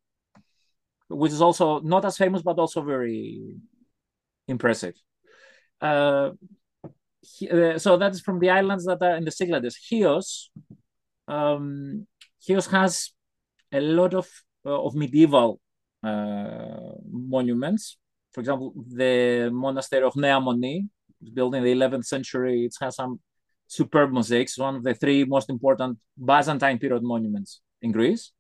which 1.07 1.31
is 1.31 1.41
also 1.41 1.79
not 1.79 2.05
as 2.05 2.17
famous 2.17 2.41
but 2.41 2.59
also 2.59 2.81
very 2.81 3.55
impressive. 4.47 4.95
Uh, 5.79 6.31
uh, 7.51 7.77
so 7.77 7.97
that 7.97 8.11
is 8.11 8.21
from 8.21 8.39
the 8.39 8.49
islands 8.49 8.85
that 8.85 9.01
are 9.01 9.15
in 9.15 9.25
the 9.25 9.31
Cyclades. 9.31 9.75
Chios, 9.75 10.49
um, 11.28 12.07
Chios 12.41 12.67
has 12.67 13.11
a 13.72 13.82
lot 13.82 14.13
of 14.13 14.28
uh, 14.65 14.84
of 14.84 14.95
medieval 14.95 15.59
uh, 16.03 16.95
monuments. 17.09 17.97
For 18.32 18.41
example, 18.41 18.74
the 18.88 19.49
monastery 19.51 20.03
of 20.03 20.15
Nea 20.15 20.39
Moni, 20.39 20.88
built 21.34 21.55
in 21.55 21.63
the 21.63 21.72
11th 21.72 22.05
century. 22.05 22.65
It 22.65 22.76
has 22.82 22.95
some 22.95 23.19
superb 23.67 24.11
mosaics, 24.11 24.57
one 24.57 24.76
of 24.76 24.84
the 24.84 24.93
three 24.93 25.24
most 25.24 25.49
important 25.49 25.99
Byzantine 26.17 26.80
period 26.80 27.03
monuments 27.03 27.61
in 27.82 27.91
Greece. 27.91 28.32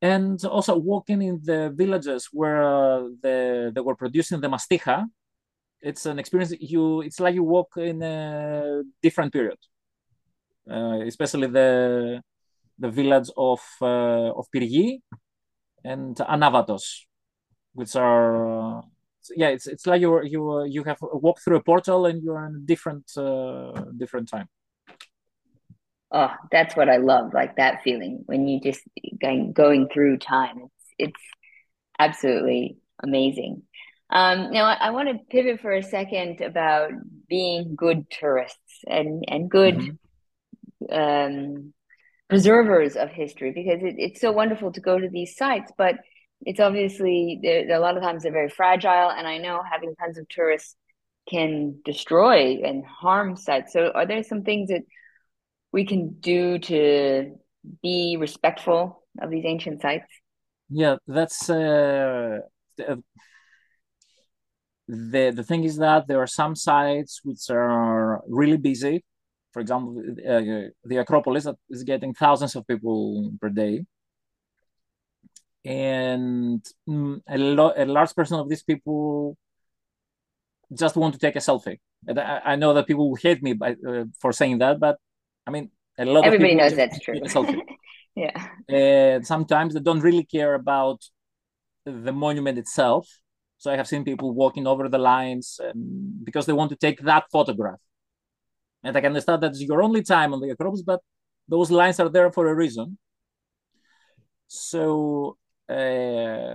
And 0.00 0.44
also 0.44 0.76
walking 0.76 1.22
in 1.22 1.40
the 1.42 1.72
villages 1.74 2.28
where 2.32 2.62
uh, 2.62 3.02
the, 3.22 3.72
they 3.74 3.80
were 3.80 3.94
producing 3.94 4.40
the 4.40 4.48
masticha, 4.48 5.06
it's 5.80 6.06
an 6.06 6.18
experience 6.18 6.54
you 6.60 7.02
it's 7.02 7.18
like 7.18 7.34
you 7.34 7.42
walk 7.42 7.72
in 7.76 8.02
a 8.02 8.82
different 9.02 9.32
period 9.32 9.58
especially 10.68 11.48
the 11.48 12.22
the 12.78 12.90
village 12.90 13.30
of 13.36 13.60
uh, 13.80 14.30
of 14.38 14.46
Pyrgi 14.54 15.00
and 15.84 16.16
Anavatos 16.16 17.06
which 17.74 17.96
are 17.96 18.78
uh, 18.78 18.82
yeah 19.36 19.48
it's 19.48 19.66
it's 19.66 19.86
like 19.86 20.00
you 20.00 20.22
you 20.24 20.64
you 20.64 20.84
have 20.84 20.98
walked 21.00 21.42
through 21.42 21.56
a 21.56 21.62
portal 21.62 22.06
and 22.06 22.22
you're 22.22 22.44
in 22.46 22.56
a 22.56 22.66
different 22.66 23.10
uh, 23.16 23.72
different 23.96 24.28
time. 24.28 24.48
Oh 26.14 26.30
that's 26.50 26.76
what 26.76 26.90
i 26.90 26.98
love 26.98 27.32
like 27.32 27.56
that 27.56 27.82
feeling 27.82 28.22
when 28.26 28.46
you 28.46 28.60
just 28.60 28.82
going 29.20 29.52
going 29.52 29.88
through 29.88 30.18
time. 30.18 30.58
It's 30.58 30.94
it's 30.98 31.24
absolutely 31.98 32.76
amazing. 33.02 33.62
Um, 34.10 34.50
now, 34.52 34.66
I, 34.66 34.74
I, 34.74 34.90
want 34.90 35.08
to 35.08 35.24
pivot 35.30 35.62
for 35.62 35.72
a 35.72 35.82
second 35.82 36.42
about 36.42 36.90
being 37.30 37.74
good 37.74 38.10
tourists 38.10 38.84
and 38.86 39.24
and 39.26 39.50
good 39.50 39.76
mm-hmm. 39.76 39.94
Um, 40.90 41.72
preservers 42.28 42.96
of 42.96 43.10
history 43.10 43.52
because 43.52 43.82
it, 43.82 43.96
it's 43.98 44.20
so 44.20 44.32
wonderful 44.32 44.72
to 44.72 44.80
go 44.80 44.98
to 44.98 45.08
these 45.08 45.36
sites, 45.36 45.70
but 45.76 45.96
it's 46.44 46.60
obviously 46.60 47.40
a 47.44 47.78
lot 47.78 47.96
of 47.96 48.02
times 48.02 48.22
they're 48.22 48.32
very 48.32 48.48
fragile, 48.48 49.10
and 49.10 49.26
I 49.26 49.38
know 49.38 49.62
having 49.70 49.94
tons 49.94 50.18
of 50.18 50.28
tourists 50.28 50.76
can 51.28 51.80
destroy 51.84 52.60
and 52.64 52.84
harm 52.84 53.36
sites. 53.36 53.72
So, 53.72 53.92
are 53.94 54.06
there 54.06 54.22
some 54.24 54.42
things 54.42 54.68
that 54.68 54.82
we 55.72 55.86
can 55.86 56.16
do 56.20 56.58
to 56.58 57.36
be 57.82 58.16
respectful 58.18 59.04
of 59.20 59.30
these 59.30 59.44
ancient 59.46 59.82
sites? 59.82 60.06
Yeah, 60.68 60.96
that's. 61.06 61.48
Uh, 61.48 62.40
the 64.88 65.30
the 65.30 65.44
thing 65.44 65.64
is 65.64 65.76
that 65.76 66.06
there 66.06 66.20
are 66.20 66.26
some 66.26 66.54
sites 66.56 67.20
which 67.22 67.50
are 67.50 68.22
really 68.28 68.56
busy. 68.56 69.04
For 69.52 69.60
example, 69.60 69.98
uh, 70.00 70.40
the 70.84 70.96
Acropolis 70.98 71.44
that 71.44 71.56
is 71.68 71.82
getting 71.84 72.14
thousands 72.14 72.56
of 72.56 72.66
people 72.66 73.32
per 73.40 73.48
day, 73.48 73.84
and 75.64 76.64
mm, 76.88 77.20
a, 77.28 77.38
lo- 77.38 77.74
a 77.76 77.84
large 77.84 78.14
portion 78.14 78.36
of 78.36 78.48
these 78.48 78.62
people 78.62 79.36
just 80.74 80.96
want 80.96 81.14
to 81.14 81.20
take 81.20 81.36
a 81.36 81.40
selfie. 81.40 81.78
And 82.06 82.18
I, 82.18 82.40
I 82.44 82.56
know 82.56 82.72
that 82.74 82.86
people 82.86 83.10
will 83.10 83.16
hate 83.16 83.42
me 83.42 83.52
by, 83.52 83.76
uh, 83.86 84.04
for 84.20 84.32
saying 84.32 84.58
that, 84.58 84.80
but 84.80 84.96
I 85.46 85.50
mean, 85.50 85.70
a 85.98 86.04
lot 86.04 86.24
everybody 86.24 86.52
of 86.52 86.58
people 86.58 86.64
knows 86.64 86.76
that's 86.76 86.98
true. 87.00 87.20
yeah, 88.16 88.32
and 88.68 89.26
sometimes 89.26 89.74
they 89.74 89.80
don't 89.80 90.00
really 90.00 90.24
care 90.24 90.54
about 90.54 91.02
the 91.84 92.12
monument 92.12 92.58
itself 92.58 93.06
so 93.62 93.70
I 93.70 93.76
have 93.76 93.86
seen 93.86 94.02
people 94.02 94.34
walking 94.34 94.66
over 94.66 94.88
the 94.88 94.98
lines 94.98 95.60
um, 95.64 96.18
because 96.24 96.46
they 96.46 96.52
want 96.52 96.70
to 96.70 96.76
take 96.76 97.00
that 97.02 97.26
photograph. 97.30 97.78
And 98.84 98.96
I 98.96 99.00
can 99.00 99.08
understand 99.08 99.42
that's 99.42 99.60
your 99.60 99.82
only 99.82 100.02
time 100.02 100.34
on 100.34 100.40
the 100.40 100.50
Acropolis, 100.50 100.82
but 100.82 101.00
those 101.48 101.70
lines 101.70 102.00
are 102.00 102.08
there 102.08 102.32
for 102.32 102.48
a 102.48 102.54
reason. 102.54 102.98
So, 104.48 105.36
uh, 105.68 106.54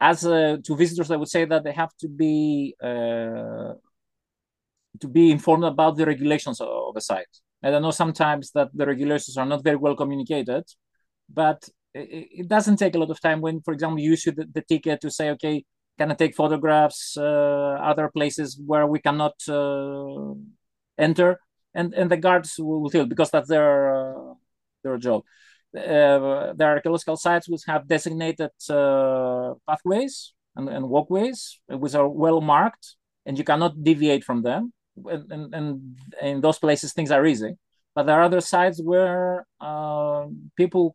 as 0.00 0.26
uh, 0.26 0.58
to 0.62 0.76
visitors, 0.76 1.10
I 1.10 1.16
would 1.16 1.28
say 1.28 1.44
that 1.44 1.64
they 1.64 1.72
have 1.72 1.94
to 2.00 2.08
be 2.08 2.74
uh, 2.82 3.74
to 5.00 5.08
be 5.08 5.30
informed 5.30 5.64
about 5.64 5.96
the 5.96 6.06
regulations 6.06 6.60
of 6.60 6.94
the 6.94 7.00
site. 7.00 7.34
And 7.62 7.74
I 7.74 7.78
know 7.78 7.90
sometimes 7.90 8.50
that 8.52 8.68
the 8.74 8.86
regulations 8.86 9.36
are 9.36 9.46
not 9.46 9.64
very 9.64 9.76
well 9.76 9.96
communicated, 9.96 10.64
but 11.32 11.68
it, 11.94 12.48
doesn't 12.48 12.76
take 12.76 12.94
a 12.94 12.98
lot 12.98 13.10
of 13.10 13.20
time 13.20 13.40
when, 13.40 13.60
for 13.60 13.72
example, 13.72 13.98
you 14.00 14.12
issue 14.12 14.32
the, 14.32 14.46
the 14.52 14.62
ticket 14.62 15.00
to 15.00 15.10
say, 15.10 15.30
okay, 15.30 15.64
can 15.96 16.10
I 16.10 16.14
take 16.14 16.34
photographs 16.34 17.16
uh, 17.16 17.78
other 17.80 18.08
places 18.08 18.60
where 18.64 18.86
we 18.86 18.98
cannot 18.98 19.34
uh, 19.48 20.34
enter 20.98 21.38
and 21.74 21.94
and 21.94 22.10
the 22.10 22.16
guards 22.16 22.54
will 22.58 22.88
kill 22.90 23.06
because 23.06 23.30
that's 23.30 23.48
their 23.48 23.94
uh, 23.94 24.34
their 24.82 24.98
job. 24.98 25.22
Uh, 25.76 26.52
there 26.54 26.68
are 26.70 26.76
archaeological 26.76 27.16
sites 27.16 27.48
which 27.48 27.62
have 27.66 27.88
designated 27.88 28.50
uh, 28.70 29.54
pathways 29.68 30.32
and, 30.54 30.68
and, 30.68 30.88
walkways 30.88 31.60
which 31.68 31.96
are 31.96 32.08
well 32.08 32.40
marked 32.40 32.94
and 33.26 33.36
you 33.36 33.42
cannot 33.42 33.82
deviate 33.82 34.22
from 34.22 34.42
them. 34.42 34.72
And, 35.04 35.32
and, 35.32 35.54
and 35.54 35.98
in 36.22 36.40
those 36.40 36.60
places 36.60 36.92
things 36.92 37.10
are 37.10 37.26
easy. 37.26 37.56
But 37.92 38.04
there 38.06 38.20
are 38.20 38.22
other 38.22 38.40
sites 38.40 38.80
where 38.80 39.46
uh, 39.60 40.26
people 40.56 40.94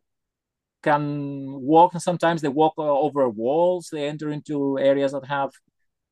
can 0.82 1.60
walk 1.60 1.92
and 1.92 2.02
sometimes 2.02 2.40
they 2.40 2.48
walk 2.48 2.74
uh, 2.78 2.82
over 2.82 3.28
walls 3.28 3.90
they 3.92 4.08
enter 4.08 4.30
into 4.30 4.78
areas 4.78 5.12
that 5.12 5.26
have 5.26 5.50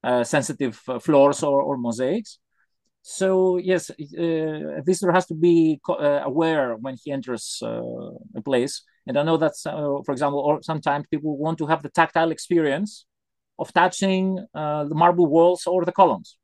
uh, 0.05 0.23
sensitive 0.23 0.81
uh, 0.89 0.99
floors 0.99 1.43
or, 1.43 1.63
or, 1.63 1.77
mosaics 1.77 2.39
so 3.09 3.57
yes 3.57 3.91
uh, 3.91 4.81
a 4.81 4.83
visitor 4.83 5.11
has 5.13 5.25
to 5.25 5.35
be 5.35 5.81
uh, 5.89 6.21
aware 6.25 6.77
when 6.77 6.95
he 7.03 7.11
enters 7.11 7.59
uh, 7.63 8.11
a 8.37 8.43
place 8.45 8.83
and 9.07 9.19
i 9.19 9.23
know 9.23 9.39
that 9.39 9.55
for 10.05 10.13
example 10.13 10.41
or 10.41 10.63
sometimes 10.63 11.07
people 11.11 11.39
want 11.39 11.57
to 11.57 11.67
have 11.67 11.83
the 11.83 11.89
tactile 11.89 12.31
experience 12.31 13.07
of 13.59 13.73
touching 13.73 14.37
the 14.55 14.95
marble 14.95 15.27
walls 15.27 15.67
or 15.67 15.87
the 15.87 15.93
columns 15.93 16.37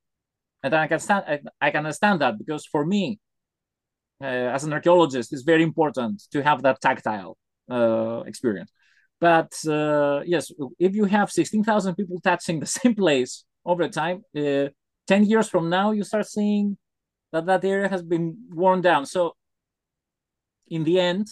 and 0.62 0.72
i 0.74 0.86
can 0.86 0.98
stand 0.98 1.24
I, 1.28 1.40
I 1.66 1.70
can 1.70 1.84
understand 1.84 2.22
that 2.22 2.38
because 2.38 2.64
for 2.64 2.86
me 2.86 3.20
as 4.22 4.64
an 4.64 4.72
archaeologist 4.72 5.34
it's 5.34 5.42
very 5.42 5.62
important 5.62 6.22
to 6.32 6.42
have 6.42 6.62
that 6.62 6.80
tactile 6.80 7.36
experience. 8.26 8.70
But 9.20 9.52
uh, 9.66 10.22
yes, 10.24 10.50
if 10.78 10.94
you 10.94 11.04
have 11.04 11.30
16,000 11.30 11.94
people 11.94 12.20
touching 12.20 12.60
the 12.60 12.66
same 12.78 12.94
place 12.94 13.44
over 13.64 13.88
time, 13.88 14.22
uh, 14.36 14.68
10 15.06 15.24
years 15.24 15.48
from 15.48 15.68
now, 15.68 15.90
you 15.90 16.04
start 16.04 16.26
seeing 16.26 16.76
that 17.32 17.46
that 17.46 17.64
area 17.64 17.88
has 17.88 18.02
been 18.02 18.36
worn 18.50 18.80
down. 18.80 19.06
So 19.06 19.34
in 20.68 20.84
the 20.84 21.00
end, 21.00 21.28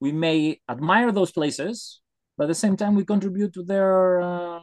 we 0.00 0.12
may 0.12 0.60
admire 0.68 1.12
those 1.12 1.30
places, 1.30 2.00
but 2.36 2.44
at 2.44 2.48
the 2.48 2.54
same 2.54 2.76
time, 2.76 2.94
we 2.94 3.04
contribute 3.04 3.52
to 3.54 3.62
their 3.62 4.20
uh, 4.20 4.60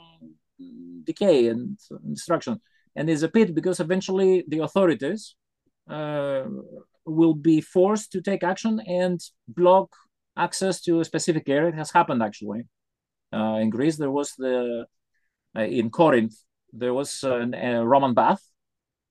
decay 1.03 1.47
and 1.47 1.77
destruction. 2.11 2.59
And 2.95 3.09
it's 3.09 3.21
a 3.21 3.29
pity 3.29 3.53
because 3.53 3.79
eventually 3.79 4.43
the 4.47 4.59
authorities 4.59 5.35
uh, 5.89 6.43
will 7.05 7.35
be 7.35 7.61
forced 7.61 8.11
to 8.11 8.21
take 8.21 8.43
action 8.43 8.81
and 8.85 9.21
block 9.47 9.95
access 10.35 10.81
to 10.81 10.99
a 10.99 11.05
specific 11.05 11.47
area. 11.47 11.69
It 11.69 11.75
has 11.75 11.91
happened 11.91 12.23
actually. 12.23 12.63
Uh, 13.31 13.59
in 13.61 13.69
Greece, 13.69 13.97
there 13.97 14.11
was 14.11 14.33
the 14.38 14.85
uh, 15.55 15.61
in 15.61 15.89
Corinth 15.89 16.35
there 16.74 16.93
was 16.93 17.24
a 17.24 17.84
Roman 17.84 18.13
bath, 18.13 18.43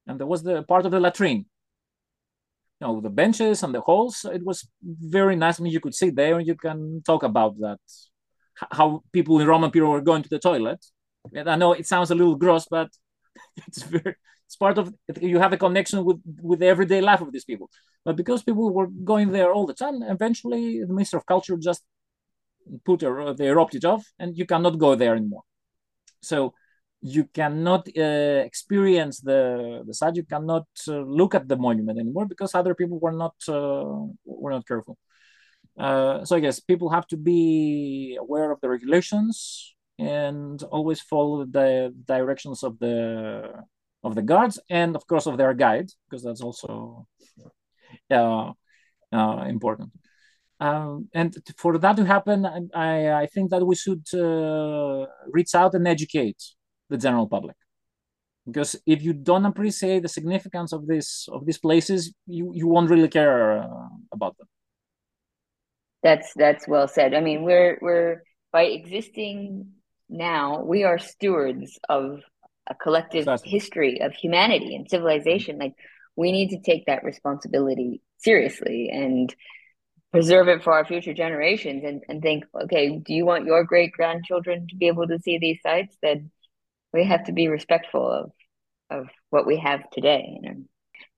and 0.07 0.19
there 0.19 0.27
was 0.27 0.43
the 0.43 0.63
part 0.63 0.87
of 0.87 0.93
the 0.93 1.01
latrine. 1.01 1.47
You 2.81 2.87
know, 2.87 3.01
the 3.01 3.11
benches 3.11 3.63
and 3.63 3.75
the 3.75 3.81
halls. 3.81 4.27
It 4.31 4.45
was 4.45 4.69
very 4.83 5.37
nice. 5.37 5.59
I 5.59 5.63
mean, 5.63 5.73
you 5.73 5.81
could 5.81 5.95
sit 5.95 6.15
there 6.15 6.39
and 6.39 6.47
you 6.47 6.55
can 6.55 7.03
talk 7.07 7.23
about 7.23 7.59
that, 7.61 7.79
how 8.71 9.03
people 9.13 9.41
in 9.41 9.47
Roman 9.47 9.71
period 9.71 9.89
were 9.89 10.03
going 10.03 10.23
to 10.23 10.29
the 10.29 10.39
toilet. 10.39 10.85
And 11.35 11.49
I 11.49 11.57
know 11.57 11.73
it 11.73 11.87
sounds 11.87 12.11
a 12.11 12.15
little 12.15 12.37
gross, 12.37 12.67
but 12.71 12.91
it's 13.67 13.83
very 13.83 14.17
it's 14.47 14.57
part 14.57 14.79
of 14.79 14.95
you 15.21 15.39
have 15.39 15.53
a 15.53 15.57
connection 15.57 16.05
with 16.05 16.21
with 16.41 16.61
the 16.61 16.67
everyday 16.67 17.01
life 17.01 17.21
of 17.21 17.33
these 17.33 17.45
people 17.45 17.69
but 18.05 18.17
because 18.17 18.43
people 18.43 18.73
were 18.73 18.87
going 18.87 19.33
there 19.33 19.53
all 19.53 19.67
the 19.67 19.75
time 19.75 20.03
eventually 20.03 20.81
the 20.81 20.95
minister 20.99 21.17
of 21.17 21.27
culture 21.27 21.57
just 21.57 21.83
put 22.85 23.01
they 23.37 23.51
roped 23.51 23.75
it 23.75 23.85
off 23.85 24.05
and 24.19 24.37
you 24.39 24.47
cannot 24.47 24.79
go 24.79 24.95
there 24.95 25.15
anymore 25.17 25.43
so 26.23 26.55
you 27.01 27.25
cannot 27.25 27.89
uh, 27.97 28.43
experience 28.45 29.21
the 29.21 29.83
the 29.87 29.95
site. 29.95 30.17
You 30.17 30.25
cannot 30.25 30.67
uh, 30.89 31.01
look 31.01 31.35
at 31.35 31.49
the 31.49 31.57
monument 31.57 31.99
anymore 31.99 32.27
because 32.27 32.55
other 32.55 32.75
people 32.75 32.99
were 32.99 33.13
not 33.13 33.35
uh, 33.49 34.07
were 34.25 34.51
not 34.51 34.67
careful. 34.67 34.97
Uh, 35.79 36.25
so 36.25 36.37
I 36.37 36.41
guess 36.41 36.59
people 36.59 36.91
have 36.91 37.07
to 37.09 37.17
be 37.17 38.17
aware 38.19 38.51
of 38.51 38.61
the 38.61 38.69
regulations 38.69 39.75
and 39.99 40.63
always 40.65 41.01
follow 41.01 41.45
the 41.45 41.95
directions 42.07 42.63
of 42.63 42.79
the 42.79 43.63
of 44.03 44.15
the 44.15 44.23
guards 44.23 44.59
and 44.71 44.97
of 44.97 45.07
course 45.07 45.27
of 45.27 45.37
their 45.37 45.53
guide 45.55 45.91
because 46.09 46.23
that's 46.23 46.41
also 46.41 47.07
uh, 48.11 48.53
uh, 49.13 49.45
important. 49.49 49.91
Um, 50.59 51.09
and 51.13 51.37
for 51.59 51.77
that 51.77 51.97
to 51.97 52.05
happen, 52.05 52.47
I, 52.75 53.23
I 53.23 53.27
think 53.27 53.51
that 53.51 53.67
we 53.67 53.75
should 53.75 54.07
uh, 54.15 55.07
reach 55.31 55.55
out 55.55 55.75
and 55.75 55.87
educate 55.87 56.43
the 56.89 56.97
general 56.97 57.27
public, 57.27 57.57
because 58.47 58.77
if 58.87 59.03
you 59.03 59.13
don't 59.13 59.47
appreciate 59.47 60.03
the 60.03 60.09
significance 60.09 60.73
of 60.73 60.87
this 60.87 61.29
of 61.31 61.47
these 61.47 61.59
places, 61.59 62.13
you 62.27 62.53
you 62.55 62.67
won't 62.67 62.91
really 62.91 63.09
care 63.09 63.63
uh, 63.63 63.89
about 64.13 64.37
them. 64.39 64.49
That's 66.03 66.33
that's 66.35 66.69
well 66.69 66.89
said. 66.89 67.15
I 67.15 67.21
mean, 67.21 67.43
we're 67.43 67.79
we're 67.81 68.23
by 68.53 68.63
existing 68.63 69.73
now, 70.09 70.63
we 70.63 70.85
are 70.85 70.99
stewards 70.99 71.79
of 71.89 72.21
a 72.69 72.75
collective 72.75 73.23
exactly. 73.23 73.51
history 73.51 74.01
of 74.01 74.15
humanity 74.15 74.75
and 74.75 74.89
civilization. 74.89 75.59
Like 75.59 75.75
we 76.17 76.33
need 76.33 76.51
to 76.51 76.61
take 76.61 76.87
that 76.87 77.05
responsibility 77.05 78.03
seriously 78.19 78.91
and 78.93 79.35
preserve 80.13 80.49
it 80.49 80.63
for 80.63 80.73
our 80.73 80.85
future 80.85 81.13
generations 81.13 81.85
and, 81.85 82.03
and 82.09 82.23
think, 82.23 82.45
okay, 82.63 82.99
do 82.99 83.13
you 83.13 83.27
want 83.27 83.47
your 83.47 83.65
great 83.65 83.93
grandchildren 83.93 84.67
to 84.69 84.77
be 84.77 84.87
able 84.87 85.07
to 85.07 85.19
see 85.19 85.39
these 85.39 85.61
sites? 85.63 85.97
Then 86.03 86.31
we 86.93 87.05
have 87.05 87.25
to 87.25 87.33
be 87.33 87.49
respectful 87.49 88.11
of 88.11 88.33
of 88.89 89.09
what 89.31 89.47
we 89.47 89.59
have 89.59 89.89
today. 89.91 90.39
You 90.41 90.43
know? 90.43 90.65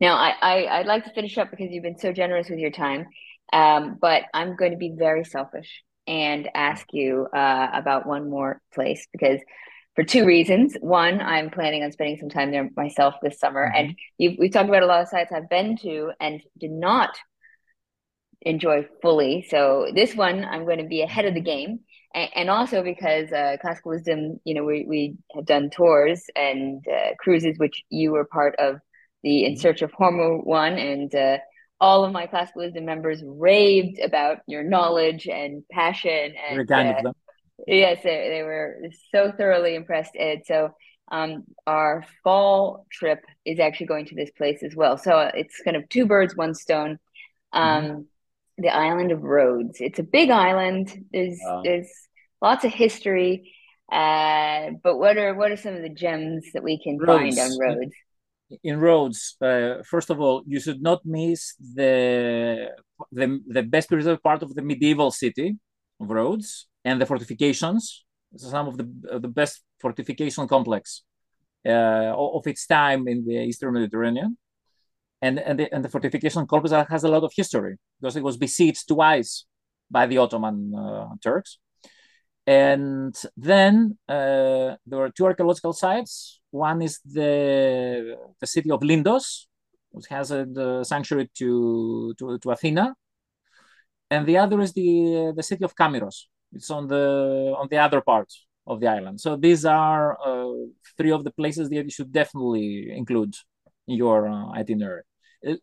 Now 0.01 0.17
I, 0.17 0.35
I 0.41 0.79
I'd 0.79 0.87
like 0.87 1.05
to 1.05 1.13
finish 1.13 1.37
up 1.39 1.51
because 1.51 1.69
you've 1.71 1.83
been 1.83 1.99
so 1.99 2.13
generous 2.13 2.49
with 2.49 2.59
your 2.59 2.71
time. 2.71 3.07
Um, 3.53 3.97
but 4.01 4.25
I'm 4.35 4.57
going 4.57 4.73
to 4.73 4.79
be 4.79 4.95
very 4.97 5.25
selfish 5.25 5.83
and 6.07 6.49
ask 6.55 6.87
you 6.93 7.27
uh, 7.35 7.69
about 7.73 8.07
one 8.07 8.29
more 8.29 8.61
place 8.75 9.07
because 9.13 9.41
for 9.99 10.05
two 10.05 10.25
reasons. 10.25 10.77
One, 10.81 11.21
I'm 11.21 11.51
planning 11.51 11.83
on 11.83 11.91
spending 11.91 12.19
some 12.19 12.29
time 12.29 12.53
there 12.53 12.71
myself 12.77 13.17
this 13.21 13.41
summer, 13.41 13.67
mm-hmm. 13.67 13.87
and 13.89 13.97
you've, 14.17 14.37
we've 14.39 14.53
talked 14.53 14.69
about 14.69 14.85
a 14.85 14.87
lot 14.87 15.03
of 15.03 15.09
sites 15.09 15.33
I've 15.33 15.51
been 15.51 15.77
to 15.79 16.13
and 16.21 16.41
did 16.57 16.71
not 16.71 17.19
enjoy 18.43 18.87
fully. 19.03 19.45
So 19.51 19.89
this 19.93 20.15
one, 20.15 20.45
I'm 20.45 20.67
going 20.67 20.79
to 20.79 20.87
be 20.87 21.03
ahead 21.03 21.25
of 21.25 21.35
the 21.35 21.41
game, 21.41 21.81
and, 22.15 22.31
and 22.35 22.51
also 22.51 22.83
because 22.83 23.31
uh, 23.33 23.57
Classical 23.61 23.91
Wisdom, 23.91 24.41
you 24.45 24.55
know, 24.55 24.65
we 24.65 24.85
we 24.89 25.17
have 25.35 25.47
done 25.47 25.71
tours 25.71 26.25
and 26.37 26.85
uh, 26.89 27.15
cruises, 27.19 27.59
which 27.59 27.83
you 27.91 28.13
were 28.13 28.25
part 28.25 28.55
of 28.59 28.81
the 29.23 29.45
In 29.45 29.53
mm-hmm. 29.53 29.61
Search 29.61 29.83
of 29.83 29.93
Homer 29.93 30.39
one, 30.39 30.75
and 30.75 31.15
uh, 31.15 31.39
all 31.81 32.05
of 32.05 32.13
my 32.13 32.27
Classical 32.27 32.63
Wisdom 32.63 32.85
members 32.85 33.23
raved 33.25 33.99
about 34.01 34.39
your 34.47 34.63
knowledge 34.63 35.27
and 35.29 35.63
passion 35.71 36.35
and. 36.49 36.59
Uh, 37.07 37.13
Yes, 37.67 38.03
they, 38.05 38.29
they 38.31 38.43
were 38.43 38.77
so 39.11 39.33
thoroughly 39.37 39.75
impressed, 39.75 40.13
Ed. 40.17 40.43
So 40.47 40.71
um, 41.11 41.45
our 41.67 42.05
fall 42.23 42.87
trip 42.91 43.25
is 43.45 43.59
actually 43.59 43.87
going 43.87 44.07
to 44.07 44.15
this 44.15 44.31
place 44.31 44.63
as 44.63 44.77
well. 44.77 44.97
So 44.97 45.19
uh, 45.19 45.33
it's 45.35 45.61
kind 45.63 45.77
of 45.77 45.89
two 45.89 46.07
birds, 46.07 46.37
one 46.37 46.55
stone. 46.55 46.99
Um, 47.53 47.85
mm-hmm. 47.85 48.01
The 48.59 48.75
island 48.75 49.13
of 49.13 49.23
Rhodes. 49.23 49.77
It's 49.81 49.99
a 49.99 50.03
big 50.03 50.31
island. 50.31 50.93
There's 51.13 51.39
there's 51.65 51.89
lots 52.43 52.65
of 52.65 52.73
history. 52.73 53.55
Uh, 53.91 54.73
but 54.83 54.99
what 54.99 55.17
are 55.17 55.35
what 55.35 55.51
are 55.51 55.57
some 55.57 55.75
of 55.75 55.83
the 55.83 55.89
gems 56.05 56.45
that 56.53 56.63
we 56.63 56.83
can 56.83 56.99
Rhodes. 56.99 57.37
find 57.37 57.53
on 57.53 57.59
Rhodes? 57.59 57.95
In 58.65 58.81
Rhodes, 58.81 59.37
uh, 59.43 59.83
first 59.85 60.11
of 60.11 60.21
all, 60.21 60.43
you 60.47 60.59
should 60.61 60.83
not 60.83 61.01
miss 61.05 61.55
the 61.75 62.71
the 63.13 63.41
the 63.47 63.63
best 63.63 63.89
preserved 63.89 64.23
part 64.23 64.43
of 64.43 64.55
the 64.55 64.63
medieval 64.63 65.11
city 65.11 65.57
of 66.01 66.11
Rhodes 66.11 66.67
and 66.85 67.01
the 67.01 67.07
fortifications. 67.07 68.05
Some 68.37 68.69
of 68.69 68.77
the 68.77 68.87
the 69.21 69.29
best 69.29 69.63
fortification 69.81 70.49
complex 70.49 71.03
uh, 71.67 72.13
of 72.17 72.47
its 72.47 72.67
time 72.67 73.09
in 73.09 73.25
the 73.27 73.37
Eastern 73.49 73.75
Mediterranean, 73.75 74.37
and 75.21 75.39
and 75.39 75.59
the, 75.59 75.75
and 75.75 75.85
the 75.85 75.89
fortification 75.89 76.47
complex 76.47 76.89
has 76.89 77.05
a 77.05 77.09
lot 77.09 77.25
of 77.25 77.33
history 77.35 77.77
because 78.01 78.17
it 78.17 78.23
was 78.23 78.37
besieged 78.37 78.87
twice 78.89 79.45
by 79.91 80.07
the 80.07 80.19
Ottoman 80.19 80.75
uh, 80.75 81.09
Turks. 81.23 81.59
And 82.47 83.15
then 83.37 83.99
uh, 84.09 84.77
there 84.87 84.99
were 85.01 85.11
two 85.11 85.27
archaeological 85.27 85.75
sites. 85.75 86.41
One 86.51 86.81
is 86.81 87.01
the 87.05 88.17
the 88.41 88.47
city 88.47 88.71
of 88.71 88.81
Lindos, 88.81 89.47
which 89.91 90.07
has 90.09 90.31
a 90.31 90.47
the 90.47 90.85
sanctuary 90.85 91.31
to, 91.39 92.15
to, 92.19 92.39
to 92.39 92.51
Athena, 92.51 92.95
and 94.11 94.27
the 94.27 94.39
other 94.39 94.61
is 94.61 94.73
the 94.73 95.33
the 95.37 95.43
city 95.43 95.65
of 95.65 95.75
Camiros, 95.75 96.29
it's 96.53 96.71
on 96.71 96.87
the 96.89 97.55
on 97.59 97.69
the 97.71 97.77
other 97.77 98.01
part 98.01 98.33
of 98.67 98.81
the 98.81 98.87
island. 98.87 99.21
So 99.21 99.37
these 99.37 99.65
are 99.65 100.19
uh, 100.25 100.53
three 100.97 101.11
of 101.11 101.25
the 101.25 101.31
places 101.31 101.69
that 101.69 101.85
you 101.85 101.91
should 101.91 102.13
definitely 102.13 102.91
include 102.91 103.35
in 103.35 103.58
your 103.89 104.29
uh, 104.29 104.53
itinerary. 104.53 105.03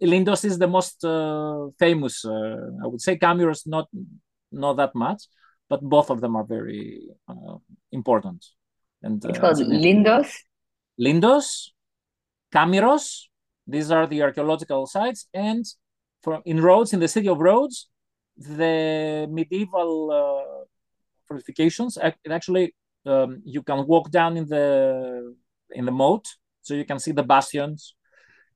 Lindos 0.02 0.46
is 0.46 0.58
the 0.58 0.68
most 0.68 1.04
uh, 1.04 1.68
famous. 1.78 2.26
Uh, 2.26 2.72
I 2.84 2.88
would 2.88 3.02
say 3.02 3.18
Camiros 3.18 3.68
not 3.68 3.88
not 4.52 4.78
that 4.78 4.96
much, 4.96 5.24
but 5.70 5.82
both 5.82 6.10
of 6.10 6.22
them 6.22 6.36
are 6.36 6.46
very 6.46 7.02
uh, 7.28 7.58
important. 7.92 8.46
And 9.04 9.24
it's 9.26 9.40
called 9.40 9.58
Lindos. 9.58 10.32
Lindos, 11.00 11.72
Camiros. 12.54 13.26
These 13.68 13.92
are 13.92 14.08
the 14.08 14.22
archaeological 14.22 14.86
sites, 14.86 15.28
and 15.34 15.66
from 16.22 16.42
in 16.46 16.62
Rhodes, 16.62 16.94
in 16.94 17.00
the 17.00 17.08
city 17.08 17.28
of 17.28 17.40
Rhodes, 17.40 17.90
the 18.38 19.28
medieval 19.30 20.66
fortifications. 21.28 21.98
Actually, 22.30 22.76
um, 23.06 23.42
you 23.44 23.62
can 23.64 23.86
walk 23.88 24.10
down 24.12 24.38
in 24.38 24.48
the 24.48 25.36
in 25.72 25.86
the 25.86 25.92
moat, 25.92 26.26
so 26.62 26.74
you 26.74 26.86
can 26.86 27.00
see 27.00 27.12
the 27.12 27.24
bastions, 27.24 27.96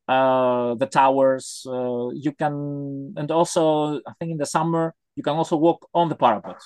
uh, 0.10 0.74
the 0.76 0.88
towers. 0.88 1.64
Uh, 1.68 2.10
you 2.26 2.32
can, 2.32 3.14
and 3.16 3.30
also 3.32 3.99
I 4.07 4.14
think 4.18 4.32
in 4.32 4.38
the 4.38 4.45
summer 4.57 4.95
you 5.16 5.24
can 5.24 5.36
also 5.36 5.55
walk 5.57 5.88
on 5.93 6.10
the 6.10 6.16
parapet 6.16 6.57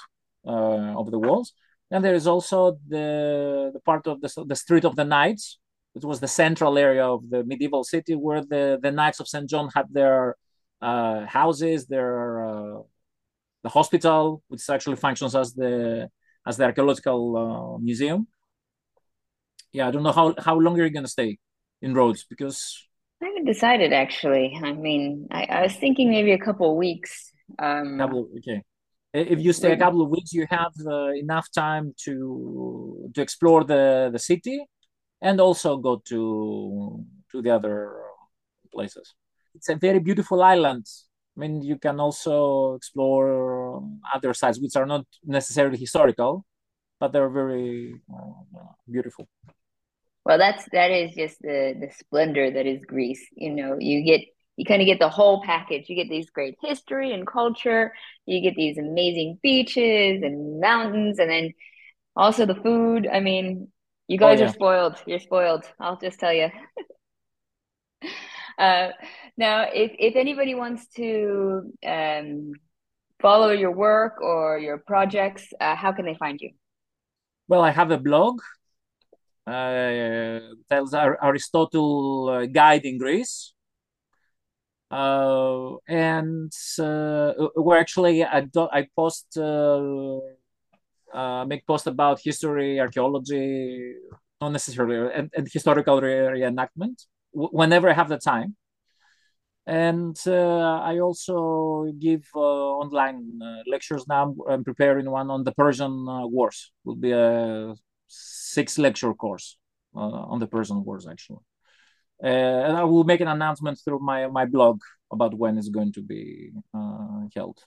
uh, 0.47 0.93
of 1.01 1.11
the 1.11 1.19
walls. 1.19 1.53
And 1.91 2.03
there 2.03 2.15
is 2.15 2.25
also 2.25 2.79
the 2.87 3.71
the 3.73 3.81
part 3.81 4.07
of 4.07 4.21
the 4.21 4.29
the 4.47 4.55
street 4.55 4.85
of 4.85 4.95
the 4.95 5.03
knights, 5.03 5.59
which 5.93 6.05
was 6.05 6.19
the 6.19 6.27
central 6.43 6.77
area 6.77 7.05
of 7.05 7.29
the 7.29 7.43
medieval 7.43 7.83
city 7.83 8.15
where 8.15 8.41
the 8.53 8.79
the 8.81 8.91
knights 8.91 9.19
of 9.19 9.27
Saint 9.27 9.49
John 9.49 9.69
had 9.75 9.87
their 9.91 10.35
uh, 10.81 11.25
houses, 11.25 11.87
their 11.87 12.47
uh, 12.49 12.81
the 13.63 13.69
hospital, 13.69 14.41
which 14.47 14.69
actually 14.69 14.95
functions 14.95 15.35
as 15.35 15.53
the 15.53 16.09
as 16.47 16.57
the 16.57 16.65
archaeological 16.65 17.21
uh, 17.43 17.77
museum. 17.79 18.27
Yeah, 19.73 19.87
I 19.87 19.91
don't 19.91 20.03
know 20.03 20.11
how 20.19 20.33
how 20.37 20.55
long 20.57 20.79
are 20.79 20.85
you 20.85 20.95
gonna 20.97 21.07
stay 21.19 21.39
in 21.81 21.93
Rhodes 21.93 22.23
because 22.23 22.87
I 23.23 23.27
haven't 23.27 23.45
decided 23.45 23.93
actually. 23.93 24.59
I 24.61 24.73
mean, 24.73 25.27
I, 25.31 25.45
I 25.45 25.61
was 25.61 25.73
thinking 25.73 26.09
maybe 26.09 26.33
a 26.33 26.37
couple 26.37 26.71
of 26.71 26.77
weeks. 26.77 27.31
Um, 27.57 27.97
couple 27.97 28.29
okay. 28.37 28.63
If 29.13 29.39
you 29.39 29.53
stay 29.53 29.71
a 29.73 29.77
couple 29.77 30.01
of 30.01 30.09
weeks, 30.09 30.33
you 30.33 30.47
have 30.49 30.73
uh, 30.85 31.11
enough 31.11 31.47
time 31.53 31.93
to 32.05 33.11
to 33.13 33.21
explore 33.21 33.63
the 33.63 34.09
the 34.11 34.19
city, 34.19 34.65
and 35.21 35.39
also 35.39 35.77
go 35.77 36.01
to 36.09 37.05
to 37.31 37.41
the 37.41 37.51
other 37.51 37.93
places. 38.73 39.13
It's 39.55 39.69
a 39.69 39.75
very 39.75 39.99
beautiful 39.99 40.41
island 40.41 40.85
I 41.35 41.39
mean, 41.39 41.63
you 41.63 41.77
can 41.77 41.99
also 41.99 42.75
explore 42.75 43.81
other 44.13 44.33
sites 44.33 44.59
which 44.59 44.75
are 44.75 44.85
not 44.85 45.05
necessarily 45.25 45.77
historical, 45.77 46.45
but 46.99 47.11
they're 47.11 47.29
very 47.29 47.95
uh, 48.13 48.73
beautiful. 48.89 49.27
Well, 50.25 50.37
that's 50.37 50.65
that 50.71 50.91
is 50.91 51.15
just 51.15 51.41
the 51.41 51.75
the 51.79 51.91
splendor 51.97 52.51
that 52.51 52.65
is 52.65 52.85
Greece. 52.85 53.25
You 53.35 53.51
know, 53.51 53.77
you 53.79 54.03
get 54.03 54.21
you 54.55 54.65
kind 54.65 54.81
of 54.81 54.85
get 54.85 54.99
the 54.99 55.09
whole 55.09 55.43
package. 55.43 55.89
You 55.89 55.95
get 55.95 56.09
these 56.09 56.29
great 56.29 56.55
history 56.61 57.13
and 57.13 57.27
culture. 57.27 57.93
You 58.25 58.41
get 58.41 58.55
these 58.55 58.77
amazing 58.77 59.39
beaches 59.41 60.21
and 60.23 60.59
mountains, 60.59 61.19
and 61.19 61.29
then 61.29 61.53
also 62.15 62.45
the 62.45 62.55
food. 62.55 63.07
I 63.11 63.19
mean, 63.19 63.69
you 64.07 64.17
guys 64.17 64.39
oh, 64.39 64.43
yeah. 64.43 64.49
are 64.49 64.53
spoiled. 64.53 65.03
You're 65.05 65.19
spoiled. 65.19 65.65
I'll 65.79 65.97
just 65.97 66.19
tell 66.19 66.33
you. 66.33 66.49
uh, 68.57 68.89
now, 69.37 69.65
if, 69.73 69.91
if 69.97 70.15
anybody 70.15 70.55
wants 70.55 70.87
to 70.95 71.71
um, 71.85 72.53
follow 73.21 73.49
your 73.49 73.71
work 73.71 74.21
or 74.21 74.59
your 74.59 74.77
projects, 74.77 75.47
uh, 75.59 75.75
how 75.75 75.93
can 75.93 76.05
they 76.05 76.15
find 76.15 76.39
you? 76.39 76.51
Well, 77.47 77.61
I 77.61 77.71
have 77.71 77.91
a 77.91 77.97
blog. 77.97 78.41
Uh, 79.45 80.39
tells 80.69 80.93
Aristotle 80.93 82.29
uh, 82.29 82.45
Guide 82.45 82.85
in 82.85 82.97
Greece. 82.97 83.53
Uh, 84.89 85.75
and 85.87 86.51
where 87.55 87.79
actually 87.79 88.23
I, 88.23 88.41
do, 88.41 88.69
I 88.71 88.87
post 88.95 89.37
make 91.45 91.67
post 91.67 91.87
about 91.87 92.21
history, 92.23 92.79
archaeology, 92.79 93.95
not 94.39 94.51
necessarily 94.53 95.11
and, 95.13 95.29
a 95.35 95.41
historical 95.51 95.99
re- 95.99 96.39
reenactment 96.39 97.05
whenever 97.33 97.89
I 97.89 97.93
have 97.93 98.09
the 98.09 98.19
time. 98.19 98.55
And 99.65 100.17
uh, 100.27 100.79
I 100.91 100.99
also 100.99 101.85
give 101.97 102.23
uh, 102.35 102.39
online 102.39 103.39
uh, 103.41 103.63
lectures 103.69 104.05
now. 104.07 104.35
I'm 104.49 104.63
preparing 104.63 105.09
one 105.09 105.29
on 105.29 105.43
the 105.43 105.53
Persian 105.53 106.05
Wars. 106.31 106.71
Will 106.83 106.95
be 106.95 107.11
a 107.11 107.73
six 108.53 108.77
lecture 108.77 109.13
course 109.13 109.57
uh, 109.95 110.23
on 110.31 110.39
the 110.39 110.47
Persian 110.47 110.83
Wars, 110.85 111.07
actually. 111.07 111.43
Uh, 112.23 112.67
and 112.67 112.77
I 112.77 112.83
will 112.83 113.03
make 113.03 113.21
an 113.21 113.27
announcement 113.27 113.79
through 113.83 113.99
my 113.99 114.27
my 114.27 114.45
blog 114.45 114.77
about 115.11 115.33
when 115.33 115.57
it's 115.57 115.69
going 115.69 115.91
to 115.93 116.01
be 116.01 116.51
held. 117.35 117.57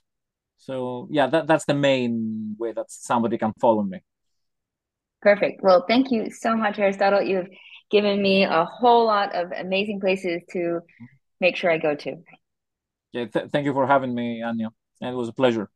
So 0.57 1.07
yeah, 1.11 1.27
that, 1.27 1.47
that's 1.47 1.65
the 1.65 1.73
main 1.73 2.55
way 2.57 2.73
that 2.73 2.87
somebody 2.89 3.37
can 3.37 3.53
follow 3.61 3.83
me. 3.83 3.99
Perfect. 5.21 5.61
Well, 5.63 5.85
thank 5.87 6.11
you 6.11 6.31
so 6.31 6.55
much, 6.55 6.79
Aristotle. 6.79 7.21
You've 7.21 7.49
given 7.89 8.21
me 8.21 8.43
a 8.43 8.65
whole 8.65 9.05
lot 9.05 9.35
of 9.35 9.51
amazing 9.51 9.99
places 9.99 10.41
to 10.53 10.81
make 11.39 11.55
sure 11.55 11.71
I 11.71 11.77
go 11.77 11.95
to. 11.95 12.17
Yeah, 13.13 13.25
th- 13.25 13.49
thank 13.51 13.65
you 13.65 13.73
for 13.73 13.87
having 13.87 14.13
me, 14.13 14.41
Anya. 14.41 14.69
It 15.01 15.15
was 15.15 15.29
a 15.29 15.33
pleasure. 15.33 15.69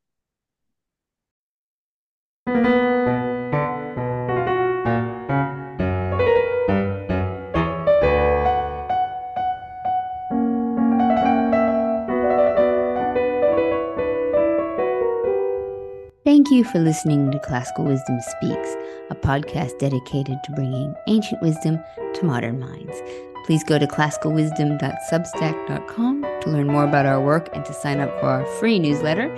Thank 16.52 16.66
you 16.66 16.70
for 16.70 16.80
listening 16.80 17.32
to 17.32 17.40
Classical 17.40 17.86
Wisdom 17.86 18.20
Speaks, 18.20 18.76
a 19.10 19.16
podcast 19.16 19.80
dedicated 19.80 20.44
to 20.44 20.52
bringing 20.52 20.94
ancient 21.08 21.42
wisdom 21.42 21.80
to 22.14 22.26
modern 22.26 22.60
minds. 22.60 23.02
Please 23.46 23.64
go 23.64 23.80
to 23.80 23.88
classicalwisdom.substack.com 23.88 26.22
to 26.42 26.50
learn 26.50 26.68
more 26.68 26.84
about 26.84 27.06
our 27.06 27.22
work 27.22 27.48
and 27.54 27.64
to 27.64 27.74
sign 27.74 28.02
up 28.02 28.10
for 28.20 28.26
our 28.26 28.46
free 28.60 28.80
newsletter. 28.80 29.34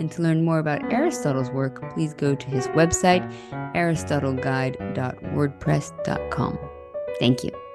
And 0.00 0.10
to 0.10 0.22
learn 0.22 0.44
more 0.44 0.58
about 0.58 0.92
Aristotle's 0.92 1.50
work, 1.50 1.88
please 1.94 2.14
go 2.14 2.34
to 2.34 2.46
his 2.48 2.66
website, 2.68 3.22
aristotleguide.wordpress.com. 3.76 6.58
Thank 7.20 7.44
you. 7.44 7.65